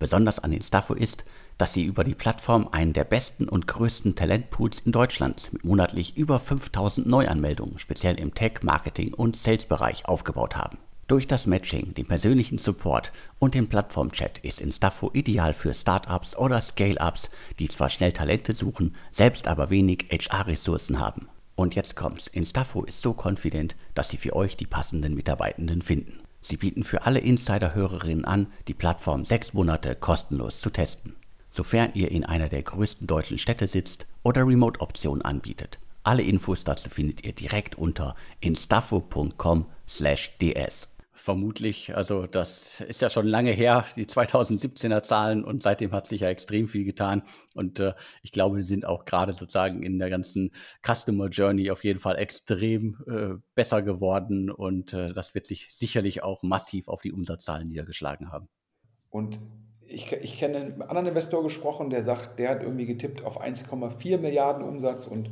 Besonders 0.00 0.40
an 0.40 0.52
Instafo 0.52 0.94
ist, 0.94 1.22
dass 1.58 1.74
sie 1.74 1.84
über 1.84 2.02
die 2.02 2.16
Plattform 2.16 2.66
einen 2.72 2.92
der 2.92 3.04
besten 3.04 3.48
und 3.48 3.68
größten 3.68 4.16
Talentpools 4.16 4.80
in 4.80 4.90
Deutschland 4.90 5.52
mit 5.52 5.64
monatlich 5.64 6.16
über 6.16 6.40
5000 6.40 7.06
Neuanmeldungen 7.06 7.78
speziell 7.78 8.18
im 8.18 8.34
Tech, 8.34 8.62
Marketing 8.62 9.14
und 9.14 9.36
Sales-Bereich 9.36 10.06
aufgebaut 10.06 10.56
haben. 10.56 10.78
Durch 11.06 11.28
das 11.28 11.46
Matching, 11.46 11.94
den 11.94 12.06
persönlichen 12.06 12.58
Support 12.58 13.12
und 13.38 13.54
den 13.54 13.68
Plattformchat 13.68 14.38
ist 14.38 14.60
Instafo 14.60 15.12
ideal 15.12 15.54
für 15.54 15.72
Startups 15.72 16.36
oder 16.36 16.60
Scale-ups, 16.60 17.30
die 17.60 17.68
zwar 17.68 17.90
schnell 17.90 18.10
Talente 18.10 18.54
suchen, 18.54 18.96
selbst 19.12 19.46
aber 19.46 19.70
wenig 19.70 20.08
HR-Ressourcen 20.10 20.98
haben. 20.98 21.28
Und 21.54 21.74
jetzt 21.74 21.96
kommt's. 21.96 22.26
Instafo 22.26 22.84
ist 22.84 23.02
so 23.02 23.14
confident, 23.14 23.76
dass 23.94 24.08
sie 24.08 24.16
für 24.16 24.34
euch 24.34 24.56
die 24.56 24.66
passenden 24.66 25.14
Mitarbeitenden 25.14 25.82
finden. 25.82 26.20
Sie 26.42 26.56
bieten 26.56 26.84
für 26.84 27.04
alle 27.04 27.18
Insider-Hörerinnen 27.18 28.24
an, 28.24 28.46
die 28.66 28.74
Plattform 28.74 29.24
sechs 29.24 29.52
Monate 29.52 29.94
kostenlos 29.94 30.60
zu 30.60 30.70
testen. 30.70 31.16
sofern 31.50 31.90
ihr 31.94 32.10
in 32.10 32.24
einer 32.24 32.48
der 32.48 32.62
größten 32.62 33.06
deutschen 33.06 33.38
Städte 33.38 33.68
sitzt 33.68 34.06
oder 34.22 34.46
Remote-Optionen 34.46 35.22
anbietet. 35.22 35.78
Alle 36.02 36.22
Infos 36.22 36.64
dazu 36.64 36.88
findet 36.88 37.22
ihr 37.24 37.34
direkt 37.34 37.76
unter 37.76 38.14
instafo.com/ds 38.40 40.88
vermutlich. 41.20 41.94
Also 41.94 42.26
das 42.26 42.80
ist 42.80 43.02
ja 43.02 43.10
schon 43.10 43.26
lange 43.26 43.52
her, 43.52 43.84
die 43.96 44.06
2017er 44.06 45.02
Zahlen 45.02 45.44
und 45.44 45.62
seitdem 45.62 45.92
hat 45.92 46.06
sich 46.06 46.22
ja 46.22 46.28
extrem 46.28 46.66
viel 46.66 46.84
getan. 46.84 47.22
Und 47.54 47.78
äh, 47.78 47.92
ich 48.22 48.32
glaube, 48.32 48.56
wir 48.56 48.64
sind 48.64 48.86
auch 48.86 49.04
gerade 49.04 49.32
sozusagen 49.32 49.82
in 49.82 49.98
der 49.98 50.10
ganzen 50.10 50.50
Customer 50.82 51.28
Journey 51.28 51.70
auf 51.70 51.84
jeden 51.84 51.98
Fall 51.98 52.16
extrem 52.16 52.96
äh, 53.06 53.40
besser 53.54 53.82
geworden 53.82 54.50
und 54.50 54.94
äh, 54.94 55.12
das 55.12 55.34
wird 55.34 55.46
sich 55.46 55.68
sicherlich 55.70 56.22
auch 56.22 56.42
massiv 56.42 56.88
auf 56.88 57.02
die 57.02 57.12
Umsatzzahlen 57.12 57.68
niedergeschlagen 57.68 58.32
haben. 58.32 58.48
Und 59.10 59.38
ich, 59.86 60.12
ich 60.12 60.38
kenne 60.38 60.56
einen 60.56 60.82
anderen 60.82 61.08
Investor 61.08 61.42
gesprochen, 61.42 61.90
der 61.90 62.02
sagt, 62.02 62.38
der 62.38 62.50
hat 62.50 62.62
irgendwie 62.62 62.86
getippt 62.86 63.24
auf 63.24 63.42
1,4 63.42 64.18
Milliarden 64.18 64.62
Umsatz 64.62 65.06
und 65.06 65.30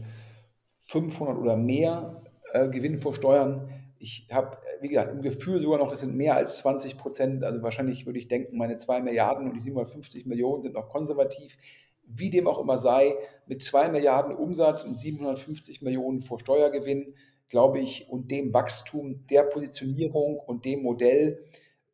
500 0.88 1.38
oder 1.38 1.56
mehr 1.56 2.22
äh, 2.52 2.68
Gewinn 2.68 2.98
vor 2.98 3.14
Steuern 3.14 3.70
ich 3.98 4.28
habe, 4.30 4.58
wie 4.80 4.88
gesagt, 4.88 5.12
im 5.12 5.22
Gefühl 5.22 5.60
sogar 5.60 5.78
noch, 5.78 5.92
es 5.92 6.00
sind 6.00 6.16
mehr 6.16 6.36
als 6.36 6.58
20 6.58 6.96
Prozent. 6.96 7.44
Also 7.44 7.62
wahrscheinlich 7.62 8.06
würde 8.06 8.18
ich 8.18 8.28
denken, 8.28 8.56
meine 8.56 8.76
2 8.76 9.02
Milliarden 9.02 9.48
und 9.48 9.54
die 9.54 9.60
750 9.60 10.26
Millionen 10.26 10.62
sind 10.62 10.74
noch 10.74 10.88
konservativ. 10.88 11.58
Wie 12.04 12.30
dem 12.30 12.46
auch 12.46 12.58
immer 12.58 12.78
sei, 12.78 13.14
mit 13.46 13.62
2 13.62 13.90
Milliarden 13.90 14.34
Umsatz 14.34 14.84
und 14.84 14.94
750 14.94 15.82
Millionen 15.82 16.20
vor 16.20 16.38
Steuergewinn, 16.38 17.14
glaube 17.48 17.80
ich, 17.80 18.08
und 18.08 18.30
dem 18.30 18.52
Wachstum, 18.54 19.26
der 19.26 19.42
Positionierung 19.42 20.38
und 20.38 20.64
dem 20.64 20.82
Modell 20.82 21.42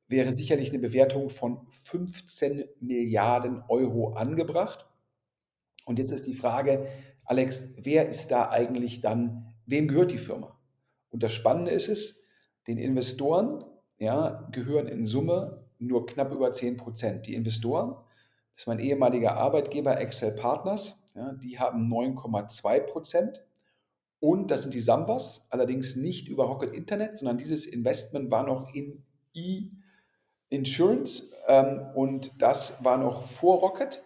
wäre 0.09 0.35
sicherlich 0.35 0.71
eine 0.71 0.79
Bewertung 0.79 1.31
von 1.31 1.67
15 1.69 2.65
Milliarden 2.81 3.63
Euro 3.69 4.13
angebracht. 4.13 4.87
Und 5.87 5.99
jetzt 5.99 6.13
ist 6.13 6.27
die 6.27 6.35
Frage, 6.35 6.87
Alex, 7.25 7.75
wer 7.79 8.09
ist 8.09 8.31
da 8.31 8.51
eigentlich 8.51 9.01
dann, 9.01 9.55
wem 9.67 9.89
gehört 9.89 10.13
die 10.13 10.19
Firma? 10.19 10.54
Und 11.15 11.23
das 11.23 11.33
Spannende 11.33 11.71
ist 11.71 11.89
es, 11.89 12.25
den 12.67 12.77
Investoren 12.77 13.65
ja, 13.99 14.49
gehören 14.51 14.89
in 14.89 15.07
Summe 15.07 15.65
nur 15.79 16.07
knapp 16.07 16.33
über 16.33 16.51
10 16.51 16.77
Prozent. 16.77 17.29
Die 17.29 17.35
Investoren, 17.35 17.91
das 18.53 18.63
ist 18.63 18.67
mein 18.67 18.81
ehemaliger 18.81 19.37
Arbeitgeber 19.37 20.01
Excel 20.01 20.33
Partners, 20.33 21.05
ja, 21.15 21.33
die 21.35 21.61
haben 21.61 21.87
9,2 21.87 22.81
Prozent. 22.81 23.45
Und 24.19 24.51
das 24.51 24.63
sind 24.63 24.75
die 24.75 24.81
Sambas, 24.81 25.47
allerdings 25.51 25.95
nicht 25.95 26.27
über 26.27 26.47
Rocket 26.47 26.75
Internet, 26.75 27.17
sondern 27.17 27.39
dieses 27.39 27.65
Investment 27.65 28.33
war 28.33 28.43
noch 28.43 28.75
in 28.75 29.05
E-Insurance 29.35 31.33
ähm, 31.47 31.91
und 31.95 32.43
das 32.43 32.83
war 32.83 32.99
noch 32.99 33.23
vor 33.23 33.61
Rocket. 33.61 34.04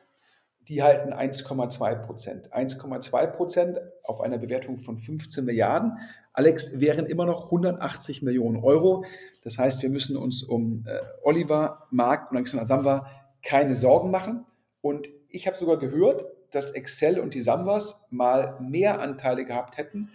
Die 0.69 0.83
halten 0.83 1.14
1,2 1.14 1.95
Prozent. 1.97 2.53
1,2 2.53 3.27
Prozent 3.29 3.81
auf 4.03 4.21
einer 4.21 4.37
Bewertung 4.37 4.79
von 4.79 4.99
15 4.99 5.45
Milliarden. 5.45 5.99
Alex, 6.35 6.79
wären 6.79 7.07
immer 7.07 7.25
noch 7.25 7.47
180 7.47 8.23
Millionen 8.23 8.62
Euro. 8.62 9.05
Das 9.43 9.59
heißt, 9.59 9.83
wir 9.83 9.89
müssen 9.89 10.16
uns 10.16 10.43
um 10.43 10.85
äh, 10.87 10.99
Oliver, 11.23 11.87
Marc 11.91 12.31
und 12.31 12.37
Alexander 12.37 12.66
Samba 12.66 13.11
keine 13.43 13.75
Sorgen 13.75 14.11
machen. 14.11 14.45
Und 14.83 15.09
ich 15.31 15.47
habe 15.47 15.57
sogar 15.57 15.79
gehört, 15.79 16.27
dass 16.51 16.73
Excel 16.73 17.19
und 17.19 17.35
die 17.35 17.43
Sambas 17.43 18.07
mal 18.11 18.59
mehr 18.61 19.01
Anteile 19.01 19.47
gehabt 19.47 19.79
hätten, 19.79 20.11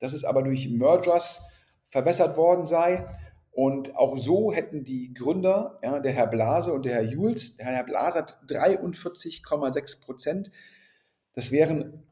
dass 0.00 0.14
es 0.14 0.24
aber 0.24 0.42
durch 0.42 0.68
Mergers 0.70 1.62
verbessert 1.90 2.36
worden 2.36 2.64
sei. 2.64 3.06
Und 3.52 3.96
auch 3.96 4.16
so 4.16 4.52
hätten 4.52 4.84
die 4.84 5.12
Gründer, 5.14 5.78
ja, 5.82 5.98
der 5.98 6.12
Herr 6.12 6.28
Blase 6.28 6.72
und 6.72 6.84
der 6.84 6.94
Herr 6.94 7.02
Jules, 7.02 7.56
der 7.56 7.66
Herr 7.66 7.84
Blase 7.84 8.18
hat 8.18 8.38
43,6 8.48 10.00
Prozent. 10.00 10.50
Das 11.34 11.50
wären 11.50 12.04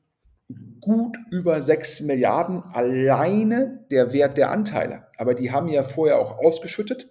gut 0.80 1.16
über 1.30 1.60
6 1.60 2.02
Milliarden 2.02 2.62
alleine 2.72 3.84
der 3.90 4.12
Wert 4.12 4.36
der 4.38 4.50
Anteile. 4.50 5.06
Aber 5.18 5.34
die 5.34 5.50
haben 5.50 5.68
ja 5.68 5.82
vorher 5.82 6.20
auch 6.20 6.38
ausgeschüttet. 6.38 7.08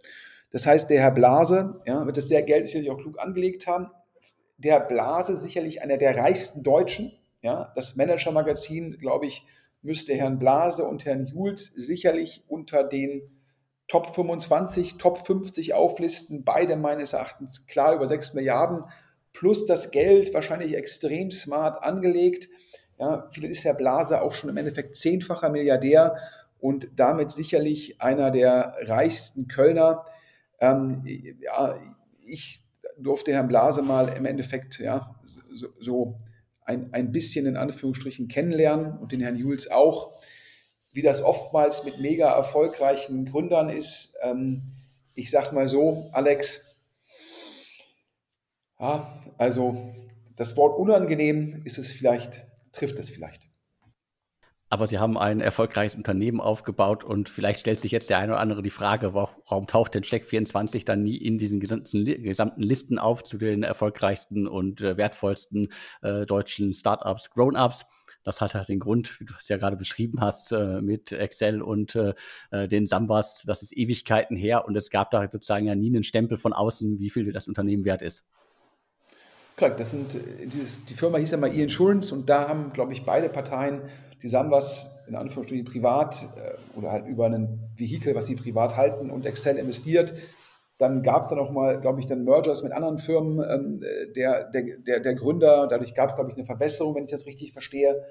Das 0.52 0.66
heißt, 0.66 0.90
der 0.90 1.02
Herr 1.02 1.12
Blase, 1.12 1.82
ja, 1.86 2.06
wird 2.06 2.18
das 2.18 2.28
sehr 2.28 2.44
Geld 2.44 2.68
sicherlich 2.68 2.92
auch 2.92 2.98
klug 2.98 3.20
angelegt 3.20 3.68
haben. 3.68 3.90
Der 4.58 4.74
Herr 4.74 4.88
Blase 4.88 5.36
sicherlich 5.36 5.82
einer 5.82 5.98
der 5.98 6.18
reichsten 6.18 6.64
Deutschen. 6.64 7.12
Ja, 7.42 7.72
das 7.76 7.96
Manager-Magazin, 7.96 8.98
glaube 8.98 9.26
ich, 9.28 9.46
müsste 9.82 10.14
Herrn 10.16 10.40
Blase 10.40 10.86
und 10.86 11.06
Herrn 11.06 11.28
Jules 11.28 11.68
sicherlich 11.68 12.44
unter 12.48 12.84
den 12.84 13.35
Top 13.88 14.14
25, 14.14 14.98
Top 14.98 15.26
50 15.26 15.74
auflisten. 15.74 16.44
Beide 16.44 16.76
meines 16.76 17.14
Erachtens 17.14 17.68
klar 17.68 17.96
über 17.96 18.08
6 18.08 18.34
Milliarden 18.34 18.86
plus 19.34 19.66
das 19.66 19.92
Geld 19.92 20.34
wahrscheinlich 20.34 20.76
extrem 20.76 21.30
smart 21.30 21.84
angelegt. 21.84 22.48
Ja, 22.98 23.28
vielleicht 23.30 23.52
ist 23.52 23.66
Herr 23.66 23.74
Blase 23.74 24.22
auch 24.22 24.34
schon 24.34 24.50
im 24.50 24.58
Endeffekt 24.58 24.96
zehnfacher 24.96 25.50
Milliardär 25.50 26.16
und 26.60 26.88
damit 26.96 27.32
sicherlich 27.32 28.02
einer 28.02 28.32
der 28.32 28.76
reichsten 28.84 29.48
Kölner. 29.48 30.06
Ähm, 30.60 31.04
ja, 31.42 31.76
ich 32.26 32.64
durfte 32.98 33.34
Herrn 33.34 33.50
Blase 33.50 33.82
mal 33.82 34.10
im 34.10 34.26
Endeffekt 34.26 34.80
ja, 34.80 35.16
so, 35.24 35.68
so 35.80 36.20
ein, 36.64 36.94
ein 36.94 37.12
bisschen 37.12 37.46
in 37.46 37.58
Anführungsstrichen 37.58 38.28
kennenlernen 38.28 38.98
und 38.98 39.12
den 39.12 39.20
Herrn 39.20 39.36
Jules 39.36 39.70
auch, 39.70 40.12
wie 40.96 41.02
das 41.02 41.22
oftmals 41.22 41.84
mit 41.84 42.00
mega 42.00 42.34
erfolgreichen 42.34 43.26
Gründern 43.26 43.70
ist. 43.70 44.16
Ähm, 44.22 44.62
ich 45.14 45.30
sag 45.30 45.52
mal 45.52 45.68
so, 45.68 46.10
Alex, 46.14 46.90
ja, 48.80 49.22
also 49.38 49.94
das 50.36 50.58
Wort 50.58 50.78
unangenehm 50.78 51.62
ist 51.64 51.78
es 51.78 51.92
vielleicht 51.92 52.46
trifft 52.76 53.00
es 53.00 53.10
vielleicht. 53.10 53.42
Aber 54.70 54.88
Sie 54.88 54.98
haben 54.98 55.18
ein 55.18 55.42
erfolgreiches 55.42 55.96
Unternehmen 55.96 56.42
aufgebaut 56.42 57.04
und 57.04 57.30
vielleicht 57.30 57.60
stellt 57.60 57.80
sich 57.80 57.92
jetzt 57.92 58.10
der 58.10 58.18
eine 58.18 58.34
oder 58.34 58.42
andere 58.42 58.64
die 58.64 58.72
Frage, 58.72 59.14
warum 59.14 59.68
taucht 59.68 59.94
denn 59.94 60.02
Check 60.02 60.26
24 60.26 60.86
dann 60.86 61.04
nie 61.04 61.18
in 61.18 61.38
diesen 61.38 61.60
gesamten, 61.60 62.04
gesamten 62.04 62.64
Listen 62.64 62.98
auf 62.98 63.24
zu 63.24 63.38
den 63.38 63.64
erfolgreichsten 63.64 64.48
und 64.48 64.82
äh, 64.82 64.98
wertvollsten 64.98 65.70
äh, 66.02 66.26
deutschen 66.26 66.74
Startups, 66.74 67.30
Grown-ups? 67.30 67.86
Das 68.26 68.42
hat 68.42 68.56
halt 68.56 68.68
den 68.68 68.80
Grund, 68.80 69.20
wie 69.22 69.26
du 69.26 69.34
es 69.40 69.48
ja 69.48 69.58
gerade 69.58 69.78
beschrieben 69.78 70.20
hast, 70.20 70.52
äh, 70.52 70.82
mit 70.82 71.12
Excel 71.14 71.62
und 71.62 71.96
äh, 71.96 72.14
äh, 72.52 72.68
den 72.68 72.88
Sambas. 72.88 73.44
Das 73.46 73.62
ist 73.62 73.78
Ewigkeiten 73.78 74.36
her 74.36 74.66
und 74.66 74.76
es 74.76 74.90
gab 74.90 75.12
da 75.12 75.30
sozusagen 75.32 75.68
ja 75.68 75.76
nie 75.76 75.88
einen 75.88 76.04
Stempel 76.04 76.38
von 76.38 76.52
außen, 76.52 77.00
wie 77.00 77.10
viel 77.10 77.32
das 77.32 77.48
Unternehmen 77.48 77.86
wert 77.86 78.02
ist. 78.02 78.26
Korrekt, 79.58 79.80
das 79.80 79.92
sind, 79.92 80.16
äh, 80.16 80.48
dieses, 80.48 80.84
die 80.86 80.96
Firma 80.96 81.18
hieß 81.20 81.32
ja 81.32 81.38
mal 81.38 81.54
E-Insurance 81.56 82.14
und 82.14 82.30
da 82.30 82.50
haben, 82.50 82.74
glaube 82.74 82.92
ich, 82.92 83.06
beide 83.06 83.30
Parteien, 83.30 83.82
die 84.22 84.28
Sambas 84.28 84.92
in 85.08 85.16
Anführungsstrichen 85.16 85.66
privat 85.66 86.28
äh, 86.36 86.78
oder 86.78 86.92
halt 86.92 87.06
über 87.06 87.28
ein 87.28 87.60
Vehikel, 87.78 88.16
was 88.16 88.26
sie 88.26 88.36
privat 88.36 88.76
halten 88.76 89.12
und 89.12 89.26
Excel 89.26 89.58
investiert. 89.58 90.14
Dann 90.78 91.02
gab 91.04 91.24
es 91.24 91.30
dann 91.30 91.40
auch 91.40 91.52
mal, 91.52 91.80
glaube 91.80 92.00
ich, 92.00 92.06
dann 92.06 92.26
Mergers 92.26 92.64
mit 92.64 92.74
anderen 92.74 92.98
Firmen 92.98 93.40
ähm, 93.50 93.84
der, 94.16 94.50
der, 94.50 94.78
der, 94.78 95.00
der 95.00 95.16
Gründer. 95.16 95.68
Dadurch 95.68 95.94
gab 95.94 96.10
es, 96.10 96.16
glaube 96.16 96.30
ich, 96.30 96.36
eine 96.36 96.46
Verbesserung, 96.46 96.96
wenn 96.96 97.06
ich 97.06 97.12
das 97.12 97.26
richtig 97.26 97.54
verstehe. 97.54 98.04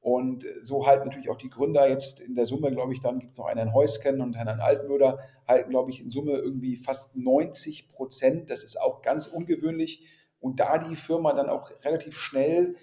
Und 0.00 0.44
so 0.60 0.86
halten 0.86 1.04
natürlich 1.04 1.30
auch 1.30 1.36
die 1.36 1.50
Gründer 1.50 1.88
jetzt 1.88 2.20
in 2.20 2.34
der 2.34 2.44
Summe, 2.44 2.72
glaube 2.72 2.92
ich, 2.92 3.00
dann 3.00 3.20
gibt 3.20 3.32
es 3.32 3.38
noch 3.38 3.46
einen 3.46 3.58
Herrn 3.58 3.72
Heusken 3.74 4.20
und 4.20 4.36
Herrn 4.36 4.60
Altmöder, 4.60 5.20
halten, 5.46 5.70
glaube 5.70 5.90
ich, 5.90 6.00
in 6.00 6.08
Summe 6.08 6.32
irgendwie 6.32 6.76
fast 6.76 7.16
90 7.16 7.88
Prozent. 7.88 8.50
Das 8.50 8.64
ist 8.64 8.80
auch 8.80 9.02
ganz 9.02 9.28
ungewöhnlich 9.28 10.04
und 10.40 10.58
da 10.58 10.78
die 10.78 10.96
Firma 10.96 11.32
dann 11.32 11.48
auch 11.48 11.70
relativ 11.84 12.16
schnell 12.16 12.74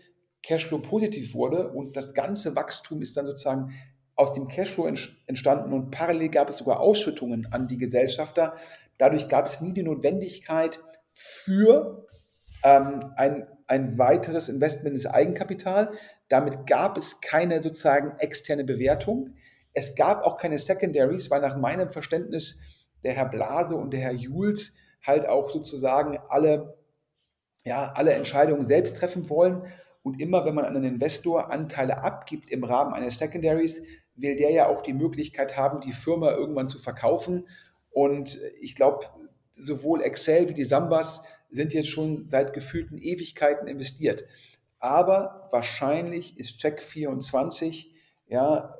Cashflow 0.43 0.79
positiv 0.79 1.33
wurde 1.33 1.69
und 1.69 1.97
das 1.97 2.13
ganze 2.13 2.55
Wachstum 2.55 3.01
ist 3.01 3.17
dann 3.17 3.25
sozusagen 3.25 3.73
aus 4.15 4.33
dem 4.33 4.47
Cashflow 4.47 4.87
entstanden 5.27 5.73
und 5.73 5.91
parallel 5.91 6.29
gab 6.29 6.49
es 6.49 6.57
sogar 6.57 6.79
Ausschüttungen 6.79 7.47
an 7.51 7.67
die 7.67 7.77
Gesellschafter. 7.77 8.53
Dadurch 8.99 9.27
gab 9.27 9.47
es 9.47 9.61
nie 9.61 9.73
die 9.73 9.81
Notwendigkeit 9.81 10.79
für 11.11 12.05
ähm, 12.63 12.99
ein, 13.15 13.47
ein 13.65 13.97
weiteres 13.97 14.47
Investment 14.47 14.95
ins 14.95 15.07
Eigenkapital. 15.07 15.91
Damit 16.27 16.67
gab 16.67 16.97
es 16.97 17.19
keine 17.19 17.63
sozusagen 17.63 18.11
externe 18.19 18.63
Bewertung. 18.63 19.33
Es 19.73 19.95
gab 19.95 20.23
auch 20.23 20.37
keine 20.37 20.59
Secondaries, 20.59 21.31
weil 21.31 21.41
nach 21.41 21.57
meinem 21.57 21.89
Verständnis 21.89 22.59
der 23.03 23.13
Herr 23.13 23.29
Blase 23.29 23.75
und 23.75 23.91
der 23.91 24.01
Herr 24.01 24.13
Jules 24.13 24.75
halt 25.01 25.27
auch 25.27 25.49
sozusagen 25.49 26.19
alle 26.27 26.77
ja, 27.65 27.91
alle 27.93 28.13
Entscheidungen 28.13 28.63
selbst 28.63 28.97
treffen 28.97 29.29
wollen. 29.29 29.63
Und 30.01 30.19
immer, 30.19 30.45
wenn 30.45 30.55
man 30.55 30.65
an 30.65 30.75
einen 30.75 30.95
Investor 30.95 31.51
Anteile 31.51 32.03
abgibt 32.03 32.49
im 32.49 32.63
Rahmen 32.63 32.93
eines 32.93 33.17
Secondaries, 33.17 33.83
will 34.15 34.35
der 34.35 34.51
ja 34.51 34.67
auch 34.67 34.81
die 34.81 34.93
Möglichkeit 34.93 35.57
haben, 35.57 35.81
die 35.81 35.91
Firma 35.91 36.31
irgendwann 36.31 36.67
zu 36.67 36.77
verkaufen. 36.77 37.47
Und 37.91 38.39
ich 38.61 38.75
glaube, 38.75 39.05
sowohl 39.51 40.01
Excel 40.01 40.49
wie 40.49 40.53
die 40.53 40.63
Sambas 40.63 41.23
sind 41.49 41.73
jetzt 41.73 41.89
schon 41.89 42.25
seit 42.25 42.53
gefühlten 42.53 42.97
Ewigkeiten 42.97 43.67
investiert. 43.67 44.25
Aber 44.79 45.47
wahrscheinlich 45.51 46.37
ist 46.37 46.59
Check24 46.61 47.87
ja 48.27 48.75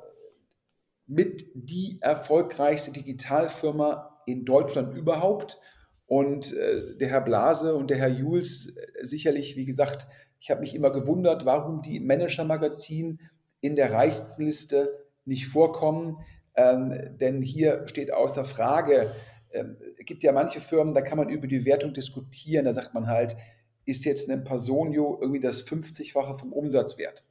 mit 1.06 1.50
die 1.54 1.98
erfolgreichste 2.00 2.92
Digitalfirma 2.92 4.16
in 4.26 4.44
Deutschland 4.44 4.96
überhaupt. 4.96 5.58
Und 6.06 6.54
äh, 6.54 6.96
der 6.98 7.08
Herr 7.08 7.20
Blase 7.20 7.74
und 7.74 7.90
der 7.90 7.98
Herr 7.98 8.08
Jules 8.08 8.76
äh, 8.76 9.04
sicherlich, 9.04 9.56
wie 9.56 9.64
gesagt, 9.64 10.06
ich 10.38 10.50
habe 10.50 10.60
mich 10.60 10.74
immer 10.74 10.90
gewundert, 10.90 11.44
warum 11.44 11.82
die 11.82 12.00
Manager-Magazin 12.00 13.20
in 13.60 13.76
der 13.76 13.92
Reichstenliste 13.92 15.06
nicht 15.24 15.46
vorkommen. 15.46 16.18
Ähm, 16.54 17.16
denn 17.20 17.42
hier 17.42 17.86
steht 17.86 18.12
außer 18.12 18.44
Frage, 18.44 19.14
ähm, 19.52 19.76
es 19.98 20.04
gibt 20.04 20.22
ja 20.22 20.32
manche 20.32 20.60
Firmen, 20.60 20.94
da 20.94 21.00
kann 21.00 21.18
man 21.18 21.28
über 21.28 21.46
die 21.46 21.64
Wertung 21.64 21.94
diskutieren. 21.94 22.64
Da 22.64 22.72
sagt 22.72 22.94
man 22.94 23.06
halt, 23.06 23.36
ist 23.84 24.04
jetzt 24.04 24.30
ein 24.30 24.44
Personio 24.44 25.18
irgendwie 25.20 25.40
das 25.40 25.66
50-fache 25.66 26.38
vom 26.38 26.52
Umsatzwert? 26.52 27.24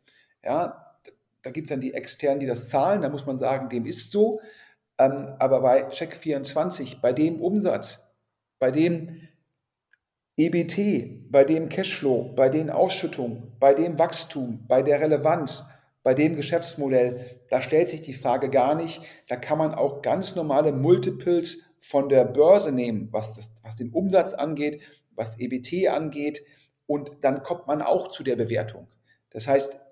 Ja, 0.43 0.95
da 1.41 1.51
gibt 1.51 1.65
es 1.65 1.69
dann 1.69 1.81
die 1.81 1.93
externen, 1.93 2.39
die 2.39 2.47
das 2.47 2.69
zahlen. 2.69 3.01
Da 3.01 3.09
muss 3.09 3.25
man 3.25 3.37
sagen, 3.37 3.69
dem 3.69 3.85
ist 3.85 4.11
so. 4.11 4.41
Ähm, 4.97 5.33
aber 5.39 5.61
bei 5.61 5.87
Check24, 5.89 7.01
bei 7.01 7.13
dem 7.13 7.41
Umsatz, 7.41 8.13
bei 8.59 8.71
dem 8.71 9.21
EBT, 10.35 11.31
bei 11.31 11.43
dem 11.43 11.69
Cashflow, 11.69 12.33
bei 12.35 12.49
den 12.49 12.69
Ausschüttungen, 12.69 13.53
bei 13.59 13.73
dem 13.73 13.97
Wachstum, 13.97 14.65
bei 14.67 14.81
der 14.81 14.99
Relevanz, 14.99 15.69
bei 16.09 16.15
dem 16.15 16.35
Geschäftsmodell, 16.35 17.23
da 17.51 17.61
stellt 17.61 17.87
sich 17.87 18.01
die 18.01 18.13
Frage 18.13 18.49
gar 18.49 18.73
nicht. 18.73 19.03
Da 19.27 19.35
kann 19.35 19.59
man 19.59 19.75
auch 19.75 20.01
ganz 20.01 20.35
normale 20.35 20.71
Multiples 20.71 21.71
von 21.79 22.09
der 22.09 22.25
Börse 22.25 22.71
nehmen, 22.71 23.09
was, 23.11 23.35
das, 23.35 23.53
was 23.61 23.75
den 23.75 23.91
Umsatz 23.91 24.33
angeht, 24.33 24.81
was 25.11 25.39
EBT 25.39 25.87
angeht. 25.87 26.41
Und 26.87 27.11
dann 27.21 27.43
kommt 27.43 27.67
man 27.67 27.83
auch 27.83 28.07
zu 28.07 28.23
der 28.23 28.37
Bewertung. 28.37 28.87
Das 29.29 29.47
heißt, 29.47 29.85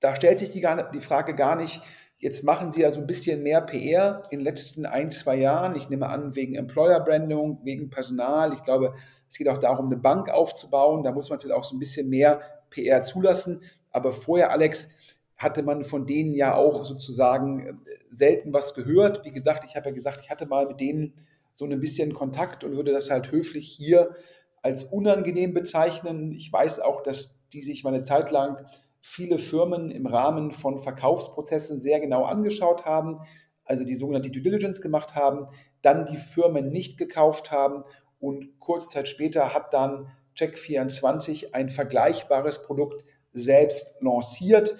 da 0.00 0.14
stellt 0.14 0.38
sich 0.38 0.50
die, 0.50 0.66
die 0.92 1.00
Frage 1.00 1.34
gar 1.34 1.56
nicht, 1.56 1.80
jetzt 2.18 2.44
machen 2.44 2.70
Sie 2.70 2.82
ja 2.82 2.90
so 2.90 3.00
ein 3.00 3.06
bisschen 3.06 3.42
mehr 3.42 3.62
PR 3.62 4.22
in 4.28 4.40
den 4.40 4.44
letzten 4.44 4.84
ein, 4.84 5.10
zwei 5.10 5.36
Jahren. 5.36 5.76
Ich 5.76 5.88
nehme 5.88 6.10
an, 6.10 6.36
wegen 6.36 6.56
Employer 6.56 7.00
Branding, 7.00 7.60
wegen 7.62 7.88
Personal. 7.88 8.52
Ich 8.52 8.62
glaube, 8.64 8.92
es 9.30 9.38
geht 9.38 9.48
auch 9.48 9.60
darum, 9.60 9.86
eine 9.86 9.96
Bank 9.96 10.28
aufzubauen. 10.28 11.04
Da 11.04 11.12
muss 11.12 11.30
man 11.30 11.40
vielleicht 11.40 11.58
auch 11.58 11.64
so 11.64 11.74
ein 11.74 11.80
bisschen 11.80 12.10
mehr 12.10 12.42
PR 12.68 13.00
zulassen. 13.00 13.62
Aber 13.90 14.12
vorher, 14.12 14.50
Alex, 14.50 14.90
hatte 15.36 15.62
man 15.62 15.84
von 15.84 16.06
denen 16.06 16.34
ja 16.34 16.54
auch 16.54 16.84
sozusagen 16.84 17.66
äh, 17.66 17.74
selten 18.10 18.52
was 18.52 18.74
gehört. 18.74 19.24
Wie 19.24 19.32
gesagt, 19.32 19.64
ich 19.66 19.76
habe 19.76 19.88
ja 19.88 19.94
gesagt, 19.94 20.20
ich 20.22 20.30
hatte 20.30 20.46
mal 20.46 20.66
mit 20.66 20.80
denen 20.80 21.14
so 21.52 21.64
ein 21.64 21.80
bisschen 21.80 22.14
Kontakt 22.14 22.64
und 22.64 22.76
würde 22.76 22.92
das 22.92 23.10
halt 23.10 23.30
höflich 23.30 23.68
hier 23.68 24.16
als 24.62 24.84
unangenehm 24.84 25.54
bezeichnen. 25.54 26.32
Ich 26.32 26.52
weiß 26.52 26.80
auch, 26.80 27.02
dass 27.02 27.42
die 27.52 27.62
sich 27.62 27.84
mal 27.84 27.94
eine 27.94 28.02
Zeit 28.02 28.30
lang 28.30 28.66
viele 29.00 29.38
Firmen 29.38 29.90
im 29.90 30.06
Rahmen 30.06 30.50
von 30.50 30.78
Verkaufsprozessen 30.78 31.78
sehr 31.78 32.00
genau 32.00 32.24
angeschaut 32.24 32.86
haben, 32.86 33.20
also 33.64 33.84
die 33.84 33.96
sogenannte 33.96 34.30
Due 34.30 34.42
Diligence 34.42 34.80
gemacht 34.80 35.14
haben, 35.14 35.46
dann 35.82 36.06
die 36.06 36.16
Firmen 36.16 36.70
nicht 36.70 36.96
gekauft 36.96 37.50
haben 37.50 37.82
und 38.18 38.58
kurze 38.58 38.88
Zeit 38.88 39.08
später 39.08 39.52
hat 39.52 39.74
dann 39.74 40.08
Check24 40.36 41.52
ein 41.52 41.68
vergleichbares 41.68 42.62
Produkt 42.62 43.04
selbst 43.34 44.00
lanciert. 44.00 44.74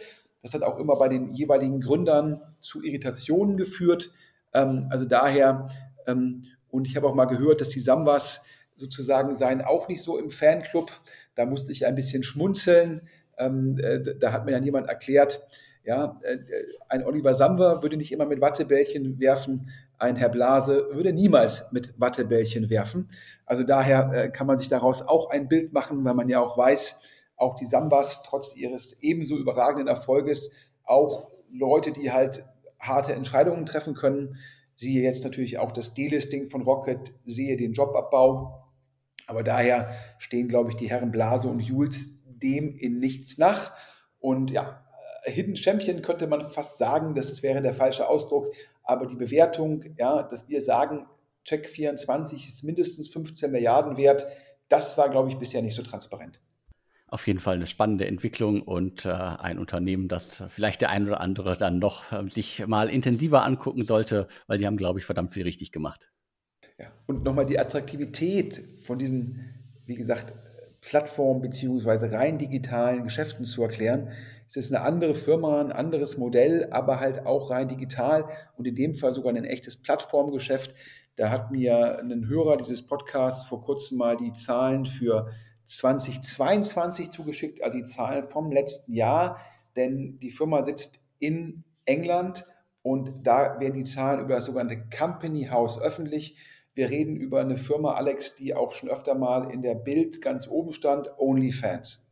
Das 0.44 0.52
hat 0.52 0.62
auch 0.62 0.78
immer 0.78 0.96
bei 0.96 1.08
den 1.08 1.32
jeweiligen 1.32 1.80
Gründern 1.80 2.42
zu 2.60 2.82
Irritationen 2.82 3.56
geführt. 3.56 4.12
Ähm, 4.52 4.88
also 4.90 5.06
daher, 5.06 5.68
ähm, 6.06 6.42
und 6.68 6.86
ich 6.86 6.96
habe 6.96 7.08
auch 7.08 7.14
mal 7.14 7.24
gehört, 7.24 7.62
dass 7.62 7.70
die 7.70 7.80
Sambas 7.80 8.44
sozusagen 8.76 9.34
seien 9.34 9.62
auch 9.62 9.88
nicht 9.88 10.02
so 10.02 10.18
im 10.18 10.28
Fanclub. 10.28 10.92
Da 11.34 11.46
musste 11.46 11.72
ich 11.72 11.86
ein 11.86 11.94
bisschen 11.94 12.22
schmunzeln. 12.22 13.08
Ähm, 13.38 13.78
äh, 13.78 14.02
da 14.18 14.32
hat 14.32 14.44
mir 14.44 14.52
dann 14.52 14.64
jemand 14.64 14.86
erklärt, 14.86 15.46
ja, 15.82 16.20
äh, 16.22 16.36
ein 16.90 17.06
Oliver 17.06 17.32
Samba 17.32 17.82
würde 17.82 17.96
nicht 17.96 18.12
immer 18.12 18.26
mit 18.26 18.42
Wattebällchen 18.42 19.18
werfen, 19.18 19.70
ein 19.96 20.16
Herr 20.16 20.28
Blase 20.28 20.88
würde 20.92 21.12
niemals 21.12 21.72
mit 21.72 21.98
Wattebällchen 21.98 22.68
werfen. 22.68 23.08
Also 23.46 23.62
daher 23.64 24.12
äh, 24.12 24.28
kann 24.28 24.46
man 24.46 24.58
sich 24.58 24.68
daraus 24.68 25.00
auch 25.00 25.30
ein 25.30 25.48
Bild 25.48 25.72
machen, 25.72 26.04
weil 26.04 26.14
man 26.14 26.28
ja 26.28 26.40
auch 26.40 26.58
weiß, 26.58 27.13
auch 27.36 27.56
die 27.56 27.66
Sambas 27.66 28.22
trotz 28.22 28.56
ihres 28.56 29.02
ebenso 29.02 29.36
überragenden 29.36 29.88
Erfolges 29.88 30.52
auch 30.84 31.30
Leute, 31.50 31.92
die 31.92 32.12
halt 32.12 32.44
harte 32.78 33.14
Entscheidungen 33.14 33.66
treffen 33.66 33.94
können. 33.94 34.36
Siehe 34.74 35.02
jetzt 35.02 35.24
natürlich 35.24 35.58
auch 35.58 35.72
das 35.72 35.94
Delisting 35.94 36.46
von 36.46 36.62
Rocket, 36.62 37.12
sehe 37.24 37.56
den 37.56 37.72
Jobabbau. 37.72 38.64
Aber 39.26 39.42
daher 39.42 39.94
stehen, 40.18 40.48
glaube 40.48 40.70
ich, 40.70 40.76
die 40.76 40.90
Herren 40.90 41.10
Blase 41.10 41.48
und 41.48 41.60
Jules 41.60 42.22
dem 42.26 42.76
in 42.76 42.98
nichts 42.98 43.38
nach. 43.38 43.72
Und 44.18 44.50
ja, 44.50 44.84
äh, 45.24 45.30
Hidden 45.30 45.56
Champion 45.56 46.02
könnte 46.02 46.26
man 46.26 46.42
fast 46.42 46.78
sagen, 46.78 47.14
das 47.14 47.42
wäre 47.42 47.62
der 47.62 47.74
falsche 47.74 48.08
Ausdruck, 48.08 48.52
aber 48.82 49.06
die 49.06 49.16
Bewertung, 49.16 49.84
ja, 49.96 50.22
dass 50.22 50.48
wir 50.48 50.60
sagen, 50.60 51.06
Check 51.44 51.68
24 51.68 52.48
ist 52.48 52.64
mindestens 52.64 53.08
15 53.08 53.50
Milliarden 53.50 53.96
wert, 53.96 54.26
das 54.68 54.96
war, 54.96 55.10
glaube 55.10 55.28
ich, 55.28 55.36
bisher 55.36 55.62
nicht 55.62 55.74
so 55.74 55.82
transparent. 55.82 56.40
Auf 57.14 57.28
jeden 57.28 57.38
Fall 57.38 57.54
eine 57.54 57.68
spannende 57.68 58.08
Entwicklung 58.08 58.60
und 58.60 59.04
äh, 59.04 59.10
ein 59.10 59.60
Unternehmen, 59.60 60.08
das 60.08 60.42
vielleicht 60.48 60.80
der 60.80 60.90
ein 60.90 61.06
oder 61.06 61.20
andere 61.20 61.56
dann 61.56 61.78
noch 61.78 62.10
äh, 62.10 62.28
sich 62.28 62.66
mal 62.66 62.90
intensiver 62.90 63.44
angucken 63.44 63.84
sollte, 63.84 64.26
weil 64.48 64.58
die 64.58 64.66
haben, 64.66 64.76
glaube 64.76 64.98
ich, 64.98 65.04
verdammt 65.04 65.32
viel 65.32 65.44
richtig 65.44 65.70
gemacht. 65.70 66.10
Ja, 66.76 66.88
und 67.06 67.22
nochmal 67.22 67.46
die 67.46 67.56
Attraktivität 67.56 68.64
von 68.80 68.98
diesen, 68.98 69.44
wie 69.86 69.94
gesagt, 69.94 70.34
Plattform 70.80 71.40
beziehungsweise 71.40 72.10
rein 72.10 72.36
digitalen 72.36 73.04
Geschäften 73.04 73.44
zu 73.44 73.62
erklären. 73.62 74.10
Es 74.48 74.56
ist 74.56 74.74
eine 74.74 74.84
andere 74.84 75.14
Firma, 75.14 75.60
ein 75.60 75.70
anderes 75.70 76.18
Modell, 76.18 76.66
aber 76.72 76.98
halt 76.98 77.26
auch 77.26 77.48
rein 77.48 77.68
digital 77.68 78.24
und 78.56 78.66
in 78.66 78.74
dem 78.74 78.92
Fall 78.92 79.12
sogar 79.12 79.32
ein 79.32 79.44
echtes 79.44 79.80
Plattformgeschäft. 79.80 80.74
Da 81.14 81.30
hat 81.30 81.52
mir 81.52 82.00
ein 82.00 82.26
Hörer 82.26 82.56
dieses 82.56 82.84
Podcasts 82.84 83.48
vor 83.48 83.62
kurzem 83.62 83.98
mal 83.98 84.16
die 84.16 84.32
Zahlen 84.32 84.84
für 84.84 85.30
2022 85.64 87.10
zugeschickt, 87.10 87.62
also 87.62 87.78
die 87.78 87.84
Zahlen 87.84 88.24
vom 88.24 88.52
letzten 88.52 88.92
Jahr, 88.92 89.40
denn 89.76 90.18
die 90.20 90.30
Firma 90.30 90.62
sitzt 90.62 91.04
in 91.18 91.64
England 91.84 92.44
und 92.82 93.26
da 93.26 93.58
werden 93.60 93.82
die 93.82 93.90
Zahlen 93.90 94.20
über 94.20 94.34
das 94.34 94.46
sogenannte 94.46 94.84
Company 94.96 95.46
House 95.46 95.80
öffentlich. 95.80 96.38
Wir 96.74 96.90
reden 96.90 97.16
über 97.16 97.40
eine 97.40 97.56
Firma, 97.56 97.94
Alex, 97.94 98.34
die 98.34 98.54
auch 98.54 98.72
schon 98.72 98.90
öfter 98.90 99.14
mal 99.14 99.50
in 99.50 99.62
der 99.62 99.74
Bild 99.74 100.20
ganz 100.20 100.48
oben 100.48 100.72
stand, 100.72 101.08
OnlyFans. 101.18 102.04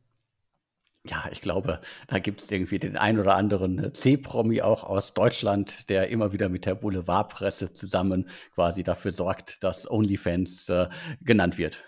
Ja, 1.05 1.25
ich 1.33 1.43
glaube, 1.43 1.81
da 2.07 2.21
gibt 2.21 2.41
es 2.41 2.51
irgendwie 2.51 2.79
den 2.79 2.97
ein 2.97 3.19
oder 3.19 3.35
anderen 3.35 3.93
C-Promi 3.93 4.63
auch 4.63 4.85
aus 4.85 5.15
Deutschland, 5.15 5.89
der 5.89 6.11
immer 6.11 6.33
wieder 6.33 6.49
mit 6.49 6.65
der 6.65 6.77
Boulevardpresse 6.77 7.73
zusammen 7.73 8.29
quasi 8.55 8.85
dafür 8.85 9.11
sorgt, 9.11 9.65
dass 9.65 9.91
OnlyFans 9.91 10.69
äh, 10.69 10.89
genannt 11.21 11.59
wird. 11.59 11.83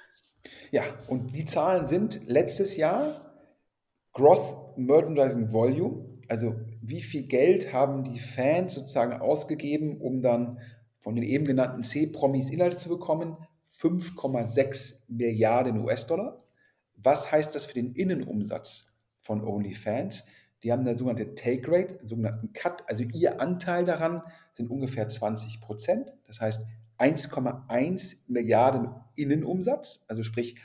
Ja, 0.71 0.83
und 1.09 1.37
die 1.37 1.45
Zahlen 1.45 1.87
sind 1.87 2.23
letztes 2.27 2.77
Jahr 2.77 3.33
Gross 4.13 4.55
Merchandising 4.77 5.53
Volume, 5.53 6.05
also 6.29 6.55
wie 6.81 7.01
viel 7.01 7.25
Geld 7.25 7.73
haben 7.73 8.05
die 8.05 8.19
Fans 8.19 8.75
sozusagen 8.75 9.21
ausgegeben, 9.21 10.01
um 10.01 10.21
dann 10.21 10.59
von 10.99 11.15
den 11.15 11.25
eben 11.25 11.45
genannten 11.45 11.83
C-Promis 11.83 12.51
Inhalte 12.51 12.77
zu 12.77 12.89
bekommen, 12.89 13.37
5,6 13.79 15.05
Milliarden 15.09 15.85
US-Dollar. 15.85 16.43
Was 16.97 17.31
heißt 17.31 17.55
das 17.55 17.67
für 17.67 17.75
den 17.75 17.93
Innenumsatz 17.93 18.87
von 19.17 19.45
OnlyFans? 19.45 20.25
Die 20.63 20.73
haben 20.73 20.81
eine 20.81 20.97
sogenannte 20.97 21.35
Take 21.35 21.71
Rate, 21.71 21.99
einen 21.99 22.09
sogenannten 22.09 22.53
Cut, 22.55 22.89
also 22.89 23.03
ihr 23.03 23.41
Anteil 23.41 23.85
daran 23.85 24.23
sind 24.53 24.71
ungefähr 24.71 25.09
20 25.09 25.61
Prozent. 25.61 26.13
Das 26.27 26.41
heißt 26.41 26.67
1,1 26.99 28.25
Milliarden 28.29 28.95
Innenumsatz, 29.15 30.05
also 30.09 30.23
sprich 30.23 30.57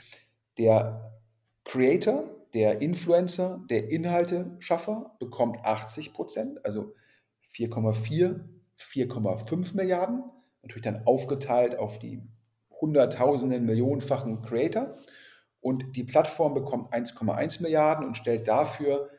der 0.58 1.20
Creator, 1.64 2.24
der 2.54 2.80
Influencer, 2.80 3.64
der 3.70 3.90
Inhalteschaffer 3.90 5.16
bekommt 5.20 5.58
80 5.64 6.12
Prozent, 6.12 6.64
also 6.64 6.94
4,4 7.52 8.40
4,5 8.80 9.76
Milliarden, 9.76 10.24
natürlich 10.62 10.84
dann 10.84 11.06
aufgeteilt 11.06 11.78
auf 11.78 11.98
die 11.98 12.22
Hunderttausenden, 12.80 13.66
Millionenfachen 13.66 14.42
Creator. 14.42 14.94
Und 15.60 15.94
die 15.96 16.04
Plattform 16.04 16.54
bekommt 16.54 16.92
1,1 16.92 17.62
Milliarden 17.62 18.06
und 18.06 18.16
stellt 18.16 18.48
dafür 18.48 19.10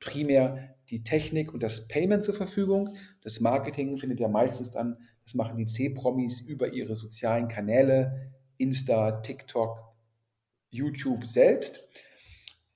primär 0.00 0.74
die 0.90 1.04
Technik 1.04 1.54
und 1.54 1.62
das 1.62 1.86
Payment 1.86 2.24
zur 2.24 2.34
Verfügung. 2.34 2.96
Das 3.22 3.40
Marketing 3.40 3.96
findet 3.96 4.18
ja 4.18 4.28
meistens 4.28 4.72
dann, 4.72 4.98
das 5.24 5.34
machen 5.34 5.56
die 5.56 5.66
C-Promis 5.66 6.40
über 6.40 6.72
ihre 6.72 6.96
sozialen 6.96 7.48
Kanäle, 7.48 8.32
Insta, 8.58 9.20
TikTok, 9.20 9.78
YouTube 10.70 11.26
selbst. 11.26 11.88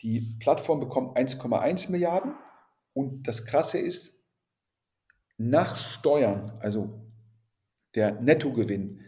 Die 0.03 0.37
Plattform 0.41 0.81
bekommt 0.81 1.17
1,1 1.17 1.91
Milliarden 1.91 2.35
und 2.95 3.29
das 3.29 3.45
Krasse 3.45 3.79
ist, 3.79 4.19
nach 5.39 5.77
Steuern, 5.77 6.59
also 6.61 7.01
der 7.95 8.21
Nettogewinn, 8.21 9.01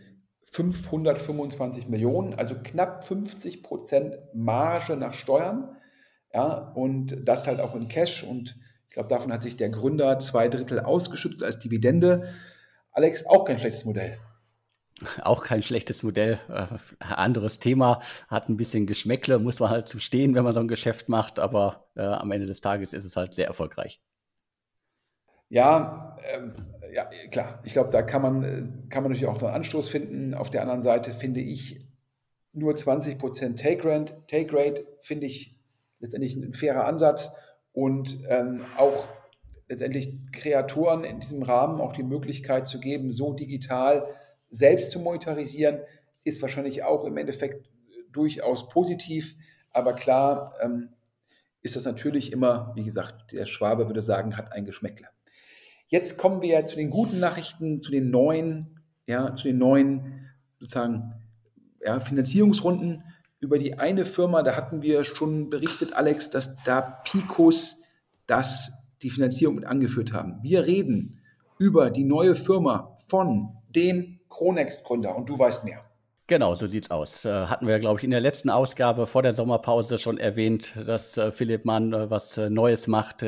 525 0.44 1.88
Millionen, 1.88 2.34
also 2.34 2.56
knapp 2.60 3.04
50 3.04 3.62
Prozent 3.62 4.16
Marge 4.34 4.96
nach 4.96 5.14
Steuern. 5.14 5.76
Ja, 6.32 6.72
und 6.74 7.28
das 7.28 7.46
halt 7.46 7.60
auch 7.60 7.74
in 7.74 7.88
Cash. 7.88 8.24
Und 8.24 8.56
ich 8.88 8.94
glaube, 8.94 9.08
davon 9.08 9.32
hat 9.32 9.42
sich 9.42 9.56
der 9.56 9.70
Gründer 9.70 10.18
zwei 10.18 10.48
Drittel 10.48 10.80
ausgeschüttet 10.80 11.42
als 11.42 11.60
Dividende. 11.60 12.32
Alex, 12.92 13.26
auch 13.26 13.44
kein 13.44 13.58
schlechtes 13.58 13.84
Modell. 13.84 14.18
Auch 15.22 15.44
kein 15.44 15.62
schlechtes 15.62 16.02
Modell. 16.02 16.38
Äh, 16.48 16.66
anderes 17.00 17.58
Thema, 17.58 18.02
hat 18.28 18.48
ein 18.48 18.56
bisschen 18.56 18.86
Geschmäckle, 18.86 19.38
muss 19.38 19.60
man 19.60 19.70
halt 19.70 19.88
zu 19.88 19.98
stehen, 19.98 20.34
wenn 20.34 20.44
man 20.44 20.52
so 20.52 20.60
ein 20.60 20.68
Geschäft 20.68 21.08
macht, 21.08 21.38
aber 21.38 21.86
äh, 21.96 22.02
am 22.02 22.30
Ende 22.30 22.46
des 22.46 22.60
Tages 22.60 22.92
ist 22.92 23.04
es 23.04 23.16
halt 23.16 23.34
sehr 23.34 23.46
erfolgreich. 23.46 24.02
Ja, 25.48 26.16
ähm, 26.34 26.54
ja 26.92 27.08
klar. 27.30 27.60
Ich 27.64 27.72
glaube, 27.72 27.90
da 27.90 28.02
kann 28.02 28.22
man, 28.22 28.44
äh, 28.44 28.62
kann 28.88 29.02
man 29.02 29.12
natürlich 29.12 29.26
auch 29.26 29.42
einen 29.42 29.54
Anstoß 29.54 29.88
finden. 29.88 30.34
Auf 30.34 30.50
der 30.50 30.62
anderen 30.62 30.82
Seite 30.82 31.12
finde 31.12 31.40
ich 31.40 31.80
nur 32.52 32.74
20% 32.74 33.56
Take 33.56 33.88
Rate, 33.88 34.22
Take 34.28 34.52
Rate 34.52 34.86
finde 35.00 35.26
ich 35.26 35.58
letztendlich 35.98 36.36
ein 36.36 36.52
fairer 36.52 36.84
Ansatz 36.84 37.34
und 37.72 38.18
ähm, 38.28 38.64
auch 38.76 39.08
letztendlich 39.70 40.18
Kreatoren 40.32 41.04
in 41.04 41.20
diesem 41.20 41.44
Rahmen 41.44 41.80
auch 41.80 41.92
die 41.92 42.02
Möglichkeit 42.02 42.66
zu 42.66 42.80
geben, 42.80 43.12
so 43.12 43.32
digital 43.32 44.04
selbst 44.48 44.90
zu 44.90 44.98
monetarisieren, 44.98 45.78
ist 46.24 46.42
wahrscheinlich 46.42 46.82
auch 46.82 47.04
im 47.04 47.16
Endeffekt 47.16 47.70
durchaus 48.10 48.68
positiv. 48.68 49.36
Aber 49.72 49.92
klar 49.92 50.54
ähm, 50.60 50.88
ist 51.62 51.76
das 51.76 51.84
natürlich 51.84 52.32
immer, 52.32 52.72
wie 52.74 52.84
gesagt, 52.84 53.30
der 53.30 53.46
Schwabe 53.46 53.88
würde 53.88 54.02
sagen, 54.02 54.36
hat 54.36 54.52
ein 54.52 54.64
Geschmäckle. 54.64 55.06
Jetzt 55.86 56.18
kommen 56.18 56.42
wir 56.42 56.64
zu 56.66 56.74
den 56.74 56.90
guten 56.90 57.20
Nachrichten, 57.20 57.80
zu 57.80 57.92
den 57.92 58.10
neuen, 58.10 58.80
ja, 59.06 59.32
zu 59.34 59.44
den 59.44 59.58
neuen 59.58 60.30
sozusagen 60.58 61.12
ja, 61.80 62.00
Finanzierungsrunden. 62.00 63.04
Über 63.38 63.56
die 63.56 63.78
eine 63.78 64.04
Firma, 64.04 64.42
da 64.42 64.56
hatten 64.56 64.82
wir 64.82 65.04
schon 65.04 65.48
berichtet, 65.48 65.92
Alex, 65.92 66.28
dass 66.28 66.56
da 66.64 66.80
Picos 66.80 67.84
das 68.26 68.79
die 69.02 69.10
Finanzierung 69.10 69.56
mit 69.56 69.66
angeführt 69.66 70.12
haben. 70.12 70.38
Wir 70.42 70.66
reden 70.66 71.20
über 71.58 71.90
die 71.90 72.04
neue 72.04 72.34
Firma 72.34 72.96
von 73.06 73.50
dem 73.74 74.20
Kronext-Gründer 74.28 75.16
und 75.16 75.28
du 75.28 75.38
weißt 75.38 75.64
mehr. 75.64 75.84
Genau, 76.30 76.54
so 76.54 76.68
sieht's 76.68 76.92
aus. 76.92 77.24
Äh, 77.24 77.46
hatten 77.46 77.66
wir, 77.66 77.80
glaube 77.80 77.98
ich, 77.98 78.04
in 78.04 78.12
der 78.12 78.20
letzten 78.20 78.50
Ausgabe 78.50 79.08
vor 79.08 79.22
der 79.22 79.32
Sommerpause 79.32 79.98
schon 79.98 80.16
erwähnt, 80.16 80.76
dass 80.86 81.16
äh, 81.16 81.32
Philipp 81.32 81.64
Mann 81.64 81.92
äh, 81.92 82.08
was 82.08 82.36
Neues 82.36 82.86
macht. 82.86 83.24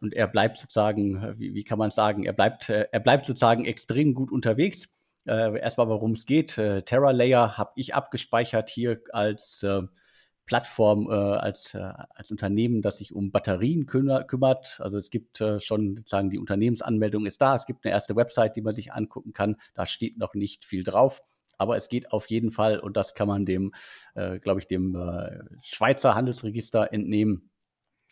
Und 0.00 0.14
er 0.14 0.26
bleibt 0.26 0.56
sozusagen, 0.56 1.34
wie, 1.38 1.54
wie 1.54 1.62
kann 1.62 1.78
man 1.78 1.92
sagen, 1.92 2.24
er 2.24 2.32
bleibt, 2.32 2.68
er 2.68 3.00
bleibt 3.00 3.26
sozusagen 3.26 3.64
extrem 3.64 4.14
gut 4.14 4.32
unterwegs. 4.32 4.88
erstmal, 5.26 5.88
worum 5.88 6.12
es 6.12 6.24
geht. 6.24 6.54
Terra 6.54 7.10
Layer 7.10 7.58
habe 7.58 7.72
ich 7.76 7.94
abgespeichert 7.94 8.70
hier 8.70 9.02
als 9.12 9.64
Plattform 10.50 11.08
äh, 11.08 11.14
als, 11.14 11.74
äh, 11.74 11.92
als 12.12 12.32
Unternehmen, 12.32 12.82
das 12.82 12.98
sich 12.98 13.14
um 13.14 13.30
Batterien 13.30 13.86
kümmer, 13.86 14.24
kümmert. 14.24 14.80
Also 14.80 14.98
es 14.98 15.10
gibt 15.10 15.40
äh, 15.40 15.60
schon 15.60 15.96
sozusagen 15.96 16.28
die 16.28 16.40
Unternehmensanmeldung 16.40 17.24
ist 17.24 17.40
da. 17.40 17.54
Es 17.54 17.66
gibt 17.66 17.84
eine 17.84 17.92
erste 17.92 18.16
Website, 18.16 18.56
die 18.56 18.60
man 18.60 18.74
sich 18.74 18.92
angucken 18.92 19.32
kann. 19.32 19.54
Da 19.74 19.86
steht 19.86 20.18
noch 20.18 20.34
nicht 20.34 20.64
viel 20.64 20.82
drauf. 20.82 21.22
Aber 21.56 21.76
es 21.76 21.88
geht 21.88 22.10
auf 22.10 22.28
jeden 22.30 22.50
Fall, 22.50 22.80
und 22.80 22.96
das 22.96 23.14
kann 23.14 23.28
man 23.28 23.46
dem, 23.46 23.72
äh, 24.16 24.40
glaube 24.40 24.58
ich, 24.58 24.66
dem 24.66 24.96
äh, 24.96 25.38
Schweizer 25.62 26.16
Handelsregister 26.16 26.92
entnehmen. 26.92 27.52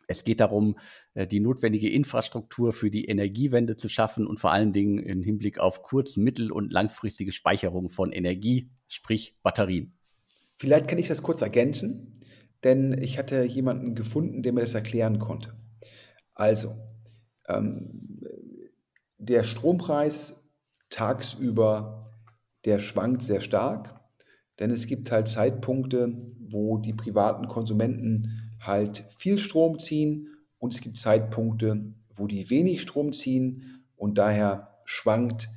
Es 0.07 0.23
geht 0.23 0.39
darum, 0.39 0.79
äh, 1.15 1.27
die 1.27 1.41
notwendige 1.41 1.91
Infrastruktur 1.91 2.73
für 2.73 2.93
die 2.93 3.07
Energiewende 3.07 3.77
zu 3.77 3.89
schaffen 3.89 4.29
und 4.29 4.39
vor 4.39 4.53
allen 4.53 4.73
Dingen 4.73 5.01
im 5.01 5.25
Hinblick 5.25 5.59
auf 5.59 5.83
kurz-, 5.83 6.17
mittel- 6.17 6.53
und 6.53 6.73
langfristige 6.73 7.33
Speicherung 7.33 7.89
von 7.89 8.13
Energie, 8.13 8.71
sprich 8.87 9.35
Batterien. 9.43 9.93
Vielleicht 10.57 10.87
kann 10.87 10.99
ich 10.99 11.09
das 11.09 11.23
kurz 11.23 11.43
ergänzen 11.43 12.15
denn 12.65 12.97
ich 13.01 13.19
hatte 13.19 13.45
jemanden 13.45 13.95
gefunden, 13.95 14.43
der 14.43 14.53
mir 14.53 14.61
das 14.61 14.75
erklären 14.75 15.19
konnte. 15.19 15.55
Also, 16.35 16.75
ähm, 17.49 18.21
der 19.19 19.45
Strompreis 19.45 20.49
tagsüber, 20.91 22.13
der 22.65 22.79
schwankt 22.79 23.23
sehr 23.23 23.41
stark, 23.41 24.01
denn 24.59 24.71
es 24.71 24.87
gibt 24.87 25.11
halt 25.11 25.29
Zeitpunkte, 25.29 26.17
wo 26.39 26.79
die 26.79 26.95
privaten 26.95 27.49
Konsumenten 27.49 28.57
halt 28.61 29.05
viel 29.17 29.39
Strom 29.39 29.79
ziehen 29.79 30.29
und 30.59 30.75
es 30.75 30.81
gibt 30.81 30.97
Zeitpunkte, 30.97 31.95
wo 32.15 32.27
die 32.27 32.51
wenig 32.51 32.83
Strom 32.83 33.13
ziehen 33.13 33.85
und 33.97 34.19
daher 34.19 34.79
schwankt 34.85 35.49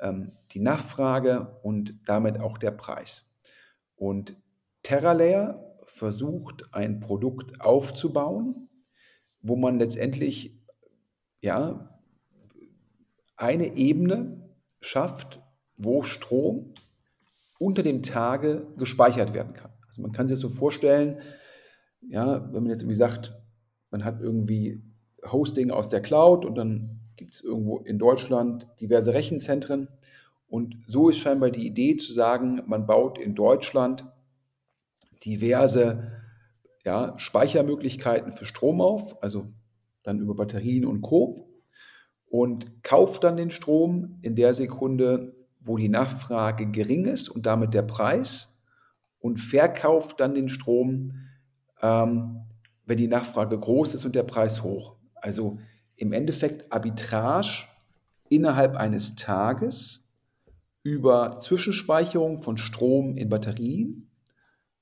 ähm, 0.00 0.32
die 0.52 0.60
Nachfrage 0.60 1.58
und 1.62 1.94
damit 2.06 2.38
auch 2.40 2.58
der 2.58 2.72
Preis. 2.72 3.30
Und 3.96 4.36
TerraLayer 4.82 5.69
versucht, 5.90 6.72
ein 6.72 7.00
Produkt 7.00 7.60
aufzubauen, 7.60 8.68
wo 9.42 9.56
man 9.56 9.78
letztendlich 9.78 10.58
ja, 11.40 12.00
eine 13.36 13.74
Ebene 13.76 14.50
schafft, 14.80 15.40
wo 15.76 16.02
Strom 16.02 16.74
unter 17.58 17.82
dem 17.82 18.02
Tage 18.02 18.66
gespeichert 18.76 19.34
werden 19.34 19.54
kann. 19.54 19.72
Also 19.86 20.02
man 20.02 20.12
kann 20.12 20.28
sich 20.28 20.36
das 20.36 20.40
so 20.40 20.48
vorstellen, 20.48 21.20
ja, 22.08 22.44
wenn 22.52 22.62
man 22.62 22.70
jetzt 22.70 22.82
irgendwie 22.82 22.96
sagt, 22.96 23.34
man 23.90 24.04
hat 24.04 24.20
irgendwie 24.20 24.82
Hosting 25.30 25.70
aus 25.70 25.88
der 25.88 26.00
Cloud 26.00 26.44
und 26.44 26.54
dann 26.54 27.00
gibt 27.16 27.34
es 27.34 27.42
irgendwo 27.42 27.78
in 27.78 27.98
Deutschland 27.98 28.66
diverse 28.80 29.12
Rechenzentren. 29.12 29.88
Und 30.48 30.76
so 30.86 31.08
ist 31.10 31.18
scheinbar 31.18 31.50
die 31.50 31.66
Idee 31.66 31.96
zu 31.96 32.12
sagen, 32.12 32.62
man 32.66 32.86
baut 32.86 33.18
in 33.18 33.34
Deutschland 33.34 34.04
diverse 35.24 36.20
ja, 36.84 37.14
Speichermöglichkeiten 37.18 38.32
für 38.32 38.46
Strom 38.46 38.80
auf, 38.80 39.22
also 39.22 39.52
dann 40.02 40.18
über 40.18 40.34
Batterien 40.34 40.86
und 40.86 41.02
Co. 41.02 41.46
Und 42.26 42.84
kauft 42.84 43.24
dann 43.24 43.36
den 43.36 43.50
Strom 43.50 44.18
in 44.22 44.36
der 44.36 44.54
Sekunde, 44.54 45.34
wo 45.60 45.76
die 45.76 45.88
Nachfrage 45.88 46.70
gering 46.70 47.06
ist 47.06 47.28
und 47.28 47.44
damit 47.44 47.74
der 47.74 47.82
Preis 47.82 48.62
und 49.18 49.38
verkauft 49.38 50.20
dann 50.20 50.34
den 50.34 50.48
Strom, 50.48 51.14
ähm, 51.82 52.42
wenn 52.86 52.98
die 52.98 53.08
Nachfrage 53.08 53.58
groß 53.58 53.94
ist 53.94 54.04
und 54.04 54.14
der 54.14 54.22
Preis 54.22 54.62
hoch. 54.62 54.96
Also 55.16 55.58
im 55.96 56.12
Endeffekt 56.12 56.72
Arbitrage 56.72 57.66
innerhalb 58.28 58.76
eines 58.76 59.16
Tages 59.16 60.08
über 60.82 61.38
Zwischenspeicherung 61.40 62.42
von 62.42 62.56
Strom 62.56 63.16
in 63.16 63.28
Batterien 63.28 64.09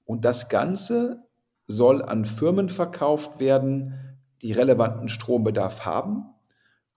und 0.08 0.24
das 0.24 0.48
Ganze 0.48 1.22
soll 1.66 2.02
an 2.02 2.24
Firmen 2.24 2.70
verkauft 2.70 3.40
werden, 3.40 4.16
die 4.40 4.52
relevanten 4.52 5.10
Strombedarf 5.10 5.84
haben 5.84 6.24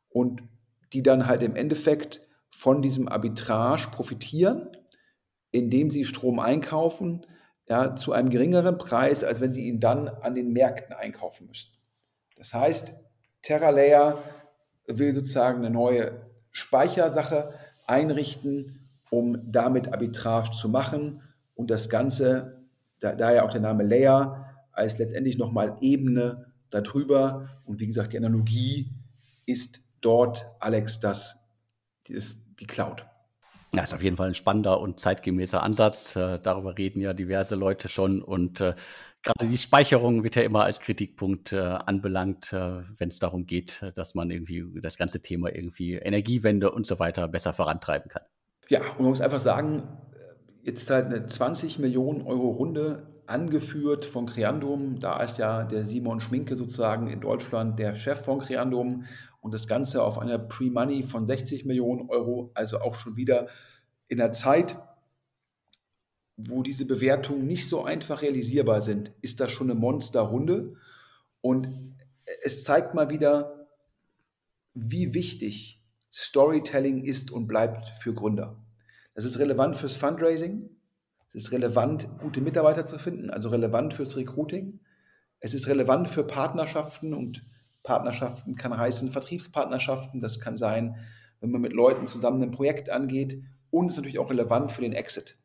und 0.08 0.44
die 0.94 1.04
dann 1.04 1.28
halt 1.28 1.44
im 1.44 1.58
Endeffekt 1.58 2.22
von 2.50 2.82
diesem 2.82 3.10
Arbitrage 3.10 3.90
profitieren, 3.92 4.70
indem 5.52 5.90
sie 5.90 6.06
Strom 6.06 6.40
einkaufen, 6.40 7.26
ja, 7.68 7.98
zu 7.98 8.14
einem 8.14 8.30
geringeren 8.30 8.78
Preis, 8.78 9.26
als 9.26 9.42
wenn 9.42 9.52
sie 9.52 9.68
ihn 9.68 9.82
dann 9.82 10.08
an 10.08 10.34
den 10.34 10.54
Märkten 10.54 10.96
einkaufen 10.96 11.48
müssten. 11.48 11.76
Das 12.38 12.54
heißt, 12.54 13.04
TerraLayer 13.42 14.20
will 14.88 15.14
sozusagen 15.14 15.58
eine 15.58 15.70
neue 15.70 16.32
Speichersache 16.52 17.54
einrichten, 17.88 18.90
um 19.10 19.52
damit 19.52 19.92
Arbitrage 19.92 20.52
zu 20.52 20.70
machen 20.70 21.22
und 21.56 21.70
das 21.72 21.90
Ganze 21.90 22.61
da, 23.02 23.14
daher 23.14 23.44
auch 23.44 23.52
der 23.52 23.62
Name 23.62 23.84
Layer 23.84 24.46
als 24.72 24.98
letztendlich 24.98 25.38
nochmal 25.38 25.78
Ebene 25.82 26.54
darüber. 26.70 27.50
Und 27.66 27.80
wie 27.80 27.88
gesagt, 27.88 28.14
die 28.14 28.18
Analogie 28.18 28.90
ist 29.46 29.82
dort, 30.00 30.46
Alex, 30.60 31.00
das, 31.00 31.44
die, 32.08 32.14
ist 32.14 32.46
die 32.60 32.68
Cloud. 32.68 33.06
Ja, 33.74 33.84
ist 33.84 33.94
auf 33.94 34.04
jeden 34.04 34.18
Fall 34.18 34.28
ein 34.28 34.34
spannender 34.34 34.82
und 34.82 35.00
zeitgemäßer 35.00 35.64
Ansatz. 35.64 36.16
Äh, 36.16 36.40
darüber 36.40 36.78
reden 36.78 37.00
ja 37.00 37.14
diverse 37.14 37.56
Leute 37.56 37.88
schon. 37.88 38.22
Und 38.22 38.60
äh, 38.60 38.76
gerade 39.24 39.48
die 39.48 39.58
Speicherung 39.58 40.24
wird 40.24 40.36
ja 40.36 40.42
immer 40.42 40.66
als 40.66 40.80
Kritikpunkt 40.80 41.54
äh, 41.54 41.60
anbelangt, 41.60 42.52
äh, 42.52 42.82
wenn 42.98 43.08
es 43.08 43.20
darum 43.20 43.46
geht, 43.46 43.82
dass 43.96 44.14
man 44.14 44.30
irgendwie 44.30 44.66
das 44.82 44.98
ganze 44.98 45.22
Thema 45.22 45.56
irgendwie 45.56 45.94
Energiewende 45.94 46.72
und 46.72 46.86
so 46.86 47.00
weiter 47.00 47.30
besser 47.30 47.54
vorantreiben 47.54 48.10
kann. 48.10 48.24
Ja, 48.68 48.80
und 48.82 49.00
man 49.00 49.10
muss 49.10 49.22
einfach 49.22 49.40
sagen, 49.40 49.84
jetzt 50.64 50.90
halt 50.90 51.08
eine 51.08 51.26
20 51.26 51.80
Millionen 51.80 52.22
Euro 52.22 52.50
Runde 52.50 53.08
angeführt 53.26 54.06
von 54.06 54.26
Creandum. 54.26 55.00
Da 55.00 55.22
ist 55.22 55.38
ja 55.38 55.64
der 55.64 55.86
Simon 55.86 56.20
Schminke 56.20 56.56
sozusagen 56.56 57.08
in 57.08 57.22
Deutschland 57.22 57.80
der 57.80 57.96
Chef 57.96 58.24
von 58.24 58.40
Creandum 58.40 59.06
und 59.40 59.54
das 59.54 59.68
Ganze 59.68 60.04
auf 60.04 60.20
einer 60.20 60.38
Pre-Money 60.38 61.04
von 61.04 61.26
60 61.26 61.66
Millionen 61.66 62.10
Euro, 62.10 62.52
also 62.54 62.80
auch 62.80 62.96
schon 62.96 63.16
wieder 63.16 63.48
in 64.08 64.18
der 64.18 64.34
Zeit, 64.34 64.78
wo 66.38 66.64
diese 66.64 66.86
Bewertungen 66.86 67.48
nicht 67.48 67.68
so 67.68 67.84
einfach 67.84 68.22
realisierbar 68.22 68.82
sind, 68.82 69.14
ist 69.22 69.40
das 69.40 69.52
schon 69.52 69.70
eine 69.70 69.80
Monsterrunde. 69.80 70.76
Und 71.42 71.68
es 72.44 72.64
zeigt 72.64 72.94
mal 72.94 73.10
wieder, 73.10 73.68
wie 74.74 75.14
wichtig 75.14 75.82
Storytelling 76.12 77.04
ist 77.04 77.32
und 77.32 77.48
bleibt 77.48 77.90
für 77.90 78.14
Gründer. 78.14 78.61
Das 79.14 79.26
ist 79.26 79.40
relevant 79.40 79.78
fürs 79.78 79.96
Fundraising. 79.96 80.70
Es 81.30 81.36
ist 81.36 81.52
relevant, 81.52 82.10
gute 82.20 82.42
Mitarbeiter 82.42 82.86
zu 82.86 82.98
finden, 82.98 83.30
also 83.30 83.50
relevant 83.50 83.94
fürs 83.94 84.18
Recruiting. 84.18 84.80
Es 85.40 85.54
ist 85.54 85.68
relevant 85.68 86.10
für 86.10 86.26
Partnerschaften 86.26 87.14
und 87.14 87.46
Partnerschaften 87.84 88.56
kann 88.56 88.78
heißen 88.78 89.10
Vertriebspartnerschaften. 89.10 90.22
Das 90.22 90.40
kann 90.40 90.56
sein, 90.56 90.98
wenn 91.40 91.52
man 91.52 91.62
mit 91.62 91.74
Leuten 91.74 92.06
zusammen 92.06 92.44
ein 92.44 92.52
Projekt 92.52 92.90
angeht 92.90 93.42
und 93.70 93.88
ist 93.88 93.98
natürlich 93.98 94.20
auch 94.20 94.30
relevant 94.30 94.72
für 94.72 94.82
den 94.82 94.94
Exit. 94.94 95.38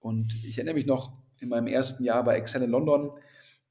Und 0.00 0.34
ich 0.44 0.58
erinnere 0.58 0.74
mich 0.74 0.86
noch 0.86 1.12
in 1.38 1.48
meinem 1.48 1.68
ersten 1.68 2.04
Jahr 2.04 2.22
bei 2.24 2.36
Excel 2.36 2.62
in 2.62 2.70
London, 2.70 3.12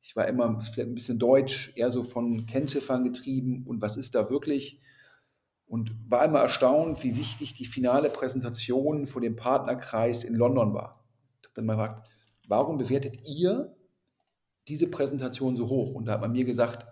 ich 0.02 0.16
war 0.16 0.28
immer 0.28 0.62
vielleicht 0.62 0.90
ein 0.90 0.96
bisschen 0.96 1.20
deutsch, 1.20 1.74
eher 1.76 1.92
so 1.92 2.04
von 2.04 2.46
Kennziffern 2.46 3.04
getrieben 3.04 3.64
und 3.68 3.82
was 3.82 3.98
ist 3.98 4.16
da 4.16 4.30
wirklich? 4.30 4.80
Und 5.70 5.96
war 6.10 6.26
immer 6.26 6.40
erstaunt, 6.40 7.04
wie 7.04 7.16
wichtig 7.16 7.54
die 7.54 7.66
finale 7.66 8.10
Präsentation 8.10 9.08
vor 9.08 9.22
dem 9.22 9.36
Partnerkreis 9.36 10.24
in 10.24 10.34
London 10.34 10.74
war. 10.74 11.06
Ich 11.42 11.48
habe 11.48 11.54
dann 11.54 11.66
mal 11.68 11.76
gefragt, 11.76 12.10
warum 12.48 12.80
bewertet 12.80 13.30
ihr 13.30 13.78
diese 14.68 14.88
Präsentation 14.88 15.56
so 15.56 15.70
hoch? 15.70 15.94
Und 15.94 16.06
da 16.06 16.14
hat 16.14 16.22
man 16.22 16.32
mir 16.32 16.44
gesagt, 16.44 16.88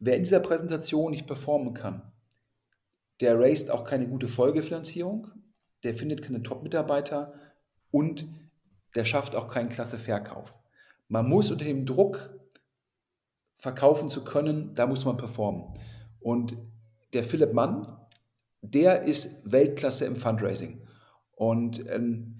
wer 0.00 0.16
in 0.16 0.24
dieser 0.24 0.40
Präsentation 0.40 1.12
nicht 1.12 1.26
performen 1.26 1.72
kann, 1.72 2.12
der 3.20 3.38
raised 3.38 3.70
auch 3.70 3.84
keine 3.84 4.08
gute 4.08 4.28
Folgefinanzierung, 4.28 5.28
der 5.84 5.94
findet 5.94 6.22
keine 6.22 6.42
Top-Mitarbeiter 6.42 7.32
und 7.92 8.26
der 8.96 9.04
schafft 9.04 9.36
auch 9.36 9.48
keinen 9.48 9.68
Klasse-Verkauf. 9.68 10.58
Man 11.06 11.28
muss 11.28 11.50
unter 11.52 11.64
dem 11.64 11.86
Druck, 11.86 12.34
verkaufen 13.56 14.08
zu 14.08 14.24
können, 14.24 14.74
da 14.74 14.86
muss 14.86 15.04
man 15.04 15.16
performen. 15.16 15.64
Und 16.20 16.56
der 17.12 17.24
Philipp 17.24 17.52
Mann, 17.52 17.96
der 18.62 19.02
ist 19.02 19.50
Weltklasse 19.50 20.04
im 20.04 20.16
Fundraising. 20.16 20.82
Und 21.32 21.88
ähm, 21.88 22.36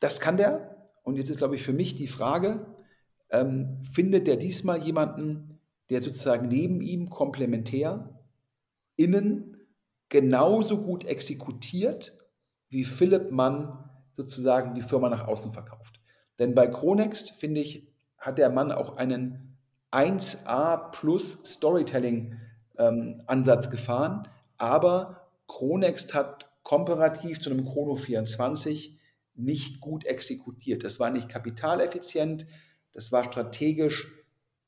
das 0.00 0.20
kann 0.20 0.36
der. 0.36 0.90
Und 1.02 1.16
jetzt 1.16 1.30
ist, 1.30 1.38
glaube 1.38 1.54
ich, 1.54 1.62
für 1.62 1.72
mich 1.72 1.94
die 1.94 2.06
Frage, 2.06 2.66
ähm, 3.30 3.82
findet 3.82 4.26
der 4.26 4.36
diesmal 4.36 4.82
jemanden, 4.82 5.60
der 5.90 6.02
sozusagen 6.02 6.48
neben 6.48 6.80
ihm 6.80 7.10
komplementär 7.10 8.20
innen 8.96 9.56
genauso 10.08 10.80
gut 10.82 11.04
exekutiert, 11.04 12.16
wie 12.68 12.84
Philipp 12.84 13.30
Mann 13.30 13.90
sozusagen 14.16 14.74
die 14.74 14.82
Firma 14.82 15.08
nach 15.08 15.26
außen 15.26 15.50
verkauft. 15.50 16.00
Denn 16.38 16.54
bei 16.54 16.66
Chronext, 16.66 17.32
finde 17.32 17.60
ich, 17.60 17.88
hat 18.18 18.38
der 18.38 18.50
Mann 18.50 18.72
auch 18.72 18.96
einen 18.96 19.56
1A 19.90 20.90
plus 20.90 21.38
Storytelling 21.44 22.36
ähm, 22.78 23.22
Ansatz 23.26 23.70
gefahren, 23.70 24.28
aber 24.56 25.30
Chronext 25.46 26.14
hat 26.14 26.50
komparativ 26.62 27.40
zu 27.40 27.50
einem 27.50 27.64
Chrono 27.64 27.94
24 27.94 28.98
nicht 29.34 29.80
gut 29.80 30.04
exekutiert. 30.04 30.84
Das 30.84 31.00
war 31.00 31.10
nicht 31.10 31.28
kapitaleffizient, 31.28 32.46
das 32.92 33.12
war 33.12 33.24
strategisch 33.24 34.10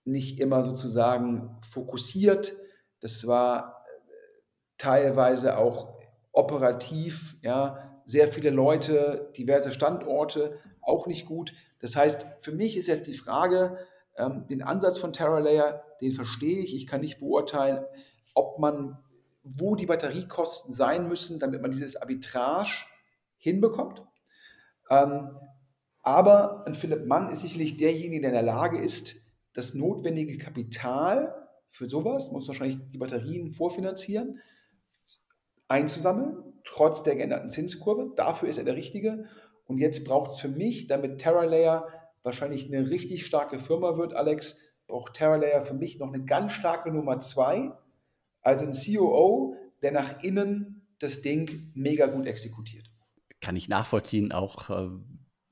nicht 0.04 0.38
immer 0.40 0.62
sozusagen 0.62 1.56
fokussiert, 1.68 2.54
das 3.00 3.26
war 3.26 3.84
äh, 3.86 3.92
teilweise 4.78 5.58
auch 5.58 5.96
operativ, 6.32 7.36
ja, 7.42 8.00
sehr 8.04 8.28
viele 8.28 8.50
Leute, 8.50 9.32
diverse 9.36 9.72
Standorte, 9.72 10.60
auch 10.80 11.06
nicht 11.06 11.26
gut. 11.26 11.52
Das 11.80 11.96
heißt, 11.96 12.26
für 12.38 12.52
mich 12.52 12.76
ist 12.76 12.86
jetzt 12.86 13.08
die 13.08 13.14
Frage, 13.14 13.78
ähm, 14.16 14.46
den 14.48 14.62
Ansatz 14.62 14.98
von 14.98 15.12
TerraLayer, 15.12 15.82
den 16.00 16.12
verstehe 16.12 16.58
ich. 16.58 16.74
Ich 16.74 16.86
kann 16.86 17.00
nicht 17.00 17.20
beurteilen, 17.20 17.84
ob 18.34 18.58
man, 18.58 18.98
wo 19.42 19.74
die 19.74 19.86
Batteriekosten 19.86 20.72
sein 20.72 21.08
müssen, 21.08 21.38
damit 21.38 21.62
man 21.62 21.70
dieses 21.70 21.96
Arbitrage 21.96 22.84
hinbekommt. 23.38 24.02
Ähm, 24.90 25.38
aber 26.02 26.66
ein 26.66 26.74
Philipp 26.74 27.06
Mann 27.06 27.28
ist 27.28 27.40
sicherlich 27.40 27.76
derjenige, 27.76 28.20
der 28.20 28.30
in 28.30 28.34
der 28.34 28.54
Lage 28.54 28.78
ist, 28.78 29.22
das 29.52 29.74
notwendige 29.74 30.38
Kapital 30.38 31.34
für 31.70 31.88
sowas, 31.88 32.30
muss 32.30 32.46
wahrscheinlich 32.46 32.78
die 32.92 32.98
Batterien 32.98 33.52
vorfinanzieren, 33.52 34.40
einzusammeln, 35.68 36.60
trotz 36.64 37.02
der 37.02 37.16
geänderten 37.16 37.48
Zinskurve. 37.48 38.12
Dafür 38.16 38.48
ist 38.48 38.58
er 38.58 38.64
der 38.64 38.76
Richtige. 38.76 39.26
Und 39.66 39.78
jetzt 39.78 40.04
braucht 40.04 40.30
es 40.30 40.38
für 40.38 40.48
mich, 40.48 40.86
damit 40.86 41.18
TerraLayer 41.18 41.88
wahrscheinlich 42.26 42.66
eine 42.66 42.90
richtig 42.90 43.24
starke 43.24 43.58
Firma 43.58 43.96
wird, 43.96 44.12
Alex, 44.12 44.58
braucht 44.86 45.14
TerraLayer 45.14 45.62
für 45.62 45.74
mich 45.74 45.98
noch 45.98 46.12
eine 46.12 46.24
ganz 46.24 46.52
starke 46.52 46.92
Nummer 46.92 47.20
zwei. 47.20 47.72
Also 48.42 48.66
ein 48.66 48.72
COO, 48.72 49.56
der 49.82 49.92
nach 49.92 50.22
innen 50.22 50.86
das 50.98 51.22
Ding 51.22 51.72
mega 51.74 52.06
gut 52.06 52.26
exekutiert. 52.26 52.90
Kann 53.40 53.56
ich 53.56 53.68
nachvollziehen, 53.68 54.32
auch 54.32 54.70
äh, 54.70 54.88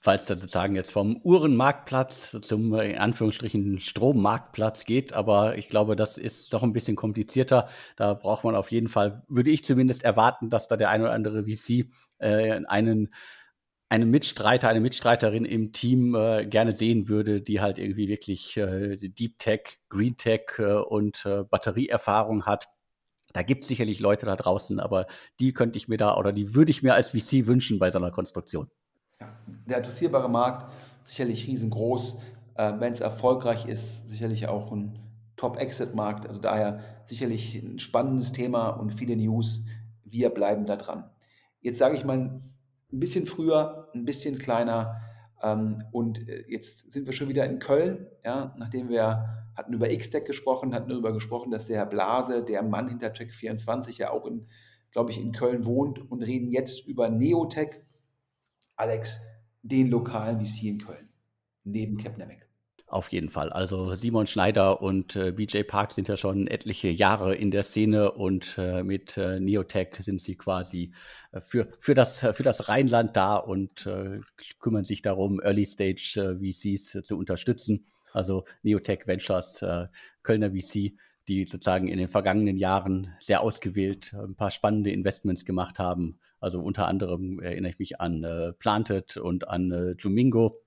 falls 0.01 0.22
es 0.22 0.41
sozusagen 0.41 0.75
jetzt 0.75 0.91
vom 0.91 1.20
Uhrenmarktplatz 1.22 2.37
zum 2.43 2.75
äh, 2.75 2.93
in 2.93 2.99
Anführungsstrichen 2.99 3.79
Strommarktplatz 3.79 4.85
geht. 4.85 5.12
Aber 5.12 5.57
ich 5.57 5.68
glaube, 5.68 5.95
das 5.97 6.18
ist 6.18 6.53
doch 6.53 6.62
ein 6.62 6.72
bisschen 6.72 6.97
komplizierter. 6.97 7.68
Da 7.97 8.14
braucht 8.14 8.43
man 8.45 8.57
auf 8.57 8.70
jeden 8.72 8.89
Fall, 8.89 9.22
würde 9.29 9.51
ich 9.51 9.62
zumindest 9.64 10.03
erwarten, 10.03 10.51
dass 10.51 10.66
da 10.66 10.77
der 10.77 10.91
ein 10.91 11.03
oder 11.03 11.12
andere 11.12 11.45
VC 11.45 11.87
äh, 12.18 12.64
einen 12.66 13.14
einen 13.95 14.11
Mitstreiter, 14.11 14.68
eine 14.68 14.80
Mitstreiterin 14.80 15.45
im 15.45 15.72
Team 15.72 16.16
äh, 16.16 16.47
gerne 16.47 16.72
sehen 16.72 17.09
würde, 17.09 17.40
die 17.40 17.61
halt 17.61 17.78
irgendwie 17.78 18.09
wirklich 18.09 18.57
äh, 18.57 18.97
Deep 18.97 19.38
Tech, 19.38 19.78
Green 19.88 20.16
Tech 20.16 20.59
äh, 20.59 20.72
und 20.72 21.24
äh, 21.24 21.45
Batterieerfahrung 21.45 22.45
hat. 22.45 22.66
Da 23.32 23.42
gibt 23.42 23.62
es 23.62 23.68
sicherlich 23.68 24.01
Leute 24.01 24.26
da 24.26 24.34
draußen, 24.34 24.80
aber 24.80 25.07
die 25.38 25.53
könnte 25.53 25.76
ich 25.76 25.86
mir 25.86 25.97
da 25.97 26.16
oder 26.16 26.32
die 26.32 26.55
würde 26.55 26.72
ich 26.72 26.82
mir 26.82 26.95
als 26.95 27.11
VC 27.11 27.47
wünschen 27.47 27.78
bei 27.78 27.92
so 27.92 27.99
einer 27.99 28.11
Konstruktion. 28.11 28.68
Ja, 29.20 29.28
der 29.47 29.76
adressierbare 29.78 30.28
Markt 30.28 30.72
sicherlich 31.05 31.47
riesengroß. 31.47 32.18
Äh, 32.57 32.72
Wenn 32.78 32.92
es 32.92 33.01
erfolgreich 33.01 33.66
ist, 33.66 34.09
sicherlich 34.09 34.49
auch 34.49 34.72
ein 34.72 34.99
Top-Exit-Markt. 35.36 36.26
Also 36.26 36.40
daher 36.40 36.80
sicherlich 37.05 37.55
ein 37.62 37.78
spannendes 37.78 38.32
Thema 38.32 38.70
und 38.70 38.92
viele 38.92 39.14
News. 39.14 39.66
Wir 40.05 40.30
bleiben 40.30 40.66
da 40.66 40.74
dran. 40.74 41.09
Jetzt 41.61 41.78
sage 41.78 41.97
ich 41.97 42.05
mal 42.05 42.40
ein 42.95 43.01
bisschen 43.01 43.26
früher, 43.26 43.90
ein 43.95 44.05
bisschen 44.05 44.38
kleiner. 44.38 45.01
Ähm, 45.42 45.82
und 45.92 46.28
äh, 46.28 46.45
jetzt 46.49 46.92
sind 46.92 47.07
wir 47.07 47.12
schon 47.12 47.28
wieder 47.28 47.45
in 47.45 47.59
Köln, 47.59 48.07
ja, 48.24 48.55
nachdem 48.59 48.88
wir 48.88 49.45
hatten 49.57 49.72
über 49.72 49.90
X-Tech 49.90 50.24
gesprochen, 50.24 50.74
hatten 50.74 50.88
darüber 50.88 51.12
gesprochen, 51.12 51.51
dass 51.51 51.66
der 51.66 51.78
Herr 51.78 51.86
Blase, 51.86 52.42
der 52.42 52.62
Mann 52.62 52.88
hinter 52.88 53.09
Check24 53.09 53.99
ja 53.99 54.11
auch 54.11 54.26
in, 54.26 54.49
glaube 54.90 55.11
ich, 55.11 55.20
in 55.20 55.32
Köln 55.32 55.64
wohnt 55.64 56.11
und 56.11 56.22
reden 56.22 56.49
jetzt 56.49 56.86
über 56.88 57.09
Neotech. 57.09 57.80
Alex, 58.76 59.20
den 59.62 59.88
lokalen 59.88 60.45
VC 60.45 60.64
in 60.64 60.78
Köln, 60.78 61.09
neben 61.62 61.97
Capnemic. 61.97 62.49
Auf 62.95 63.09
jeden 63.09 63.28
Fall. 63.28 63.51
Also 63.51 63.97
Simon 63.97 64.28
Schneider 64.28 64.80
und 64.80 65.16
äh, 65.16 65.32
BJ 65.32 65.64
Park 65.64 65.90
sind 65.90 66.07
ja 66.07 66.16
schon 66.16 66.47
etliche 66.47 66.90
Jahre 66.90 67.34
in 67.34 67.51
der 67.51 67.64
Szene 67.64 68.12
und 68.12 68.55
äh, 68.57 68.84
mit 68.84 69.16
äh, 69.16 69.40
Neotech 69.40 69.97
sind 69.99 70.20
sie 70.20 70.36
quasi 70.36 70.92
äh, 71.32 71.40
für, 71.40 71.66
für, 71.80 71.95
das, 71.95 72.20
für 72.20 72.45
das 72.45 72.68
Rheinland 72.68 73.16
da 73.16 73.34
und 73.34 73.84
äh, 73.86 74.20
kümmern 74.61 74.84
sich 74.84 75.03
darum, 75.03 75.40
Early 75.40 75.66
Stage 75.66 76.38
äh, 76.40 76.53
VCs 76.53 77.01
zu 77.03 77.18
unterstützen. 77.18 77.84
Also 78.12 78.45
Neotech 78.62 79.09
Ventures, 79.09 79.64
Kölner 80.22 80.53
VC, 80.53 80.92
die 81.26 81.47
sozusagen 81.47 81.88
in 81.88 81.99
den 81.99 82.07
vergangenen 82.07 82.57
Jahren 82.57 83.12
sehr 83.18 83.40
ausgewählt 83.40 84.14
ein 84.14 84.36
paar 84.36 84.53
spannende 84.53 84.92
Investments 84.92 85.45
gemacht 85.45 85.80
haben. 85.80 86.20
Also 86.38 86.61
unter 86.61 86.86
anderem 86.86 87.40
erinnere 87.40 87.72
ich 87.72 87.78
mich 87.80 88.01
an 88.01 88.55
Planted 88.61 89.16
und 89.16 89.49
an 89.49 89.97
Jumingo 89.99 90.64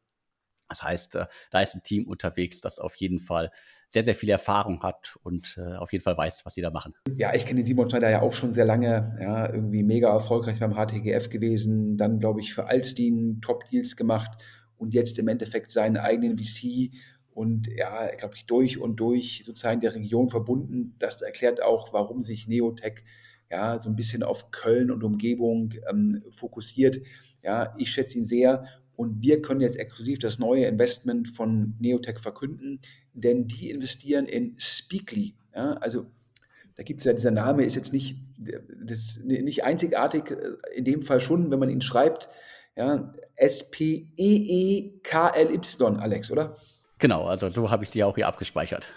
das 0.69 0.83
heißt, 0.83 1.15
äh, 1.15 1.25
da 1.51 1.61
ist 1.61 1.75
ein 1.75 1.83
Team 1.83 2.07
unterwegs, 2.07 2.61
das 2.61 2.79
auf 2.79 2.95
jeden 2.95 3.19
Fall 3.19 3.51
sehr, 3.89 4.03
sehr 4.03 4.15
viel 4.15 4.29
Erfahrung 4.29 4.83
hat 4.83 5.17
und 5.23 5.57
äh, 5.57 5.75
auf 5.75 5.93
jeden 5.93 6.03
Fall 6.03 6.17
weiß, 6.17 6.45
was 6.45 6.55
sie 6.55 6.61
da 6.61 6.69
machen. 6.69 6.93
Ja, 7.15 7.33
ich 7.33 7.45
kenne 7.45 7.61
den 7.61 7.65
Simon 7.65 7.89
Schneider 7.89 8.09
ja 8.09 8.21
auch 8.21 8.33
schon 8.33 8.51
sehr 8.51 8.65
lange. 8.65 9.17
Ja, 9.21 9.51
irgendwie 9.51 9.83
mega 9.83 10.09
erfolgreich 10.09 10.59
beim 10.59 10.73
HTGF 10.73 11.29
gewesen. 11.29 11.95
Dann, 11.97 12.19
glaube 12.19 12.41
ich, 12.41 12.53
für 12.53 12.67
Alstin 12.67 13.39
Top-Deals 13.41 13.95
gemacht 13.95 14.43
und 14.77 14.93
jetzt 14.93 15.17
im 15.19 15.27
Endeffekt 15.27 15.71
seinen 15.71 15.97
eigenen 15.97 16.37
VC 16.37 16.91
und 17.31 17.67
ja, 17.67 18.07
glaube 18.15 18.35
ich, 18.35 18.45
durch 18.45 18.79
und 18.79 18.97
durch 18.97 19.43
sozusagen 19.45 19.79
der 19.79 19.95
Region 19.95 20.29
verbunden. 20.29 20.95
Das 20.99 21.21
erklärt 21.21 21.61
auch, 21.61 21.93
warum 21.93 22.21
sich 22.21 22.47
Neotech 22.47 23.03
ja 23.49 23.77
so 23.77 23.89
ein 23.89 23.95
bisschen 23.95 24.23
auf 24.23 24.51
Köln 24.51 24.91
und 24.91 25.03
Umgebung 25.03 25.73
ähm, 25.89 26.23
fokussiert. 26.31 26.99
Ja, 27.43 27.73
ich 27.77 27.89
schätze 27.91 28.17
ihn 28.17 28.25
sehr 28.25 28.65
und 28.97 29.23
wir 29.23 29.41
können 29.41 29.61
jetzt 29.61 29.77
exklusiv 29.77 30.19
das 30.19 30.39
neue 30.39 30.65
Investment 30.65 31.29
von 31.29 31.75
Neotech 31.79 32.19
verkünden, 32.19 32.81
denn 33.13 33.47
die 33.47 33.69
investieren 33.69 34.25
in 34.25 34.55
Speakly. 34.57 35.35
Ja, 35.55 35.73
also 35.75 36.07
da 36.75 36.83
gibt 36.83 36.99
es 36.99 37.05
ja, 37.05 37.13
dieser 37.13 37.31
Name 37.31 37.63
ist 37.63 37.75
jetzt 37.75 37.93
nicht, 37.93 38.17
das 38.37 39.21
nicht 39.23 39.63
einzigartig, 39.63 40.35
in 40.75 40.83
dem 40.83 41.01
Fall 41.03 41.21
schon, 41.21 41.49
wenn 41.51 41.59
man 41.59 41.69
ihn 41.69 41.81
schreibt. 41.81 42.27
Ja, 42.75 43.13
S-P-E-E-K-L-Y, 43.35 44.09
Alex, 45.99 46.31
oder? 46.31 46.57
Genau, 46.99 47.25
also 47.25 47.49
so 47.49 47.69
habe 47.71 47.83
ich 47.83 47.91
sie 47.91 48.03
auch 48.03 48.15
hier 48.15 48.27
abgespeichert. 48.27 48.87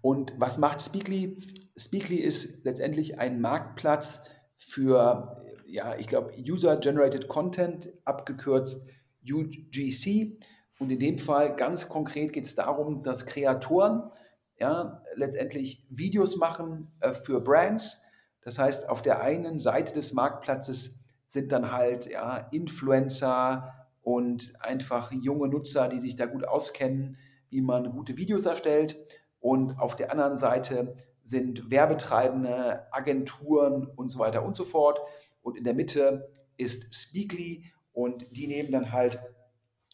Und 0.00 0.34
was 0.38 0.58
macht 0.58 0.80
Speakly? 0.80 1.36
Speakly 1.76 2.16
ist 2.16 2.64
letztendlich 2.64 3.18
ein 3.18 3.40
Marktplatz 3.40 4.24
für, 4.56 5.40
ja, 5.66 5.96
ich 5.98 6.06
glaube, 6.06 6.32
User-Generated 6.38 7.26
Content, 7.26 7.92
abgekürzt 8.04 8.88
UGC. 9.30 10.38
Und 10.78 10.90
in 10.90 10.98
dem 10.98 11.18
Fall 11.18 11.56
ganz 11.56 11.88
konkret 11.88 12.32
geht 12.32 12.44
es 12.44 12.54
darum, 12.54 13.02
dass 13.02 13.26
Kreatoren 13.26 14.10
ja, 14.58 15.02
letztendlich 15.14 15.86
Videos 15.90 16.36
machen 16.36 16.92
äh, 17.00 17.12
für 17.12 17.40
Brands. 17.40 18.02
Das 18.42 18.58
heißt, 18.58 18.88
auf 18.88 19.02
der 19.02 19.20
einen 19.20 19.58
Seite 19.58 19.92
des 19.92 20.12
Marktplatzes 20.14 21.04
sind 21.26 21.52
dann 21.52 21.72
halt 21.72 22.10
ja, 22.10 22.48
Influencer 22.50 23.86
und 24.02 24.54
einfach 24.60 25.12
junge 25.12 25.48
Nutzer, 25.48 25.88
die 25.88 26.00
sich 26.00 26.16
da 26.16 26.26
gut 26.26 26.46
auskennen, 26.46 27.18
wie 27.50 27.60
man 27.60 27.92
gute 27.92 28.16
Videos 28.16 28.46
erstellt. 28.46 28.96
Und 29.40 29.78
auf 29.78 29.96
der 29.96 30.10
anderen 30.10 30.36
Seite 30.36 30.96
sind 31.22 31.70
Werbetreibende, 31.70 32.92
Agenturen 32.92 33.86
und 33.86 34.08
so 34.08 34.18
weiter 34.18 34.42
und 34.42 34.56
so 34.56 34.64
fort. 34.64 34.98
Und 35.42 35.56
in 35.56 35.64
der 35.64 35.74
Mitte 35.74 36.32
ist 36.56 36.94
Speakly 36.94 37.64
und 37.98 38.28
die 38.30 38.46
nehmen 38.46 38.70
dann 38.70 38.92
halt 38.92 39.18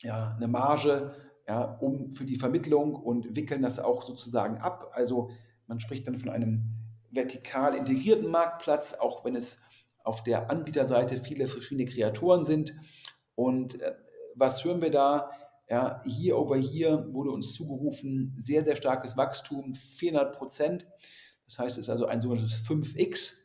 ja, 0.03 0.35
eine 0.37 0.47
Marge 0.47 1.15
ja, 1.49 1.63
um 1.63 2.13
für 2.13 2.27
die 2.27 2.37
Vermittlung 2.37 2.95
und 2.95 3.35
wickeln 3.35 3.63
das 3.63 3.79
auch 3.79 4.05
sozusagen 4.05 4.59
ab. 4.59 4.91
Also 4.93 5.31
man 5.67 5.81
spricht 5.81 6.07
dann 6.07 6.19
von 6.19 6.29
einem 6.29 6.65
vertikal 7.11 7.75
integrierten 7.75 8.29
Marktplatz, 8.31 8.93
auch 8.93 9.25
wenn 9.25 9.35
es 9.35 9.59
auf 10.05 10.23
der 10.23 10.51
Anbieterseite 10.51 11.17
viele 11.17 11.47
verschiedene 11.47 11.87
Kreatoren 11.87 12.45
sind. 12.45 12.75
Und 13.37 13.81
äh, 13.81 13.95
was 14.35 14.63
hören 14.67 14.83
wir 14.83 14.91
da? 14.91 15.31
Ja, 15.71 16.03
hier 16.05 16.37
over 16.37 16.59
hier 16.59 17.09
wurde 17.15 17.31
uns 17.31 17.55
zugerufen, 17.55 18.35
sehr, 18.37 18.67
sehr 18.67 18.77
starkes 18.77 19.17
Wachstum, 19.17 19.73
400 19.73 20.37
Prozent. 20.37 20.87
Das 21.47 21.59
heißt, 21.59 21.79
es 21.79 21.85
ist 21.85 21.91
also 21.91 22.05
ein 22.05 22.21
sogenanntes 22.21 22.67
5x. 22.67 23.45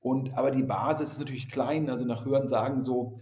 Und, 0.00 0.34
aber 0.34 0.50
die 0.50 0.64
Basis 0.64 1.12
ist 1.12 1.20
natürlich 1.20 1.48
klein, 1.48 1.88
also 1.88 2.04
nach 2.04 2.24
Hören 2.24 2.48
sagen 2.48 2.80
so 2.80 3.20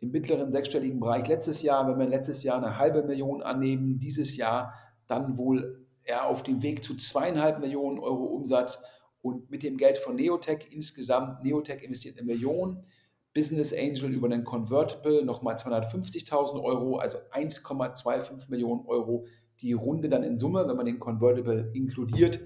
im 0.00 0.10
mittleren 0.10 0.50
sechsstelligen 0.50 0.98
Bereich 0.98 1.28
letztes 1.28 1.62
Jahr, 1.62 1.86
wenn 1.88 1.98
wir 1.98 2.08
letztes 2.08 2.42
Jahr 2.42 2.56
eine 2.56 2.78
halbe 2.78 3.02
Million 3.02 3.42
annehmen, 3.42 3.98
dieses 3.98 4.36
Jahr 4.36 4.74
dann 5.06 5.36
wohl 5.36 5.86
eher 6.04 6.26
auf 6.26 6.42
dem 6.42 6.62
Weg 6.62 6.82
zu 6.82 6.96
zweieinhalb 6.96 7.60
Millionen 7.60 7.98
Euro 7.98 8.24
Umsatz. 8.24 8.82
Und 9.22 9.50
mit 9.50 9.62
dem 9.62 9.76
Geld 9.76 9.98
von 9.98 10.16
Neotech 10.16 10.68
insgesamt, 10.70 11.44
Neotech 11.44 11.82
investiert 11.82 12.16
eine 12.16 12.26
Million, 12.26 12.84
Business 13.34 13.72
Angel 13.72 14.10
über 14.12 14.26
einen 14.26 14.44
Convertible 14.44 15.24
nochmal 15.24 15.54
250.000 15.56 16.62
Euro, 16.62 16.96
also 16.96 17.18
1,25 17.32 18.50
Millionen 18.50 18.86
Euro 18.86 19.26
die 19.60 19.74
Runde 19.74 20.08
dann 20.08 20.22
in 20.22 20.38
Summe, 20.38 20.66
wenn 20.66 20.76
man 20.76 20.86
den 20.86 20.98
Convertible 20.98 21.70
inkludiert. 21.74 22.40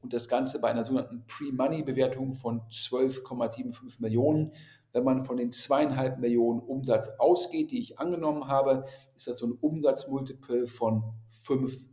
Und 0.00 0.12
das 0.12 0.28
Ganze 0.28 0.60
bei 0.60 0.70
einer 0.70 0.84
sogenannten 0.84 1.24
Pre-Money-Bewertung 1.26 2.34
von 2.34 2.62
12,75 2.70 4.00
Millionen. 4.00 4.52
Wenn 4.94 5.04
man 5.04 5.24
von 5.24 5.36
den 5.36 5.50
zweieinhalb 5.50 6.20
Millionen 6.20 6.60
Umsatz 6.60 7.08
ausgeht, 7.18 7.72
die 7.72 7.80
ich 7.80 7.98
angenommen 7.98 8.46
habe, 8.46 8.84
ist 9.16 9.26
das 9.26 9.38
so 9.38 9.48
ein 9.48 9.58
Umsatzmultiple 9.60 10.68
von 10.68 11.02
5 11.28 11.88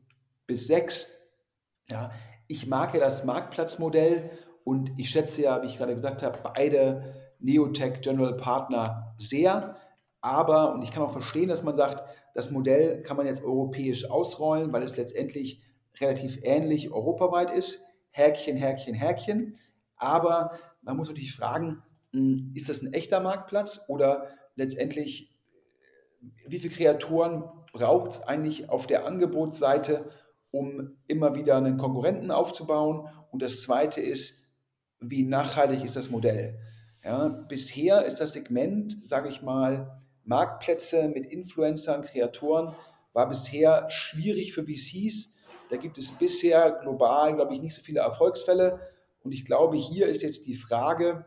bis 0.46 0.68
6. 0.68 1.20
Ja, 1.90 2.12
ich 2.48 2.68
mag 2.68 2.94
ja 2.94 3.00
das 3.00 3.26
Marktplatzmodell 3.26 4.30
und 4.64 4.92
ich 4.98 5.10
schätze 5.10 5.42
ja, 5.42 5.64
wie 5.64 5.66
ich 5.66 5.78
gerade 5.78 5.96
gesagt 5.96 6.22
habe, 6.22 6.40
beide 6.44 7.16
Neotech 7.40 8.02
General 8.02 8.38
Partner 8.38 9.16
sehr. 9.18 9.78
Aber, 10.22 10.76
und 10.76 10.84
ich 10.84 10.92
kann 10.92 11.02
auch 11.02 11.12
verstehen, 11.12 11.50
dass 11.50 11.64
man 11.64 11.74
sagt, 11.74 12.04
das 12.36 12.52
Modell 12.52 13.02
kann 13.02 13.18
man 13.18 13.26
jetzt 13.26 13.44
europäisch 13.44 14.10
ausrollen, 14.12 14.72
weil 14.72 14.84
es 14.84 14.96
letztendlich 14.96 15.64
relativ 16.00 16.40
ähnlich 16.44 16.92
europaweit 16.92 17.52
ist. 17.52 17.84
Häkchen, 18.12 18.58
Häkchen, 18.58 18.94
Häkchen. 18.94 19.56
Aber 19.96 20.52
man 20.84 20.98
muss 20.98 21.10
natürlich 21.10 21.36
fragen, 21.36 21.82
ist 22.14 22.70
das 22.70 22.82
ein 22.82 22.94
echter 22.94 23.20
Marktplatz 23.20 23.86
oder 23.88 24.28
letztendlich, 24.56 25.34
wie 26.48 26.60
viele 26.60 26.74
Kreatoren 26.74 27.44
braucht 27.74 28.12
es 28.12 28.22
eigentlich 28.22 28.70
auf 28.70 28.88
der 28.88 29.06
Angebotsseite, 29.06 30.12
um 30.52 30.98
immer 31.08 31.36
wieder 31.36 31.58
einen 31.58 31.78
Konkurrenten 31.78 32.32
aufzubauen? 32.32 33.08
Und 33.32 33.42
das 33.42 33.62
Zweite 33.62 34.02
ist, 34.02 34.54
wie 35.00 35.24
nachhaltig 35.24 35.84
ist 35.84 35.96
das 35.96 36.10
Modell? 36.10 36.60
Ja, 37.04 37.30
bisher 37.30 38.06
ist 38.06 38.20
das 38.22 38.34
Segment, 38.34 39.08
sage 39.08 39.30
ich 39.30 39.42
mal, 39.42 40.02
Marktplätze 40.24 41.10
mit 41.10 41.26
Influencern, 41.26 42.04
Kreatoren, 42.04 42.76
war 43.14 43.28
bisher 43.28 43.90
schwierig 43.90 44.54
für 44.54 44.64
VCs. 44.64 45.36
Da 45.70 45.78
gibt 45.78 45.98
es 45.98 46.12
bisher 46.12 46.72
global, 46.82 47.36
glaube 47.36 47.54
ich, 47.56 47.62
nicht 47.62 47.74
so 47.74 47.82
viele 47.82 48.02
Erfolgsfälle. 48.02 48.80
Und 49.24 49.32
ich 49.32 49.46
glaube, 49.46 49.78
hier 49.78 50.08
ist 50.08 50.22
jetzt 50.22 50.46
die 50.46 50.56
Frage, 50.56 51.26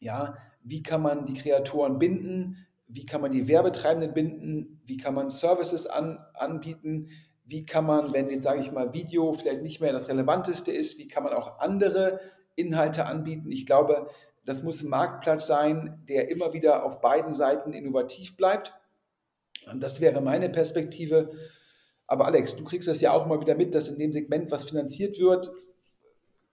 ja, 0.00 0.36
wie 0.62 0.82
kann 0.82 1.02
man 1.02 1.26
die 1.26 1.34
Kreatoren 1.34 1.98
binden? 1.98 2.66
Wie 2.88 3.04
kann 3.04 3.20
man 3.20 3.32
die 3.32 3.48
Werbetreibenden 3.48 4.14
binden? 4.14 4.80
Wie 4.84 4.96
kann 4.96 5.14
man 5.14 5.30
Services 5.30 5.86
an, 5.86 6.18
anbieten? 6.34 7.10
Wie 7.44 7.64
kann 7.64 7.86
man, 7.86 8.12
wenn 8.12 8.28
jetzt, 8.28 8.44
sage 8.44 8.60
ich 8.60 8.72
mal, 8.72 8.92
Video 8.92 9.32
vielleicht 9.32 9.62
nicht 9.62 9.80
mehr 9.80 9.92
das 9.92 10.08
Relevanteste 10.08 10.72
ist, 10.72 10.98
wie 10.98 11.08
kann 11.08 11.22
man 11.22 11.32
auch 11.32 11.60
andere 11.60 12.20
Inhalte 12.56 13.06
anbieten? 13.06 13.52
Ich 13.52 13.66
glaube, 13.66 14.08
das 14.44 14.62
muss 14.62 14.82
ein 14.82 14.90
Marktplatz 14.90 15.46
sein, 15.46 16.02
der 16.08 16.30
immer 16.30 16.52
wieder 16.52 16.84
auf 16.84 17.00
beiden 17.00 17.32
Seiten 17.32 17.72
innovativ 17.72 18.36
bleibt. 18.36 18.72
Und 19.70 19.82
das 19.82 20.00
wäre 20.00 20.20
meine 20.20 20.48
Perspektive. 20.48 21.30
Aber 22.06 22.26
Alex, 22.26 22.56
du 22.56 22.64
kriegst 22.64 22.88
das 22.88 23.00
ja 23.00 23.12
auch 23.12 23.26
mal 23.26 23.40
wieder 23.40 23.56
mit, 23.56 23.74
dass 23.74 23.88
in 23.88 23.98
dem 23.98 24.12
Segment, 24.12 24.50
was 24.50 24.64
finanziert 24.64 25.18
wird, 25.18 25.50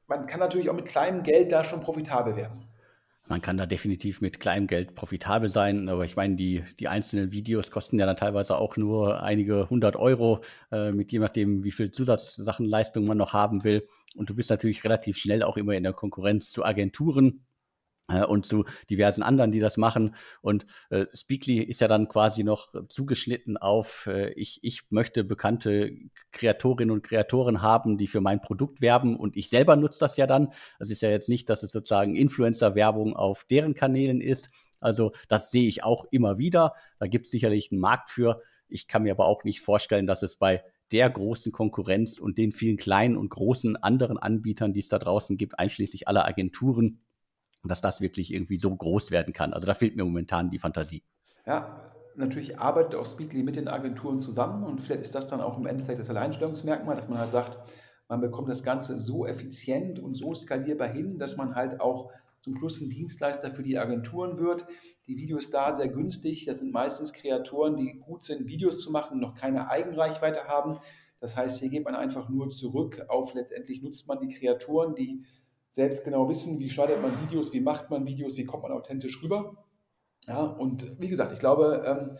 man 0.07 0.25
kann 0.25 0.39
natürlich 0.39 0.69
auch 0.69 0.75
mit 0.75 0.85
kleinem 0.85 1.23
Geld 1.23 1.51
da 1.51 1.63
schon 1.63 1.81
profitabel 1.81 2.35
werden. 2.35 2.65
Man 3.33 3.41
kann 3.41 3.57
da 3.57 3.65
definitiv 3.65 4.21
mit 4.21 4.39
kleinem 4.39 4.67
Geld 4.67 4.93
profitabel 4.93 5.49
sein, 5.49 5.89
aber 5.89 6.05
ich 6.05 6.15
meine, 6.15 6.35
die, 6.35 6.63
die 6.79 6.87
einzelnen 6.87 7.31
Videos 7.31 7.71
kosten 7.71 7.97
ja 7.97 8.05
dann 8.05 8.15
teilweise 8.15 8.59
auch 8.59 8.77
nur 8.77 9.23
einige 9.23 9.71
hundert 9.71 9.95
Euro, 9.95 10.41
äh, 10.71 10.91
mit 10.91 11.11
je 11.11 11.17
nachdem, 11.17 11.63
wie 11.63 11.71
viel 11.71 11.89
Zusatzsachenleistung 11.89 13.05
man 13.05 13.17
noch 13.17 13.33
haben 13.33 13.63
will. 13.63 13.87
Und 14.15 14.29
du 14.29 14.35
bist 14.35 14.51
natürlich 14.51 14.83
relativ 14.83 15.17
schnell 15.17 15.41
auch 15.41 15.57
immer 15.57 15.73
in 15.73 15.81
der 15.81 15.93
Konkurrenz 15.93 16.51
zu 16.51 16.63
Agenturen, 16.63 17.43
und 18.07 18.45
zu 18.45 18.65
diversen 18.89 19.23
anderen, 19.23 19.51
die 19.51 19.59
das 19.59 19.77
machen. 19.77 20.15
Und 20.41 20.65
äh, 20.89 21.05
Speakly 21.13 21.59
ist 21.59 21.81
ja 21.81 21.87
dann 21.87 22.07
quasi 22.07 22.43
noch 22.43 22.73
zugeschnitten 22.89 23.57
auf, 23.57 24.07
äh, 24.07 24.33
ich, 24.33 24.59
ich 24.61 24.83
möchte 24.89 25.23
bekannte 25.23 25.91
Kreatorinnen 26.31 26.93
und 26.93 27.03
Kreatoren 27.03 27.61
haben, 27.61 27.97
die 27.97 28.07
für 28.07 28.21
mein 28.21 28.41
Produkt 28.41 28.81
werben 28.81 29.15
und 29.15 29.37
ich 29.37 29.49
selber 29.49 29.75
nutze 29.75 29.99
das 29.99 30.17
ja 30.17 30.27
dann. 30.27 30.49
Das 30.79 30.89
ist 30.89 31.01
ja 31.01 31.09
jetzt 31.09 31.29
nicht, 31.29 31.49
dass 31.49 31.63
es 31.63 31.71
sozusagen 31.71 32.15
Influencer-Werbung 32.15 33.15
auf 33.15 33.45
deren 33.45 33.73
Kanälen 33.73 34.21
ist. 34.21 34.49
Also 34.79 35.13
das 35.29 35.49
sehe 35.49 35.67
ich 35.67 35.83
auch 35.83 36.05
immer 36.11 36.37
wieder. 36.37 36.73
Da 36.99 37.07
gibt 37.07 37.25
es 37.25 37.31
sicherlich 37.31 37.71
einen 37.71 37.79
Markt 37.79 38.09
für. 38.09 38.41
Ich 38.67 38.87
kann 38.87 39.03
mir 39.03 39.13
aber 39.13 39.27
auch 39.27 39.43
nicht 39.45 39.61
vorstellen, 39.61 40.07
dass 40.07 40.23
es 40.23 40.35
bei 40.35 40.63
der 40.91 41.09
großen 41.09 41.51
Konkurrenz 41.51 42.19
und 42.19 42.37
den 42.37 42.51
vielen 42.51 42.77
kleinen 42.77 43.17
und 43.17 43.29
großen 43.29 43.77
anderen 43.77 44.17
Anbietern, 44.17 44.73
die 44.73 44.81
es 44.81 44.89
da 44.89 44.99
draußen 44.99 45.37
gibt, 45.37 45.57
einschließlich 45.57 46.07
aller 46.07 46.25
Agenturen, 46.25 46.99
dass 47.63 47.81
das 47.81 48.01
wirklich 48.01 48.33
irgendwie 48.33 48.57
so 48.57 48.75
groß 48.75 49.11
werden 49.11 49.33
kann. 49.33 49.53
Also 49.53 49.65
da 49.65 49.73
fehlt 49.73 49.95
mir 49.95 50.03
momentan 50.03 50.49
die 50.49 50.59
Fantasie. 50.59 51.03
Ja, 51.45 51.85
natürlich 52.15 52.59
arbeitet 52.59 52.95
auch 52.95 53.05
Speakly 53.05 53.43
mit 53.43 53.55
den 53.55 53.67
Agenturen 53.67 54.19
zusammen 54.19 54.63
und 54.63 54.81
vielleicht 54.81 55.01
ist 55.01 55.15
das 55.15 55.27
dann 55.27 55.41
auch 55.41 55.57
im 55.57 55.65
Endeffekt 55.65 55.99
das 55.99 56.09
Alleinstellungsmerkmal, 56.09 56.95
dass 56.95 57.09
man 57.09 57.19
halt 57.19 57.31
sagt, 57.31 57.59
man 58.07 58.21
bekommt 58.21 58.49
das 58.49 58.63
Ganze 58.63 58.97
so 58.97 59.25
effizient 59.25 59.99
und 59.99 60.15
so 60.15 60.33
skalierbar 60.33 60.89
hin, 60.89 61.17
dass 61.17 61.37
man 61.37 61.55
halt 61.55 61.79
auch 61.79 62.11
zum 62.41 62.57
Schluss 62.57 62.81
ein 62.81 62.89
Dienstleister 62.89 63.49
für 63.49 63.63
die 63.63 63.79
Agenturen 63.79 64.37
wird. 64.37 64.67
Die 65.07 65.15
Videos 65.15 65.49
da 65.49 65.73
sehr 65.73 65.87
günstig. 65.87 66.45
Das 66.45 66.59
sind 66.59 66.73
meistens 66.73 67.13
Kreatoren, 67.13 67.77
die 67.77 67.99
gut 67.99 68.21
sind, 68.21 68.45
Videos 68.45 68.81
zu 68.81 68.91
machen 68.91 69.13
und 69.13 69.21
noch 69.21 69.33
keine 69.33 69.69
Eigenreichweite 69.69 70.47
haben. 70.47 70.77
Das 71.21 71.37
heißt, 71.37 71.61
hier 71.61 71.69
geht 71.69 71.85
man 71.85 71.95
einfach 71.95 72.27
nur 72.27 72.49
zurück 72.49 73.05
auf 73.07 73.33
letztendlich 73.33 73.81
nutzt 73.81 74.09
man 74.09 74.19
die 74.19 74.27
Kreatoren, 74.27 74.93
die 74.93 75.23
selbst 75.73 76.05
genau 76.05 76.29
wissen, 76.29 76.59
wie 76.59 76.69
schneidet 76.69 77.01
man 77.01 77.19
Videos, 77.19 77.51
wie 77.51 77.59
macht 77.59 77.89
man 77.89 78.05
Videos, 78.05 78.37
wie 78.37 78.45
kommt 78.45 78.63
man 78.63 78.71
authentisch 78.71 79.21
rüber. 79.23 79.65
Ja, 80.27 80.43
und 80.43 81.01
wie 81.01 81.09
gesagt, 81.09 81.33
ich 81.33 81.39
glaube, 81.39 81.83
ähm, 81.85 82.17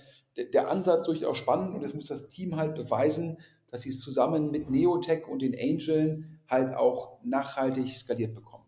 der, 0.52 0.70
Ansatz 0.70 1.04
durchaus 1.04 1.38
spannend 1.38 1.76
und 1.76 1.84
es 1.84 1.94
muss 1.94 2.08
das 2.08 2.28
Team 2.28 2.58
halt 2.58 2.76
beweisen, 2.76 3.38
dass 3.70 3.82
sie 3.82 3.90
es 3.90 4.02
zusammen 4.02 4.50
mit 4.50 4.70
Neotech 4.70 5.28
und 5.28 5.44
den 5.44 5.54
Angeln 5.54 6.42
halt 6.50 6.76
auch 6.76 7.24
nachhaltig 7.24 7.88
skaliert 7.96 8.34
bekommen. 8.34 8.66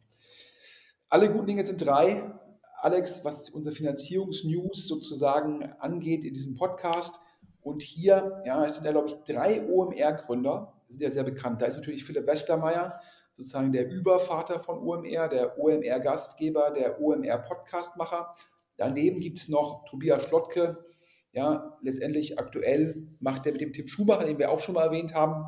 Alle 1.09 1.31
guten 1.31 1.47
Dinge 1.47 1.65
sind 1.65 1.86
drei. 1.86 2.31
Alex, 2.79 3.25
was 3.25 3.49
unsere 3.49 3.75
Finanzierungsnews 3.75 4.88
sozusagen 4.88 5.63
angeht 5.79 6.23
in 6.23 6.33
diesem 6.33 6.53
Podcast. 6.53 7.19
Und 7.61 7.81
hier, 7.81 8.43
ja, 8.45 8.63
es 8.63 8.75
sind 8.75 8.86
ja, 8.86 8.91
glaube 8.91 9.07
ich, 9.07 9.15
drei 9.23 9.67
OMR-Gründer, 9.67 10.73
sind 10.88 11.01
ja 11.01 11.09
sehr 11.09 11.23
bekannt. 11.23 11.61
Da 11.61 11.65
ist 11.65 11.77
natürlich 11.77 12.05
Philipp 12.05 12.27
Westermeier, 12.27 13.01
sozusagen 13.36 13.73
der 13.73 13.91
Übervater 13.91 14.59
von 14.59 14.79
OMR, 14.79 15.27
der 15.27 15.59
OMR-Gastgeber, 15.59 16.71
der 16.71 17.01
OMR-Podcastmacher. 17.01 18.33
Daneben 18.77 19.19
gibt 19.19 19.39
es 19.39 19.49
noch 19.49 19.83
Tobias 19.89 20.23
Schlottke. 20.23 20.86
Ja, 21.33 21.77
letztendlich 21.81 22.39
aktuell 22.39 23.09
macht 23.19 23.45
er 23.45 23.51
mit 23.51 23.59
dem 23.59 23.73
Tim 23.73 23.88
Schumacher, 23.88 24.25
den 24.25 24.39
wir 24.39 24.51
auch 24.51 24.61
schon 24.61 24.75
mal 24.75 24.86
erwähnt 24.86 25.13
haben, 25.13 25.45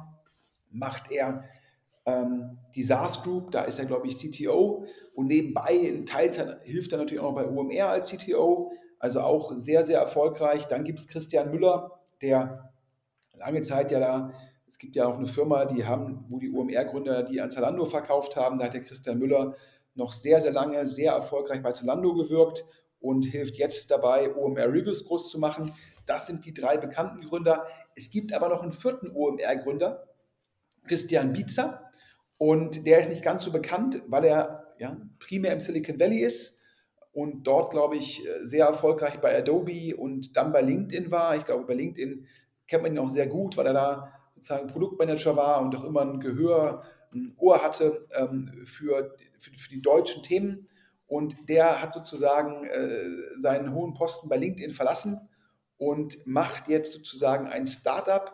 macht 0.70 1.12
er 1.12 1.46
ähm, 2.06 2.58
die 2.76 2.84
SaaS 2.84 3.24
Group, 3.24 3.52
da 3.52 3.62
ist 3.62 3.80
er, 3.80 3.86
glaube 3.86 4.08
ich, 4.08 4.18
CTO. 4.18 4.86
Und 5.14 5.28
nebenbei 5.28 5.74
in 5.74 6.06
Teilzeit 6.06 6.62
hilft 6.64 6.92
er 6.92 6.98
natürlich 6.98 7.24
auch 7.24 7.34
noch 7.34 7.42
bei 7.42 7.48
OMR 7.48 7.88
als 7.88 8.10
CTO. 8.10 8.74
Also 9.00 9.22
auch 9.22 9.54
sehr, 9.56 9.86
sehr 9.86 10.00
erfolgreich. 10.00 10.66
Dann 10.66 10.84
gibt 10.84 11.00
es 11.00 11.08
Christian 11.08 11.52
Müller, 11.52 12.02
der 12.22 12.74
lange 13.34 13.62
Zeit 13.62 13.92
ja 13.92 14.02
da 14.02 14.34
es 14.68 14.78
gibt 14.78 14.96
ja 14.96 15.06
auch 15.06 15.18
eine 15.18 15.28
Firma, 15.28 15.66
die 15.66 15.86
haben, 15.86 16.26
wo 16.30 16.40
die 16.40 16.52
OMR-Gründer 16.52 17.24
die 17.24 17.42
an 17.42 17.52
Zalando 17.52 17.86
verkauft 17.86 18.36
haben. 18.36 18.60
Da 18.60 18.66
hat 18.66 18.74
der 18.74 18.84
Christian 18.84 19.18
Müller 19.18 19.56
noch 19.96 20.12
sehr, 20.12 20.42
sehr 20.42 20.52
lange 20.52 20.86
sehr 20.86 21.14
erfolgreich 21.14 21.62
bei 21.64 21.72
Zalando 21.72 22.14
gewirkt 22.14 22.66
und 23.00 23.26
hilft 23.26 23.58
jetzt 23.58 23.90
dabei, 23.90 24.36
OMR 24.36 24.68
Reviews 24.68 25.06
groß 25.06 25.30
zu 25.30 25.40
machen. 25.40 25.72
Das 26.06 26.28
sind 26.28 26.46
die 26.46 26.54
drei 26.54 26.78
bekannten 26.78 27.22
Gründer. 27.22 27.66
Es 27.96 28.12
gibt 28.12 28.34
aber 28.34 28.50
noch 28.50 28.62
einen 28.62 28.72
vierten 28.72 29.12
OMR-Gründer, 29.12 30.08
Christian 30.88 31.34
Bietzer. 31.34 31.84
Und 32.38 32.86
der 32.86 33.00
ist 33.00 33.10
nicht 33.10 33.24
ganz 33.24 33.44
so 33.44 33.52
bekannt, 33.52 34.02
weil 34.08 34.26
er 34.26 34.76
ja, 34.78 34.96
primär 35.20 35.54
im 35.54 35.60
Silicon 35.60 36.00
Valley 36.00 36.20
ist 36.20 36.62
und 37.12 37.48
dort, 37.48 37.72
glaube 37.72 37.98
ich, 37.98 38.24
sehr 38.44 38.68
erfolgreich 38.68 39.20
bei 39.20 39.36
Adobe 39.36 39.96
und 39.96 40.38
dann 40.38 40.52
bei 40.52 40.62
LinkedIn 40.62 41.10
war. 41.10 41.36
Ich 41.36 41.46
glaube, 41.46 41.66
bei 41.66 41.74
LinkedIn 41.74 42.28
kennt 42.68 42.84
man 42.84 42.92
ihn 42.92 43.00
auch 43.00 43.10
sehr 43.10 43.26
gut, 43.26 43.58
weil 43.58 43.66
er 43.66 43.74
da 43.74 44.14
sozusagen 44.38 44.68
Produktmanager 44.68 45.36
war 45.36 45.62
und 45.62 45.76
auch 45.76 45.84
immer 45.84 46.02
ein 46.02 46.20
Gehör, 46.20 46.84
ein 47.14 47.34
Ohr 47.38 47.62
hatte 47.62 48.08
ähm, 48.14 48.62
für, 48.66 49.16
für, 49.38 49.52
für, 49.52 49.70
die 49.70 49.82
deutschen 49.82 50.24
Themen. 50.24 50.68
Und 51.08 51.50
der 51.50 51.82
hat 51.82 51.94
sozusagen 51.94 52.66
äh, 52.66 53.38
seinen 53.38 53.74
hohen 53.74 53.94
Posten 53.94 54.30
bei 54.30 54.38
LinkedIn 54.38 54.74
verlassen 54.74 55.30
und 55.78 56.26
macht 56.26 56.68
jetzt 56.68 56.94
sozusagen 56.94 57.48
ein 57.48 57.66
Startup. 57.66 58.34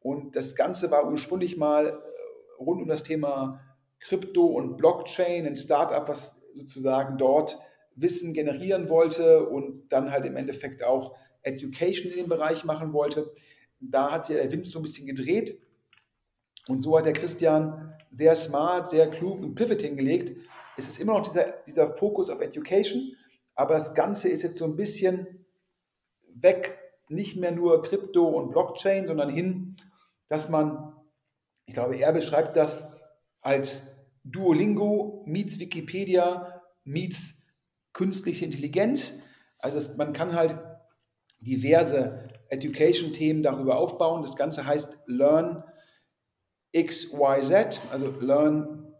Und 0.00 0.36
das 0.36 0.54
Ganze 0.54 0.90
war 0.90 1.10
ursprünglich 1.10 1.56
mal 1.56 1.86
äh, 1.86 2.62
rund 2.62 2.82
um 2.82 2.88
das 2.88 3.02
Thema 3.02 3.60
Krypto 3.98 4.46
und 4.46 4.76
Blockchain, 4.76 5.46
ein 5.46 5.56
Startup, 5.56 6.08
was 6.08 6.42
sozusagen 6.54 7.18
dort 7.18 7.58
Wissen 7.94 8.32
generieren 8.32 8.88
wollte 8.88 9.46
und 9.48 9.88
dann 9.88 10.10
halt 10.10 10.24
im 10.24 10.36
Endeffekt 10.36 10.82
auch 10.82 11.16
Education 11.42 12.12
in 12.12 12.18
dem 12.18 12.28
Bereich 12.28 12.64
machen 12.64 12.92
wollte. 12.92 13.32
Da 13.82 14.12
hat 14.12 14.26
sich 14.26 14.36
der 14.36 14.50
Wind 14.52 14.66
so 14.66 14.78
ein 14.78 14.82
bisschen 14.82 15.06
gedreht 15.06 15.60
und 16.68 16.80
so 16.80 16.96
hat 16.96 17.06
der 17.06 17.12
Christian 17.12 17.94
sehr 18.10 18.36
smart, 18.36 18.88
sehr 18.88 19.10
klug 19.10 19.42
ein 19.42 19.54
Pivot 19.54 19.82
hingelegt. 19.82 20.36
Es 20.76 20.88
ist 20.88 21.00
immer 21.00 21.14
noch 21.14 21.26
dieser, 21.26 21.62
dieser 21.66 21.94
Fokus 21.94 22.30
auf 22.30 22.40
Education, 22.40 23.16
aber 23.54 23.74
das 23.74 23.94
Ganze 23.94 24.28
ist 24.28 24.42
jetzt 24.42 24.58
so 24.58 24.64
ein 24.64 24.76
bisschen 24.76 25.44
weg, 26.34 26.78
nicht 27.08 27.36
mehr 27.36 27.52
nur 27.52 27.82
Krypto 27.82 28.26
und 28.26 28.50
Blockchain, 28.50 29.06
sondern 29.06 29.28
hin, 29.28 29.76
dass 30.28 30.48
man, 30.48 30.94
ich 31.66 31.74
glaube, 31.74 31.96
er 31.96 32.12
beschreibt 32.12 32.56
das 32.56 33.00
als 33.40 34.06
Duolingo 34.24 35.24
meets 35.26 35.58
Wikipedia 35.58 36.62
meets 36.84 37.42
künstliche 37.92 38.44
Intelligenz. 38.44 39.18
Also 39.58 39.96
man 39.96 40.12
kann 40.12 40.34
halt 40.34 40.58
diverse 41.40 42.28
Education-Themen 42.52 43.42
darüber 43.42 43.78
aufbauen. 43.78 44.22
Das 44.22 44.36
Ganze 44.36 44.66
heißt 44.66 45.04
Learn 45.06 45.64
XYZ, 46.76 47.80
also 47.90 48.12
learn.xyz. 48.20 48.94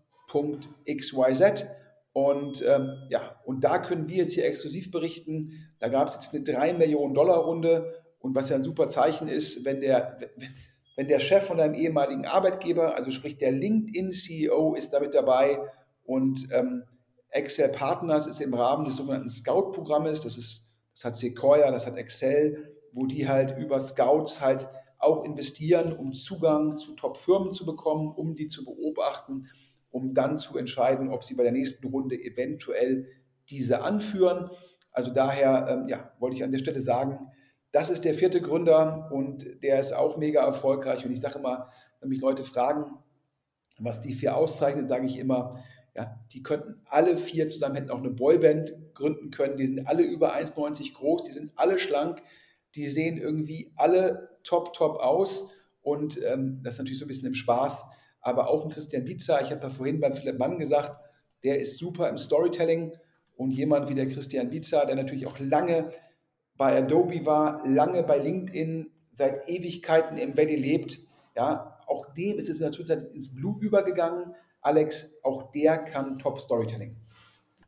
Und 2.14 2.62
ähm, 2.66 3.06
ja, 3.08 3.40
und 3.44 3.64
da 3.64 3.78
können 3.78 4.08
wir 4.08 4.16
jetzt 4.18 4.34
hier 4.34 4.44
exklusiv 4.44 4.90
berichten, 4.90 5.72
da 5.78 5.88
gab 5.88 6.08
es 6.08 6.14
jetzt 6.14 6.34
eine 6.34 6.44
3 6.44 6.74
Millionen 6.74 7.14
Dollar 7.14 7.38
Runde 7.38 7.94
und 8.18 8.34
was 8.34 8.50
ja 8.50 8.56
ein 8.56 8.62
super 8.62 8.88
Zeichen 8.88 9.28
ist, 9.28 9.64
wenn 9.64 9.80
der, 9.80 10.18
wenn 10.96 11.08
der 11.08 11.20
Chef 11.20 11.44
von 11.44 11.56
deinem 11.56 11.74
ehemaligen 11.74 12.26
Arbeitgeber, 12.26 12.96
also 12.96 13.10
sprich 13.10 13.38
der 13.38 13.52
LinkedIn-CEO 13.52 14.74
ist 14.74 14.92
damit 14.92 15.14
dabei 15.14 15.58
und 16.04 16.48
ähm, 16.52 16.84
Excel 17.30 17.70
Partners 17.70 18.26
ist 18.26 18.42
im 18.42 18.52
Rahmen 18.52 18.84
des 18.84 18.96
sogenannten 18.96 19.30
Scout-Programmes, 19.30 20.20
das 20.20 20.36
das 20.94 21.04
hat 21.04 21.16
Sequoia, 21.16 21.70
das 21.70 21.86
hat 21.86 21.96
Excel, 21.96 22.76
wo 22.92 23.06
die 23.06 23.28
halt 23.28 23.58
über 23.58 23.80
Scouts 23.80 24.40
halt 24.40 24.68
auch 24.98 25.24
investieren, 25.24 25.92
um 25.92 26.12
Zugang 26.12 26.76
zu 26.76 26.94
Top-Firmen 26.94 27.50
zu 27.50 27.66
bekommen, 27.66 28.12
um 28.14 28.36
die 28.36 28.46
zu 28.46 28.64
beobachten, 28.64 29.48
um 29.90 30.14
dann 30.14 30.38
zu 30.38 30.56
entscheiden, 30.56 31.10
ob 31.10 31.24
sie 31.24 31.34
bei 31.34 31.42
der 31.42 31.52
nächsten 31.52 31.88
Runde 31.88 32.16
eventuell 32.16 33.08
diese 33.50 33.82
anführen. 33.82 34.50
Also 34.92 35.12
daher 35.12 35.66
ähm, 35.68 35.88
ja, 35.88 36.12
wollte 36.18 36.36
ich 36.36 36.44
an 36.44 36.52
der 36.52 36.58
Stelle 36.58 36.80
sagen, 36.80 37.30
das 37.72 37.90
ist 37.90 38.04
der 38.04 38.14
vierte 38.14 38.40
Gründer 38.40 39.10
und 39.10 39.62
der 39.62 39.80
ist 39.80 39.92
auch 39.92 40.18
mega 40.18 40.44
erfolgreich. 40.44 41.04
Und 41.04 41.12
ich 41.12 41.20
sage 41.20 41.38
immer, 41.38 41.70
wenn 42.00 42.10
mich 42.10 42.20
Leute 42.20 42.44
fragen, 42.44 42.98
was 43.78 44.02
die 44.02 44.12
vier 44.12 44.36
auszeichnet, 44.36 44.88
sage 44.88 45.06
ich 45.06 45.18
immer, 45.18 45.62
ja, 45.94 46.20
die 46.32 46.42
könnten 46.42 46.80
alle 46.86 47.16
vier 47.16 47.48
zusammen, 47.48 47.74
hätten 47.74 47.90
auch 47.90 47.98
eine 47.98 48.10
Boyband 48.10 48.74
gründen 48.94 49.30
können. 49.30 49.56
Die 49.56 49.66
sind 49.66 49.86
alle 49.86 50.02
über 50.02 50.34
1,90 50.34 50.94
groß, 50.94 51.22
die 51.24 51.32
sind 51.32 51.52
alle 51.56 51.78
schlank, 51.78 52.22
die 52.74 52.88
sehen 52.88 53.18
irgendwie 53.18 53.72
alle 53.76 54.38
top, 54.44 54.72
top 54.72 54.96
aus. 54.96 55.52
Und 55.82 56.20
ähm, 56.22 56.60
das 56.62 56.74
ist 56.74 56.78
natürlich 56.78 56.98
so 56.98 57.04
ein 57.04 57.08
bisschen 57.08 57.28
im 57.28 57.34
Spaß. 57.34 57.84
Aber 58.20 58.48
auch 58.48 58.64
ein 58.64 58.70
Christian 58.70 59.04
Pizza, 59.04 59.40
ich 59.42 59.50
habe 59.50 59.62
ja 59.62 59.68
vorhin 59.68 60.00
beim 60.00 60.14
Philipp 60.14 60.38
Mann 60.38 60.58
gesagt, 60.58 60.98
der 61.42 61.58
ist 61.58 61.78
super 61.78 62.08
im 62.08 62.18
Storytelling. 62.18 62.92
Und 63.36 63.50
jemand 63.50 63.88
wie 63.88 63.94
der 63.94 64.06
Christian 64.06 64.50
Pizza, 64.50 64.84
der 64.86 64.94
natürlich 64.94 65.26
auch 65.26 65.38
lange 65.38 65.90
bei 66.56 66.76
Adobe 66.78 67.26
war, 67.26 67.66
lange 67.66 68.02
bei 68.02 68.18
LinkedIn, 68.18 68.90
seit 69.10 69.48
Ewigkeiten 69.48 70.16
im 70.16 70.36
Valley 70.36 70.56
lebt, 70.56 71.00
ja, 71.34 71.78
auch 71.86 72.12
dem 72.14 72.38
ist 72.38 72.48
es 72.48 72.60
in 72.60 72.64
der 72.64 72.72
Zwischenzeit 72.72 73.14
ins 73.14 73.34
Blut 73.34 73.60
übergegangen. 73.62 74.34
Alex, 74.60 75.18
auch 75.22 75.50
der 75.52 75.78
kann 75.78 76.18
Top 76.18 76.40
Storytelling. 76.40 76.96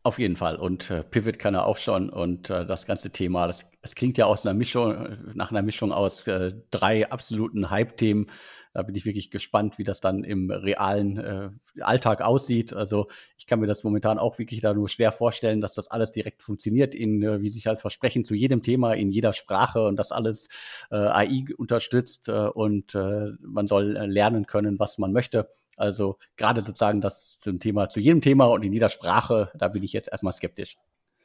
Auf 0.07 0.19
jeden 0.19 0.37
Fall. 0.37 0.57
Und 0.57 0.91
äh, 0.91 1.03
Pivot 1.03 1.39
kann 1.39 1.55
er 1.55 1.65
auch 1.65 1.79
schon. 1.79 2.11
Und 2.11 2.51
äh, 2.51 2.67
das 2.67 2.85
ganze 2.85 3.09
Thema, 3.09 3.47
das, 3.47 3.65
das 3.81 3.95
klingt 3.95 4.19
ja 4.19 4.27
aus 4.27 4.45
einer 4.45 4.53
Mischung, 4.53 5.17
nach 5.33 5.51
einer 5.51 5.63
Mischung 5.63 5.93
aus 5.93 6.27
äh, 6.27 6.53
drei 6.71 7.11
absoluten 7.11 7.71
Hype-Themen. 7.71 8.27
Da 8.75 8.83
bin 8.83 8.95
ich 8.97 9.07
wirklich 9.07 9.31
gespannt, 9.31 9.79
wie 9.79 9.83
das 9.83 10.03
dann 10.03 10.23
im 10.23 10.51
realen 10.51 11.17
äh, 11.17 11.49
Alltag 11.81 12.21
aussieht. 12.21 12.75
Also 12.75 13.09
ich 13.39 13.47
kann 13.47 13.61
mir 13.61 13.67
das 13.67 13.83
momentan 13.83 14.19
auch 14.19 14.39
wirklich 14.39 14.61
da 14.61 14.75
nur 14.75 14.91
schwer 14.91 15.11
vorstellen, 15.11 15.63
dass 15.63 15.73
das 15.73 15.91
alles 15.91 16.13
direkt 16.13 16.43
funktioniert, 16.43 16.95
in, 16.95 17.23
äh, 17.23 17.41
wie 17.41 17.49
sich 17.49 17.67
als 17.67 17.81
Versprechen 17.81 18.25
zu 18.25 18.35
jedem 18.35 18.63
Thema, 18.63 18.93
in 18.93 19.11
jeder 19.11 19.33
Sprache 19.33 19.87
und 19.87 19.97
das 19.97 20.13
alles 20.13 20.49
äh, 20.91 20.97
AI 20.97 21.47
unterstützt 21.57 22.29
und 22.29 22.95
man 22.95 23.67
soll 23.67 23.93
lernen 23.93 24.47
können, 24.47 24.79
was 24.79 24.99
man 24.99 25.13
möchte. 25.13 25.49
Also 25.77 26.17
gerade 26.37 26.63
sozusagen 26.63 27.01
das 27.01 27.39
zum 27.39 27.61
Thema, 27.61 27.89
zu 27.89 28.01
jedem 28.01 28.21
Thema 28.21 28.47
und 28.47 28.63
in 28.63 28.73
jeder 28.73 28.89
Sprache, 28.89 29.51
da 29.55 29.69
bin 29.69 29.83
ich 29.83 29.93
jetzt 29.93 30.11
erstmal 30.11 30.33
skeptisch. 30.33 30.77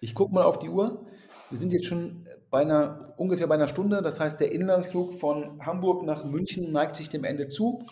Ich 0.02 0.16
gucke 0.16 0.34
mal 0.34 0.44
auf 0.44 0.60
die 0.60 0.70
Uhr. 0.70 1.06
Wir 1.50 1.58
sind 1.58 1.74
jetzt 1.74 1.86
schon 1.86 2.28
bei 2.50 2.62
einer, 2.62 3.14
ungefähr 3.18 3.48
bei 3.48 3.56
einer 3.56 3.68
Stunde. 3.68 4.02
Das 4.02 4.20
heißt, 4.20 4.40
der 4.40 4.52
Inlandsflug 4.52 5.20
von 5.20 5.66
Hamburg 5.66 6.04
nach 6.04 6.24
München 6.24 6.72
neigt 6.72 6.96
sich 6.96 7.10
dem 7.10 7.24
Ende 7.24 7.48
zu. 7.48 7.84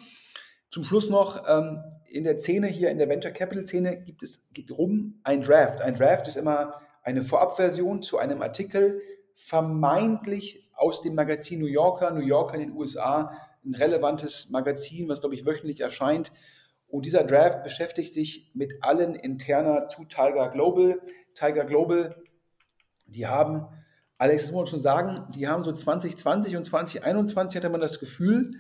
Zum 0.70 0.84
Schluss 0.84 1.10
noch, 1.10 1.44
ähm, 1.48 1.82
in 2.06 2.24
der 2.24 2.38
Szene 2.38 2.68
hier, 2.68 2.90
in 2.90 2.98
der 2.98 3.10
Venture 3.10 3.32
Capital 3.32 3.66
Szene, 3.66 4.02
gibt 4.04 4.24
es 4.24 4.50
geht 4.54 4.72
rum 4.72 5.20
ein 5.24 5.42
Draft. 5.42 5.82
Ein 5.82 5.96
Draft 5.96 6.28
ist 6.28 6.36
immer 6.36 6.82
eine 7.04 7.24
Vorabversion 7.24 8.02
zu 8.02 8.18
einem 8.18 8.42
Artikel, 8.42 9.02
vermeintlich 9.36 10.70
aus 10.76 11.02
dem 11.02 11.16
Magazin 11.16 11.60
New 11.60 11.68
Yorker, 11.68 12.12
New 12.12 12.26
Yorker 12.26 12.56
in 12.56 12.62
den 12.62 12.72
USA, 12.74 13.32
ein 13.68 13.76
relevantes 13.76 14.50
Magazin, 14.50 15.10
was, 15.10 15.20
glaube 15.20 15.36
ich, 15.36 15.46
wöchentlich 15.46 15.82
erscheint. 15.82 16.32
Und 16.88 17.06
dieser 17.06 17.24
Draft 17.24 17.64
beschäftigt 17.64 18.14
sich 18.14 18.52
mit 18.54 18.76
allen 18.82 19.16
interner 19.16 19.86
zu 19.86 20.06
Tiger 20.06 20.50
Global. 20.50 21.02
Tiger 21.34 21.66
Global, 21.66 22.16
die 23.08 23.28
haben, 23.28 23.68
Alex, 24.18 24.44
das 24.44 24.52
muss 24.52 24.62
man 24.62 24.68
schon 24.68 24.80
sagen, 24.80 25.28
die 25.36 25.48
haben 25.48 25.64
so 25.64 25.72
2020 25.72 26.56
und 26.56 26.64
2021 26.64 27.58
hatte 27.58 27.70
man 27.70 27.82
das 27.82 28.00
Gefühl, 28.00 28.52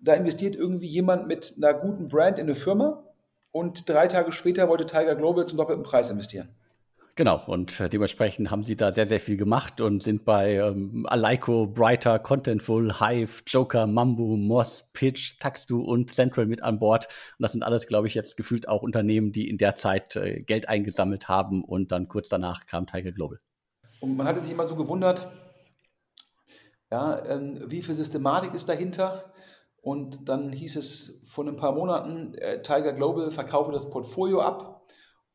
da 0.00 0.14
investiert 0.14 0.54
irgendwie 0.54 0.86
jemand 0.86 1.26
mit 1.26 1.54
einer 1.56 1.74
guten 1.74 2.08
Brand 2.08 2.38
in 2.38 2.46
eine 2.46 2.54
Firma 2.54 3.04
und 3.50 3.88
drei 3.88 4.06
Tage 4.06 4.30
später 4.30 4.68
wollte 4.68 4.86
Tiger 4.86 5.16
Global 5.16 5.46
zum 5.46 5.58
doppelten 5.58 5.84
Preis 5.84 6.10
investieren. 6.10 6.54
Genau, 7.18 7.42
und 7.48 7.80
äh, 7.80 7.88
dementsprechend 7.88 8.52
haben 8.52 8.62
sie 8.62 8.76
da 8.76 8.92
sehr, 8.92 9.04
sehr 9.04 9.18
viel 9.18 9.36
gemacht 9.36 9.80
und 9.80 10.04
sind 10.04 10.24
bei 10.24 10.54
ähm, 10.54 11.04
Alaiko, 11.04 11.66
Brighter, 11.66 12.20
Contentful, 12.20 13.00
Hive, 13.00 13.42
Joker, 13.44 13.88
Mambu, 13.88 14.36
Moss, 14.36 14.88
Pitch, 14.92 15.36
Taxdu 15.40 15.82
und 15.82 16.14
Central 16.14 16.46
mit 16.46 16.62
an 16.62 16.78
Bord. 16.78 17.06
Und 17.06 17.42
das 17.42 17.50
sind 17.50 17.64
alles, 17.64 17.88
glaube 17.88 18.06
ich, 18.06 18.14
jetzt 18.14 18.36
gefühlt 18.36 18.68
auch 18.68 18.82
Unternehmen, 18.82 19.32
die 19.32 19.48
in 19.48 19.58
der 19.58 19.74
Zeit 19.74 20.14
äh, 20.14 20.44
Geld 20.44 20.68
eingesammelt 20.68 21.28
haben 21.28 21.64
und 21.64 21.90
dann 21.90 22.06
kurz 22.06 22.28
danach 22.28 22.66
kam 22.66 22.86
Tiger 22.86 23.10
Global. 23.10 23.40
Und 23.98 24.16
man 24.16 24.28
hatte 24.28 24.40
sich 24.40 24.52
immer 24.52 24.66
so 24.66 24.76
gewundert, 24.76 25.26
ja, 26.92 27.26
ähm, 27.26 27.64
wie 27.66 27.82
viel 27.82 27.96
Systematik 27.96 28.54
ist 28.54 28.68
dahinter? 28.68 29.32
Und 29.80 30.28
dann 30.28 30.52
hieß 30.52 30.76
es 30.76 31.20
vor 31.26 31.44
ein 31.48 31.56
paar 31.56 31.72
Monaten, 31.72 32.34
äh, 32.34 32.62
Tiger 32.62 32.92
Global 32.92 33.32
verkaufe 33.32 33.72
das 33.72 33.90
Portfolio 33.90 34.40
ab. 34.40 34.84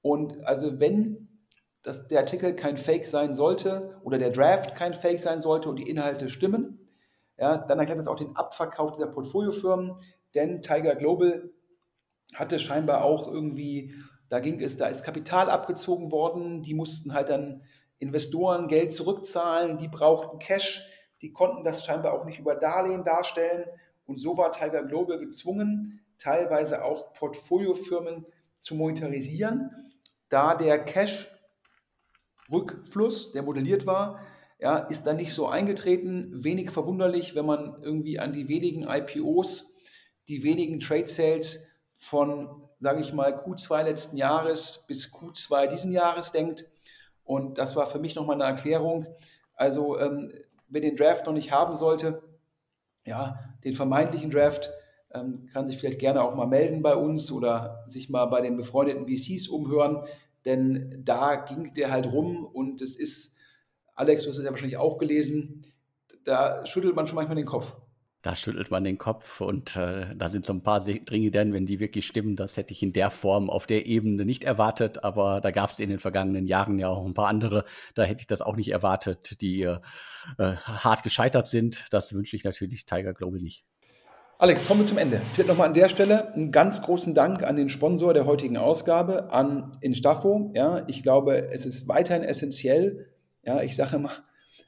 Und 0.01 0.45
also 0.47 0.79
wenn 0.79 1.22
dass 1.83 2.07
der 2.07 2.21
Artikel 2.21 2.55
kein 2.55 2.77
Fake 2.77 3.05
sein 3.05 3.33
sollte 3.33 3.99
oder 4.03 4.17
der 4.17 4.31
Draft 4.31 4.73
kein 4.75 4.93
Fake 4.93 5.19
sein 5.19 5.41
sollte 5.41 5.69
und 5.69 5.75
die 5.77 5.89
Inhalte 5.89 6.29
stimmen. 6.29 6.79
Ja, 7.37 7.57
dann 7.57 7.79
erklärt 7.79 7.99
das 7.99 8.07
auch 8.07 8.15
den 8.15 8.35
Abverkauf 8.35 8.93
dieser 8.93 9.07
Portfoliofirmen, 9.07 9.97
denn 10.33 10.61
Tiger 10.61 10.95
Global 10.95 11.51
hatte 12.33 12.57
scheinbar 12.59 13.03
auch 13.03 13.27
irgendwie, 13.27 13.93
da 14.29 14.39
ging 14.39 14.61
es, 14.61 14.77
da 14.77 14.87
ist 14.87 15.03
Kapital 15.03 15.49
abgezogen 15.49 16.11
worden, 16.11 16.63
die 16.63 16.73
mussten 16.73 17.13
halt 17.13 17.29
dann 17.29 17.63
Investoren 17.99 18.67
Geld 18.67 18.93
zurückzahlen, 18.93 19.77
die 19.77 19.87
brauchten 19.87 20.39
Cash, 20.39 20.87
die 21.21 21.33
konnten 21.33 21.63
das 21.63 21.85
scheinbar 21.85 22.13
auch 22.13 22.25
nicht 22.25 22.39
über 22.39 22.55
Darlehen 22.55 23.03
darstellen 23.03 23.65
und 24.05 24.17
so 24.17 24.37
war 24.37 24.51
Tiger 24.51 24.83
Global 24.83 25.19
gezwungen, 25.19 26.01
teilweise 26.17 26.83
auch 26.83 27.13
Portfoliofirmen 27.13 28.25
zu 28.59 28.75
monetarisieren, 28.75 29.71
da 30.29 30.55
der 30.55 30.83
Cash 30.83 31.32
Rückfluss, 32.53 33.31
der 33.31 33.43
modelliert 33.43 33.85
war, 33.85 34.19
ja, 34.59 34.77
ist 34.77 35.03
dann 35.07 35.17
nicht 35.17 35.33
so 35.33 35.47
eingetreten. 35.47 36.31
Wenig 36.43 36.71
verwunderlich, 36.71 37.35
wenn 37.35 37.45
man 37.45 37.81
irgendwie 37.81 38.19
an 38.19 38.31
die 38.31 38.47
wenigen 38.47 38.83
IPOs, 38.83 39.75
die 40.29 40.43
wenigen 40.43 40.79
Trade 40.79 41.07
Sales 41.07 41.67
von, 41.97 42.69
sage 42.79 43.01
ich 43.01 43.11
mal, 43.13 43.33
Q2 43.33 43.83
letzten 43.83 44.17
Jahres 44.17 44.85
bis 44.87 45.13
Q2 45.13 45.67
diesen 45.67 45.91
Jahres 45.91 46.31
denkt. 46.31 46.65
Und 47.23 47.57
das 47.57 47.75
war 47.75 47.87
für 47.87 47.99
mich 47.99 48.15
nochmal 48.15 48.35
eine 48.41 48.45
Erklärung. 48.45 49.07
Also, 49.55 49.99
ähm, 49.99 50.31
wer 50.67 50.81
den 50.81 50.95
Draft 50.95 51.25
noch 51.25 51.33
nicht 51.33 51.51
haben 51.51 51.75
sollte, 51.75 52.23
ja, 53.05 53.39
den 53.63 53.73
vermeintlichen 53.73 54.31
Draft, 54.31 54.71
ähm, 55.13 55.47
kann 55.51 55.67
sich 55.67 55.77
vielleicht 55.77 55.99
gerne 55.99 56.23
auch 56.23 56.35
mal 56.35 56.47
melden 56.47 56.81
bei 56.81 56.95
uns 56.95 57.31
oder 57.31 57.83
sich 57.85 58.09
mal 58.09 58.25
bei 58.25 58.41
den 58.41 58.57
befreundeten 58.57 59.07
VCs 59.07 59.47
umhören, 59.47 60.03
denn 60.45 61.01
da 61.03 61.35
ging 61.35 61.73
der 61.73 61.91
halt 61.91 62.05
rum 62.07 62.45
und 62.45 62.81
es 62.81 62.95
ist, 62.95 63.37
Alex, 63.95 64.23
du 64.23 64.29
hast 64.29 64.37
es 64.37 64.43
ja 64.43 64.51
wahrscheinlich 64.51 64.77
auch 64.77 64.97
gelesen, 64.97 65.61
da 66.23 66.65
schüttelt 66.65 66.95
man 66.95 67.07
schon 67.07 67.15
manchmal 67.15 67.35
den 67.35 67.45
Kopf. 67.45 67.75
Da 68.21 68.37
schüttelt 68.37 68.71
man 68.71 68.85
den 68.85 68.97
Kopf 68.97 69.41
und 69.41 69.75
äh, 69.75 70.15
da 70.15 70.29
sind 70.29 70.45
so 70.45 70.53
ein 70.53 70.63
paar 70.63 70.79
Dinge 70.79 71.29
denn, 71.29 71.51
wenn 71.51 71.65
die 71.65 71.81
wirklich 71.81 72.07
stimmen, 72.07 72.37
das 72.37 72.55
hätte 72.55 72.71
ich 72.71 72.81
in 72.81 72.93
der 72.93 73.09
Form 73.09 73.49
auf 73.49 73.67
der 73.67 73.85
Ebene 73.85 74.23
nicht 74.23 74.45
erwartet, 74.45 75.03
aber 75.03 75.41
da 75.41 75.51
gab 75.51 75.71
es 75.71 75.79
in 75.79 75.89
den 75.89 75.99
vergangenen 75.99 76.47
Jahren 76.47 76.79
ja 76.79 76.87
auch 76.87 77.05
ein 77.05 77.13
paar 77.13 77.27
andere, 77.27 77.65
da 77.95 78.03
hätte 78.03 78.21
ich 78.21 78.27
das 78.27 78.41
auch 78.41 78.55
nicht 78.55 78.69
erwartet, 78.69 79.41
die 79.41 79.63
äh, 79.63 79.79
hart 80.37 81.03
gescheitert 81.03 81.47
sind. 81.47 81.85
Das 81.91 82.13
wünsche 82.13 82.37
ich 82.37 82.45
natürlich 82.45 82.85
Tiger 82.85 83.13
Global 83.13 83.41
nicht. 83.41 83.65
Alex, 84.39 84.65
kommen 84.65 84.79
wir 84.81 84.87
zum 84.87 84.97
Ende. 84.97 85.21
Vielleicht 85.33 85.47
nochmal 85.47 85.67
an 85.67 85.75
der 85.75 85.89
Stelle 85.89 86.33
einen 86.33 86.51
ganz 86.51 86.81
großen 86.81 87.13
Dank 87.13 87.43
an 87.43 87.55
den 87.55 87.69
Sponsor 87.69 88.13
der 88.13 88.25
heutigen 88.25 88.57
Ausgabe, 88.57 89.31
an 89.31 89.77
Instafo. 89.81 90.51
Ja, 90.55 90.83
ich 90.87 91.03
glaube, 91.03 91.51
es 91.51 91.65
ist 91.65 91.87
weiterhin 91.87 92.23
essentiell. 92.23 93.13
Ja, 93.43 93.61
ich 93.61 93.75
sage 93.75 93.95
immer, 93.97 94.11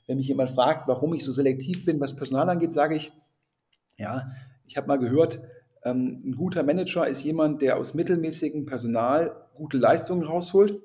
wenn 0.05 0.17
mich 0.17 0.27
jemand 0.27 0.51
fragt, 0.51 0.87
warum 0.87 1.13
ich 1.15 1.25
so 1.25 1.31
selektiv 1.31 1.83
bin, 1.83 1.99
was 1.99 2.15
Personal 2.15 2.47
angeht, 2.47 2.73
sage 2.73 2.95
ich, 2.95 3.11
ja, 3.97 4.29
ich 4.67 4.77
habe 4.77 4.87
mal 4.87 4.99
gehört, 4.99 5.41
ähm, 5.83 6.21
ein 6.23 6.33
guter 6.33 6.63
Manager 6.63 7.07
ist 7.07 7.23
jemand, 7.23 7.61
der 7.63 7.77
aus 7.77 7.95
mittelmäßigem 7.95 8.67
Personal 8.67 9.35
gute 9.55 9.77
Leistungen 9.77 10.23
rausholt. 10.23 10.79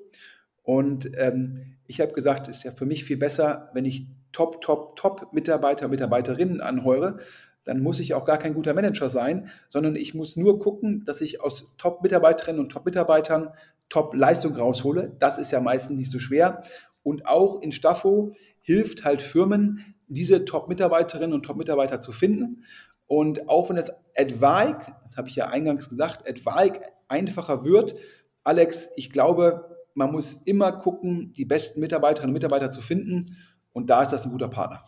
Und 0.63 1.11
ähm, 1.17 1.77
ich 1.85 2.01
habe 2.01 2.13
gesagt, 2.13 2.47
es 2.47 2.57
ist 2.57 2.63
ja 2.63 2.71
für 2.71 2.85
mich 2.85 3.03
viel 3.03 3.17
besser, 3.17 3.69
wenn 3.73 3.85
ich 3.85 4.07
Top, 4.31 4.61
Top, 4.61 4.95
Top 4.95 5.33
Mitarbeiter, 5.33 5.87
Mitarbeiterinnen 5.87 6.61
anheure, 6.61 7.17
dann 7.63 7.81
muss 7.81 7.99
ich 7.99 8.13
auch 8.13 8.25
gar 8.25 8.37
kein 8.37 8.53
guter 8.53 8.73
Manager 8.73 9.09
sein, 9.09 9.49
sondern 9.67 9.95
ich 9.95 10.13
muss 10.13 10.35
nur 10.35 10.59
gucken, 10.59 11.03
dass 11.05 11.21
ich 11.21 11.41
aus 11.41 11.75
Top-Mitarbeiterinnen 11.77 12.59
und 12.59 12.71
Top-Mitarbeitern 12.71 13.49
Top-Leistung 13.89 14.55
raushole. 14.55 15.15
Das 15.19 15.37
ist 15.37 15.51
ja 15.51 15.59
meistens 15.59 15.97
nicht 15.97 16.11
so 16.11 16.17
schwer. 16.17 16.63
Und 17.03 17.27
auch 17.27 17.61
in 17.61 17.71
Staffo 17.71 18.31
hilft 18.61 19.03
halt 19.03 19.21
Firmen, 19.21 19.95
diese 20.07 20.45
Top-Mitarbeiterinnen 20.45 21.33
und 21.33 21.43
Top-Mitarbeiter 21.43 21.99
zu 21.99 22.11
finden. 22.11 22.63
Und 23.07 23.49
auch 23.49 23.69
wenn 23.69 23.77
es 23.77 23.91
etwaig, 24.13 24.77
das 25.05 25.17
habe 25.17 25.27
ich 25.27 25.35
ja 25.35 25.47
eingangs 25.47 25.89
gesagt, 25.89 26.25
etwaig 26.25 26.81
einfacher 27.07 27.65
wird, 27.65 27.95
Alex, 28.43 28.89
ich 28.95 29.11
glaube, 29.11 29.77
man 29.93 30.11
muss 30.11 30.33
immer 30.33 30.71
gucken, 30.71 31.33
die 31.33 31.45
besten 31.45 31.81
Mitarbeiterinnen 31.81 32.31
und 32.31 32.41
Mitarbeiter 32.41 32.71
zu 32.71 32.81
finden. 32.81 33.37
Und 33.73 33.89
da 33.89 34.01
ist 34.01 34.13
das 34.13 34.25
ein 34.25 34.31
guter 34.31 34.47
Partner 34.47 34.79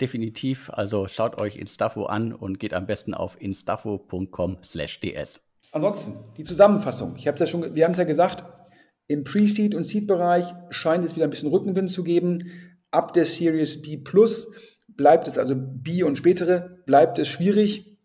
definitiv. 0.00 0.70
Also 0.70 1.06
schaut 1.06 1.38
euch 1.38 1.56
Instafo 1.56 2.06
an 2.06 2.32
und 2.32 2.60
geht 2.60 2.74
am 2.74 2.86
besten 2.86 3.14
auf 3.14 3.40
instafo.com/ds. 3.40 5.40
Ansonsten 5.72 6.14
die 6.36 6.44
Zusammenfassung. 6.44 7.14
Ich 7.16 7.28
habe 7.28 7.38
ja 7.38 7.46
schon, 7.46 7.74
wir 7.74 7.84
haben 7.84 7.92
es 7.92 7.98
ja 7.98 8.04
gesagt, 8.04 8.44
im 9.06 9.24
Pre-Seed 9.24 9.74
und 9.74 9.84
Seed-Bereich 9.84 10.46
scheint 10.70 11.04
es 11.04 11.16
wieder 11.16 11.26
ein 11.26 11.30
bisschen 11.30 11.50
Rückenwind 11.50 11.90
zu 11.90 12.04
geben. 12.04 12.50
Ab 12.90 13.12
der 13.14 13.24
Series 13.24 13.82
B 13.82 13.96
Plus 13.96 14.52
bleibt 14.88 15.28
es, 15.28 15.38
also 15.38 15.54
B 15.56 16.02
und 16.02 16.16
spätere, 16.16 16.78
bleibt 16.86 17.18
es 17.18 17.28
schwierig. 17.28 17.98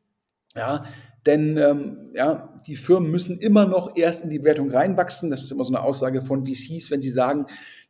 Ja, 0.56 0.86
denn 1.26 1.58
ähm, 1.58 2.12
ja, 2.14 2.62
die 2.68 2.76
Firmen 2.76 3.12
müssen 3.12 3.40
immer 3.40 3.66
noch 3.66 3.96
erst 3.96 4.24
in 4.24 4.30
die 4.30 4.40
Bewertung 4.40 4.70
reinwachsen. 4.70 5.30
Das 5.30 5.44
ist 5.44 5.52
immer 5.52 5.64
so 5.64 5.74
eine 5.74 5.84
Aussage 5.84 6.22
von 6.22 6.46
VCs, 6.46 6.92
wenn 6.92 7.02
sie 7.02 7.10
sagen, 7.10 7.46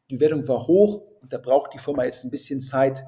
die 0.10 0.16
Bewertung 0.16 0.47
war 0.47 0.68
hoch 0.68 1.01
und 1.22 1.34
da 1.34 1.38
braucht 1.38 1.74
die 1.74 1.80
Firma 1.80 2.06
jetzt 2.06 2.24
ein 2.24 2.32
bisschen 2.32 2.60
Zeit, 2.60 3.04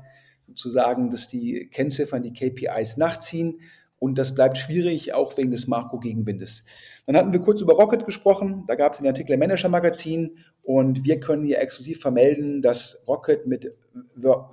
sozusagen, 0.48 1.10
dass 1.10 1.28
die 1.28 1.70
Kennziffern, 1.72 2.24
die 2.24 2.34
KPIs 2.34 2.98
nachziehen. 2.98 3.60
Und 4.00 4.18
das 4.18 4.36
bleibt 4.36 4.58
schwierig, 4.58 5.14
auch 5.14 5.38
wegen 5.38 5.52
des 5.52 5.68
Marco-Gegenwindes. 5.68 6.64
Dann 7.06 7.16
hatten 7.16 7.34
wir 7.34 7.39
kurz 7.39 7.62
über 7.62 7.74
Rocket 7.74 8.06
gesprochen. 8.06 8.64
Da 8.68 8.76
gab 8.76 8.93
es 8.93 9.00
den 9.00 9.08
Artikel 9.08 9.34
im 9.34 9.39
Manager 9.39 9.70
Magazin. 9.70 10.38
Und 10.64 11.06
wir 11.06 11.20
können 11.20 11.46
hier 11.46 11.60
exklusiv 11.60 12.02
vermelden, 12.02 12.62
dass 12.62 13.04
Rocket 13.08 13.48
mit 13.48 13.74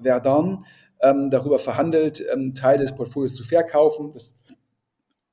Verdun 0.02 0.64
ähm, 1.00 1.30
darüber 1.30 1.58
verhandelt, 1.58 2.24
ähm, 2.32 2.54
Teile 2.54 2.82
des 2.82 2.94
Portfolios 2.94 3.34
zu 3.34 3.42
verkaufen. 3.42 4.12
Das 4.12 4.34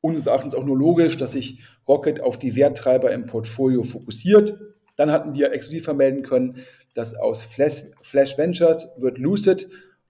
unseres 0.01 0.27
Erachtens 0.27 0.55
auch 0.55 0.63
nur 0.63 0.77
logisch, 0.77 1.17
dass 1.17 1.33
sich 1.33 1.59
Rocket 1.87 2.21
auf 2.21 2.37
die 2.37 2.55
Werttreiber 2.55 3.11
im 3.11 3.25
Portfolio 3.25 3.83
fokussiert. 3.83 4.57
Dann 4.95 5.11
hatten 5.11 5.35
wir 5.35 5.51
exklusiv 5.51 5.83
vermelden 5.83 6.23
können, 6.23 6.63
dass 6.93 7.15
aus 7.15 7.43
Flash, 7.43 7.83
Flash 8.01 8.37
Ventures 8.37 8.89
wird 8.97 9.17
Lucid 9.17 9.69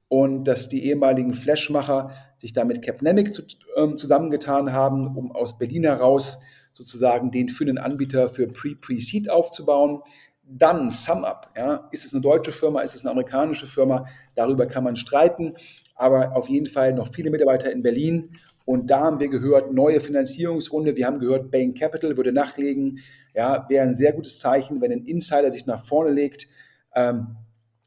und 0.09 0.43
dass 0.43 0.67
die 0.67 0.85
ehemaligen 0.85 1.33
Flashmacher 1.33 2.11
sich 2.35 2.51
da 2.51 2.65
mit 2.65 2.81
Capnemic 2.81 3.33
zu, 3.33 3.43
ähm, 3.77 3.97
zusammengetan 3.97 4.73
haben, 4.73 5.15
um 5.15 5.31
aus 5.31 5.57
Berlin 5.57 5.83
heraus 5.83 6.39
sozusagen 6.73 7.31
den 7.31 7.49
führenden 7.49 7.77
Anbieter 7.77 8.27
für 8.27 8.47
Pre-Pre-Seed 8.47 9.29
aufzubauen. 9.29 10.01
Dann 10.43 10.89
SumUp, 10.89 11.49
ja, 11.55 11.87
ist 11.91 12.05
es 12.05 12.13
eine 12.13 12.21
deutsche 12.21 12.51
Firma, 12.51 12.81
ist 12.81 12.95
es 12.95 13.01
eine 13.01 13.11
amerikanische 13.11 13.67
Firma, 13.67 14.05
darüber 14.35 14.65
kann 14.65 14.83
man 14.83 14.95
streiten, 14.95 15.53
aber 15.95 16.35
auf 16.35 16.49
jeden 16.49 16.65
Fall 16.65 16.93
noch 16.93 17.13
viele 17.13 17.29
Mitarbeiter 17.29 17.71
in 17.71 17.83
Berlin 17.83 18.35
und 18.69 18.91
da 18.91 18.99
haben 18.99 19.19
wir 19.19 19.29
gehört, 19.29 19.73
neue 19.73 19.99
Finanzierungsrunde. 19.99 20.95
Wir 20.95 21.07
haben 21.07 21.17
gehört, 21.17 21.49
Bain 21.49 21.73
Capital 21.73 22.17
würde 22.17 22.31
nachlegen. 22.31 22.99
Ja, 23.33 23.65
wäre 23.67 23.87
ein 23.87 23.95
sehr 23.95 24.13
gutes 24.13 24.37
Zeichen, 24.37 24.79
wenn 24.79 24.91
ein 24.91 25.05
Insider 25.05 25.49
sich 25.49 25.65
nach 25.65 25.83
vorne 25.83 26.11
legt. 26.11 26.45
Ähm, 26.93 27.35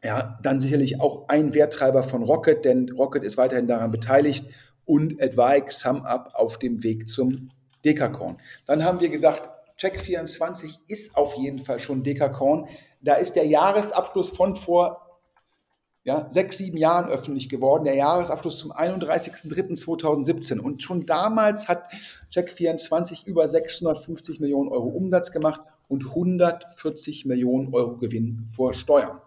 ja, 0.04 0.38
dann 0.42 0.60
sicherlich 0.60 1.00
auch 1.00 1.28
ein 1.28 1.54
Werttreiber 1.54 2.02
von 2.02 2.22
Rocket, 2.22 2.64
denn 2.64 2.90
Rocket 2.90 3.22
ist 3.22 3.36
weiterhin 3.36 3.68
daran 3.68 3.92
beteiligt 3.92 4.46
und 4.84 5.22
Advike 5.22 5.72
SumUp 5.72 6.30
auf 6.34 6.58
dem 6.58 6.82
Weg 6.82 7.08
zum 7.08 7.50
Dekakorn. 7.84 8.38
Dann 8.66 8.84
haben 8.84 9.00
wir 9.00 9.08
gesagt, 9.08 9.48
Check24 9.78 10.78
ist 10.88 11.16
auf 11.16 11.34
jeden 11.36 11.58
Fall 11.58 11.78
schon 11.78 12.02
Dekakorn. 12.02 12.68
Da 13.00 13.14
ist 13.14 13.34
der 13.34 13.46
Jahresabschluss 13.46 14.30
von 14.30 14.56
vor 14.56 14.98
ja, 16.04 16.26
sechs, 16.30 16.58
sieben 16.58 16.76
Jahren 16.76 17.08
öffentlich 17.08 17.48
geworden, 17.48 17.84
der 17.84 17.94
Jahresabschluss 17.94 18.58
zum 18.58 18.72
31.03.2017. 18.72 20.58
Und 20.58 20.82
schon 20.82 21.06
damals 21.06 21.68
hat 21.68 21.88
Check24 22.32 23.24
über 23.26 23.46
650 23.46 24.40
Millionen 24.40 24.68
Euro 24.68 24.88
Umsatz 24.88 25.30
gemacht 25.30 25.60
und 25.88 26.06
140 26.06 27.26
Millionen 27.26 27.72
Euro 27.72 27.98
Gewinn 27.98 28.46
vor 28.48 28.74
Steuern. 28.74 29.20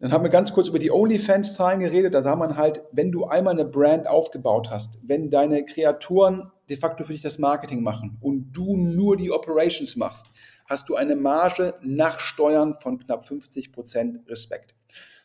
Dann 0.00 0.12
haben 0.12 0.22
wir 0.22 0.30
ganz 0.30 0.52
kurz 0.52 0.68
über 0.68 0.78
die 0.78 0.92
OnlyFans-Zahlen 0.92 1.80
geredet. 1.80 2.14
Da 2.14 2.22
sah 2.22 2.36
man 2.36 2.56
halt, 2.56 2.82
wenn 2.92 3.10
du 3.10 3.24
einmal 3.24 3.54
eine 3.54 3.64
Brand 3.64 4.06
aufgebaut 4.06 4.70
hast, 4.70 4.98
wenn 5.02 5.28
deine 5.28 5.64
Kreaturen 5.64 6.52
de 6.68 6.76
facto 6.76 7.02
für 7.02 7.14
dich 7.14 7.22
das 7.22 7.38
Marketing 7.38 7.82
machen 7.82 8.16
und 8.20 8.52
du 8.52 8.76
nur 8.76 9.16
die 9.16 9.32
Operations 9.32 9.96
machst, 9.96 10.26
hast 10.66 10.88
du 10.88 10.94
eine 10.94 11.16
Marge 11.16 11.74
nach 11.82 12.20
Steuern 12.20 12.74
von 12.74 12.98
knapp 12.98 13.24
50 13.24 13.72
Prozent 13.72 14.20
Respekt. 14.28 14.74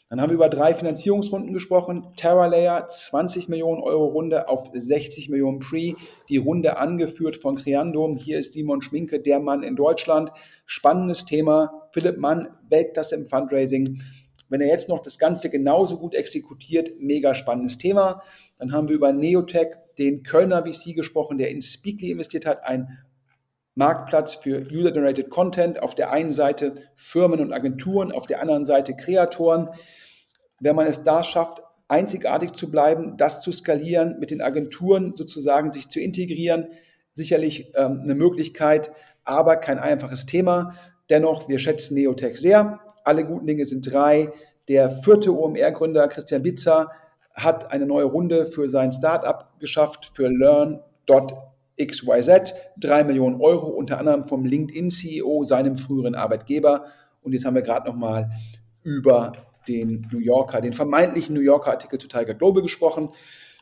Dann 0.10 0.22
haben 0.22 0.30
wir 0.30 0.35
über 0.35 0.49
drei 0.49 0.73
Finanzierungsrunden 0.76 1.53
gesprochen. 1.53 2.14
TerraLayer, 2.15 2.85
20 2.88 3.49
Millionen 3.49 3.81
Euro 3.81 4.06
Runde 4.06 4.48
auf 4.48 4.69
60 4.72 5.30
Millionen 5.30 5.60
Pre. 5.60 5.95
Die 6.30 6.38
Runde 6.38 6.77
angeführt 6.77 7.38
von 7.38 7.56
Creandum. 7.56 8.15
Hier 8.15 8.38
ist 8.38 8.53
Simon 8.53 8.81
Schminke, 8.81 9.19
der 9.19 9.39
Mann 9.39 9.64
in 9.64 9.76
Deutschland. 9.76 10.31
Spannendes 10.68 11.26
Thema. 11.26 11.88
Philipp 11.91 12.18
Mann, 12.18 12.49
Weltklasse 12.69 13.15
im 13.15 13.26
Fundraising. 13.26 13.99
Wenn 14.53 14.61
er 14.61 14.67
jetzt 14.67 14.88
noch 14.88 15.01
das 15.01 15.17
Ganze 15.17 15.49
genauso 15.49 15.97
gut 15.97 16.13
exekutiert, 16.13 16.91
mega 16.99 17.34
spannendes 17.34 17.80
Thema. 17.80 18.21
Dann 18.59 18.71
haben 18.71 18.88
wir 18.88 18.95
über 18.95 19.11
Neotech, 19.11 19.69
den 19.97 20.21
Kölner 20.21 20.63
VC 20.63 20.93
gesprochen, 20.93 21.39
der 21.39 21.49
in 21.49 21.59
Speakly 21.59 22.11
investiert 22.11 22.45
hat, 22.45 22.63
ein 22.63 22.99
Marktplatz 23.73 24.35
für 24.35 24.59
User-Generated 24.71 25.31
Content. 25.31 25.81
Auf 25.81 25.95
der 25.95 26.11
einen 26.11 26.31
Seite 26.31 26.75
Firmen 26.93 27.39
und 27.39 27.51
Agenturen, 27.51 28.11
auf 28.11 28.27
der 28.27 28.41
anderen 28.41 28.63
Seite 28.63 28.95
Kreatoren. 28.95 29.69
Wenn 30.59 30.75
man 30.75 30.85
es 30.85 31.03
da 31.03 31.23
schafft, 31.23 31.63
einzigartig 31.88 32.51
zu 32.51 32.69
bleiben, 32.69 33.17
das 33.17 33.41
zu 33.41 33.51
skalieren, 33.51 34.19
mit 34.19 34.30
den 34.30 34.43
Agenturen 34.43 35.13
sozusagen 35.13 35.71
sich 35.71 35.89
zu 35.89 35.99
integrieren, 35.99 36.67
sicherlich 37.13 37.71
ähm, 37.73 38.01
eine 38.03 38.13
Möglichkeit, 38.13 38.91
aber 39.23 39.55
kein 39.55 39.80
einfaches 39.80 40.27
Thema. 40.27 40.75
Dennoch, 41.09 41.49
wir 41.49 41.57
schätzen 41.57 41.95
Neotech 41.95 42.38
sehr. 42.38 42.81
Alle 43.03 43.25
guten 43.25 43.45
Dinge 43.47 43.65
sind 43.65 43.91
drei. 43.91 44.31
Der 44.67 44.89
vierte 44.89 45.34
OMR-Gründer 45.34 46.07
Christian 46.07 46.41
Bitzer 46.41 46.89
hat 47.34 47.71
eine 47.71 47.85
neue 47.85 48.05
Runde 48.05 48.45
für 48.45 48.69
sein 48.69 48.91
Startup 48.91 49.49
geschafft, 49.59 50.11
für 50.13 50.30
Learn.xyz. 50.30 50.84
Drei 52.77 53.03
Millionen 53.03 53.41
Euro, 53.41 53.67
unter 53.67 53.99
anderem 53.99 54.23
vom 54.23 54.45
LinkedIn-CEO, 54.45 55.43
seinem 55.43 55.77
früheren 55.77 56.15
Arbeitgeber. 56.15 56.85
Und 57.21 57.34
jetzt 57.34 57.45
haben 57.45 57.55
wir 57.55 57.61
gerade 57.61 57.89
nochmal 57.89 58.31
über 58.84 59.34
den 59.67 60.07
New 60.11 60.19
Yorker, 60.19 60.61
den 60.61 60.73
vermeintlichen 60.73 61.34
New 61.35 61.41
Yorker 61.41 61.71
Artikel 61.71 61.99
zu 61.99 62.07
Tiger 62.07 62.34
Global 62.34 62.61
gesprochen. 62.61 63.09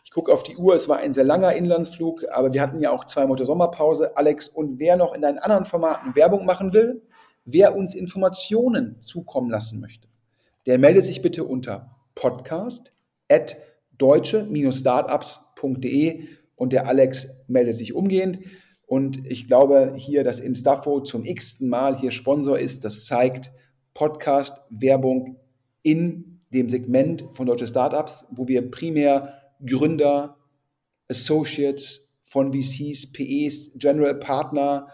Ich 0.04 0.12
gucke 0.12 0.34
auf 0.34 0.44
die 0.44 0.58
Uhr, 0.58 0.74
es 0.74 0.90
war 0.90 0.98
ein 0.98 1.14
sehr 1.14 1.24
langer 1.24 1.54
Inlandsflug, 1.54 2.26
aber 2.32 2.54
wir 2.54 2.62
hatten 2.62 2.82
ja 2.82 2.92
auch 2.92 3.06
zwei 3.06 3.26
Monate 3.26 3.46
Sommerpause. 3.46 4.18
Alex, 4.18 4.48
und 4.50 4.80
wer 4.80 4.98
noch 4.98 5.14
in 5.14 5.22
deinen 5.22 5.38
anderen 5.38 5.66
Formaten 5.66 6.16
Werbung 6.16 6.46
machen 6.46 6.74
will, 6.74 7.04
wer 7.46 7.76
uns 7.76 7.96
Informationen 7.96 9.02
zukommen 9.02 9.50
lassen 9.50 9.80
möchte, 9.80 10.08
der 10.66 10.78
meldet 10.78 11.06
sich 11.06 11.22
bitte 11.22 11.44
unter 11.44 11.96
podcast 12.16 12.94
at 13.30 13.58
deutsche-startups.de 13.98 16.28
und 16.56 16.74
der 16.74 16.88
Alex 16.88 17.28
meldet 17.48 17.76
sich 17.76 17.94
umgehend. 17.94 18.40
Und 18.86 19.26
ich 19.26 19.48
glaube 19.48 19.94
hier, 19.96 20.24
dass 20.24 20.40
Instafo 20.40 21.02
zum 21.02 21.26
x-ten 21.26 21.70
Mal 21.70 21.98
hier 21.98 22.12
Sponsor 22.12 22.60
ist, 22.60 22.86
das 22.86 23.06
zeigt 23.06 23.52
Podcast-Werbung 23.94 25.38
in 25.82 26.42
dem 26.54 26.70
Segment 26.70 27.26
von 27.32 27.48
deutsche 27.48 27.68
Startups, 27.68 28.28
wo 28.32 28.48
wir 28.48 28.70
primär 28.70 29.34
Gründer, 29.66 30.38
Associates 31.08 32.20
von 32.26 32.54
VCs, 32.54 33.12
PEs, 33.12 33.72
General 33.76 34.16
Partner, 34.16 34.88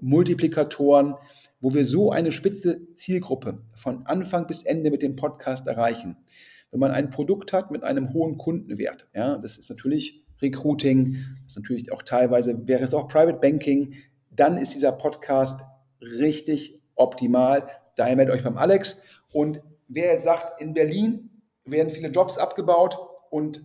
Multiplikatoren, 0.00 1.14
wo 1.60 1.74
wir 1.74 1.84
so 1.84 2.10
eine 2.10 2.32
spitze 2.32 2.94
Zielgruppe 2.94 3.62
von 3.74 4.06
Anfang 4.06 4.46
bis 4.46 4.62
Ende 4.62 4.90
mit 4.90 5.02
dem 5.02 5.16
Podcast 5.16 5.66
erreichen. 5.66 6.16
Wenn 6.70 6.80
man 6.80 6.92
ein 6.92 7.10
Produkt 7.10 7.52
hat 7.52 7.70
mit 7.70 7.82
einem 7.82 8.12
hohen 8.12 8.38
Kundenwert, 8.38 9.08
ja, 9.14 9.36
das 9.36 9.58
ist 9.58 9.70
natürlich 9.70 10.24
Recruiting, 10.40 11.16
das 11.44 11.52
ist 11.52 11.56
natürlich 11.56 11.92
auch 11.92 12.02
teilweise, 12.02 12.66
wäre 12.66 12.84
es 12.84 12.94
auch 12.94 13.08
Private 13.08 13.38
Banking, 13.38 13.94
dann 14.30 14.56
ist 14.56 14.74
dieser 14.74 14.92
Podcast 14.92 15.62
richtig 16.00 16.80
optimal. 16.94 17.66
Daher 17.96 18.16
meldet 18.16 18.34
euch 18.34 18.44
beim 18.44 18.56
Alex. 18.56 19.02
Und 19.32 19.60
wer 19.88 20.12
jetzt 20.12 20.24
sagt, 20.24 20.60
in 20.60 20.72
Berlin 20.72 21.30
werden 21.64 21.90
viele 21.90 22.08
Jobs 22.08 22.38
abgebaut 22.38 22.98
und 23.30 23.62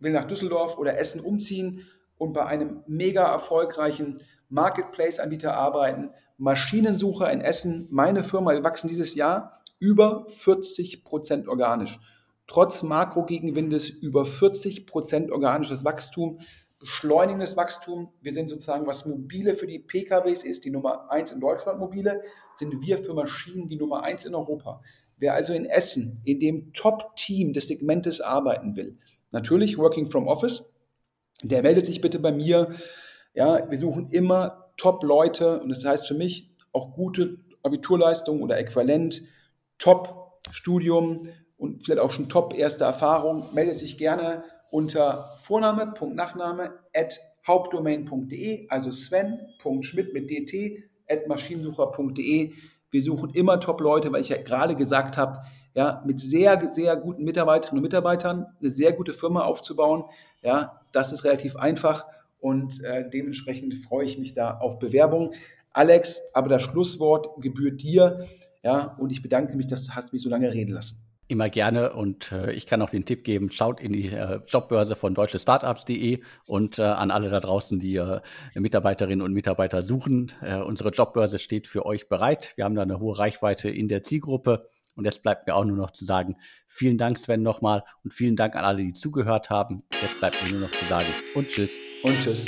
will 0.00 0.12
nach 0.12 0.24
Düsseldorf 0.24 0.78
oder 0.78 0.98
Essen 0.98 1.20
umziehen 1.20 1.84
und 2.16 2.32
bei 2.32 2.46
einem 2.46 2.82
mega 2.86 3.30
erfolgreichen 3.30 4.16
Marketplace-Anbieter 4.48 5.56
arbeiten, 5.56 6.10
Maschinensucher 6.36 7.30
in 7.30 7.40
Essen, 7.40 7.88
meine 7.90 8.22
Firma, 8.22 8.52
wir 8.52 8.64
wachsen 8.64 8.88
dieses 8.88 9.14
Jahr 9.14 9.60
über 9.78 10.26
40 10.26 11.04
Prozent 11.04 11.48
organisch. 11.48 11.98
Trotz 12.46 12.82
Makrogegenwindes 12.82 13.90
über 13.90 14.24
40 14.24 14.86
Prozent 14.86 15.30
organisches 15.30 15.84
Wachstum, 15.84 16.40
beschleunigendes 16.80 17.56
Wachstum. 17.56 18.12
Wir 18.22 18.32
sind 18.32 18.48
sozusagen, 18.48 18.86
was 18.86 19.04
mobile 19.04 19.54
für 19.54 19.66
die 19.66 19.78
PKWs 19.78 20.44
ist, 20.44 20.64
die 20.64 20.70
Nummer 20.70 21.10
eins 21.10 21.32
in 21.32 21.40
Deutschland 21.40 21.78
mobile, 21.78 22.22
sind 22.54 22.80
wir 22.80 22.98
für 22.98 23.14
Maschinen 23.14 23.68
die 23.68 23.76
Nummer 23.76 24.02
eins 24.02 24.24
in 24.24 24.34
Europa. 24.34 24.80
Wer 25.18 25.34
also 25.34 25.52
in 25.52 25.66
Essen 25.66 26.20
in 26.24 26.38
dem 26.38 26.72
Top-Team 26.72 27.52
des 27.52 27.68
Segmentes 27.68 28.20
arbeiten 28.20 28.76
will, 28.76 28.96
natürlich 29.32 29.76
Working 29.76 30.08
from 30.10 30.28
Office, 30.28 30.64
der 31.42 31.62
meldet 31.62 31.86
sich 31.86 32.00
bitte 32.00 32.18
bei 32.18 32.32
mir. 32.32 32.74
Ja, 33.34 33.70
wir 33.70 33.78
suchen 33.78 34.08
immer 34.08 34.72
Top-Leute 34.76 35.60
und 35.60 35.68
das 35.68 35.84
heißt 35.84 36.06
für 36.06 36.14
mich 36.14 36.54
auch 36.72 36.94
gute 36.94 37.38
Abiturleistung 37.62 38.42
oder 38.42 38.58
Äquivalent, 38.58 39.22
Top-Studium 39.78 41.28
und 41.56 41.84
vielleicht 41.84 42.00
auch 42.00 42.10
schon 42.10 42.28
Top-erste 42.28 42.84
Erfahrung. 42.84 43.44
Meldet 43.54 43.76
sich 43.76 43.98
gerne 43.98 44.44
unter 44.70 45.24
Vorname.nachname 45.42 46.72
at 46.94 47.20
hauptdomain.de, 47.46 48.68
also 48.68 48.90
sven.schmidt 48.90 50.12
mit 50.12 50.30
dt 50.30 50.84
at 51.08 51.26
maschinensucher.de. 51.26 52.52
Wir 52.90 53.02
suchen 53.02 53.30
immer 53.30 53.60
Top-Leute, 53.60 54.12
weil 54.12 54.20
ich 54.20 54.28
ja 54.28 54.40
gerade 54.40 54.76
gesagt 54.76 55.16
habe, 55.18 55.40
ja, 55.74 56.02
mit 56.06 56.20
sehr, 56.20 56.68
sehr 56.68 56.96
guten 56.96 57.24
Mitarbeiterinnen 57.24 57.78
und 57.78 57.82
Mitarbeitern 57.82 58.46
eine 58.60 58.70
sehr 58.70 58.92
gute 58.92 59.12
Firma 59.12 59.42
aufzubauen. 59.42 60.04
Ja, 60.42 60.80
das 60.92 61.12
ist 61.12 61.24
relativ 61.24 61.56
einfach 61.56 62.06
und 62.40 62.82
äh, 62.84 63.08
dementsprechend 63.08 63.74
freue 63.74 64.04
ich 64.04 64.18
mich 64.18 64.34
da 64.34 64.58
auf 64.58 64.78
Bewerbung. 64.78 65.32
Alex, 65.72 66.20
aber 66.34 66.48
das 66.48 66.62
Schlusswort 66.62 67.40
gebührt 67.40 67.82
dir. 67.82 68.24
Ja, 68.62 68.96
und 68.98 69.12
ich 69.12 69.22
bedanke 69.22 69.56
mich, 69.56 69.66
dass 69.66 69.84
du 69.84 69.92
hast 69.92 70.12
mich 70.12 70.22
so 70.22 70.28
lange 70.28 70.52
reden 70.52 70.72
lassen. 70.72 71.04
Immer 71.30 71.50
gerne 71.50 71.92
und 71.92 72.32
äh, 72.32 72.52
ich 72.52 72.66
kann 72.66 72.80
auch 72.80 72.88
den 72.88 73.04
Tipp 73.04 73.22
geben, 73.22 73.50
schaut 73.50 73.80
in 73.80 73.92
die 73.92 74.08
äh, 74.08 74.40
Jobbörse 74.48 74.96
von 74.96 75.14
deutschestartups.de 75.14 76.22
und 76.46 76.78
äh, 76.78 76.82
an 76.82 77.10
alle 77.10 77.28
da 77.28 77.38
draußen, 77.40 77.78
die 77.78 77.96
äh, 77.96 78.20
Mitarbeiterinnen 78.54 79.20
und 79.20 79.34
Mitarbeiter 79.34 79.82
suchen. 79.82 80.32
Äh, 80.40 80.56
unsere 80.56 80.88
Jobbörse 80.88 81.38
steht 81.38 81.66
für 81.66 81.84
euch 81.84 82.08
bereit. 82.08 82.54
Wir 82.56 82.64
haben 82.64 82.74
da 82.74 82.82
eine 82.82 82.98
hohe 82.98 83.18
Reichweite 83.18 83.68
in 83.70 83.88
der 83.88 84.02
Zielgruppe 84.02 84.70
und 84.98 85.04
jetzt 85.04 85.22
bleibt 85.22 85.46
mir 85.46 85.54
auch 85.54 85.64
nur 85.64 85.76
noch 85.76 85.92
zu 85.92 86.04
sagen, 86.04 86.36
vielen 86.66 86.98
Dank 86.98 87.18
Sven 87.18 87.42
nochmal 87.42 87.84
und 88.02 88.12
vielen 88.12 88.34
Dank 88.34 88.56
an 88.56 88.64
alle, 88.64 88.82
die 88.82 88.92
zugehört 88.92 89.48
haben. 89.48 89.84
Jetzt 90.02 90.18
bleibt 90.18 90.42
mir 90.42 90.50
nur 90.50 90.68
noch 90.68 90.76
zu 90.76 90.84
sagen 90.86 91.08
und 91.36 91.48
tschüss. 91.48 91.78
Und 92.02 92.18
tschüss. 92.18 92.44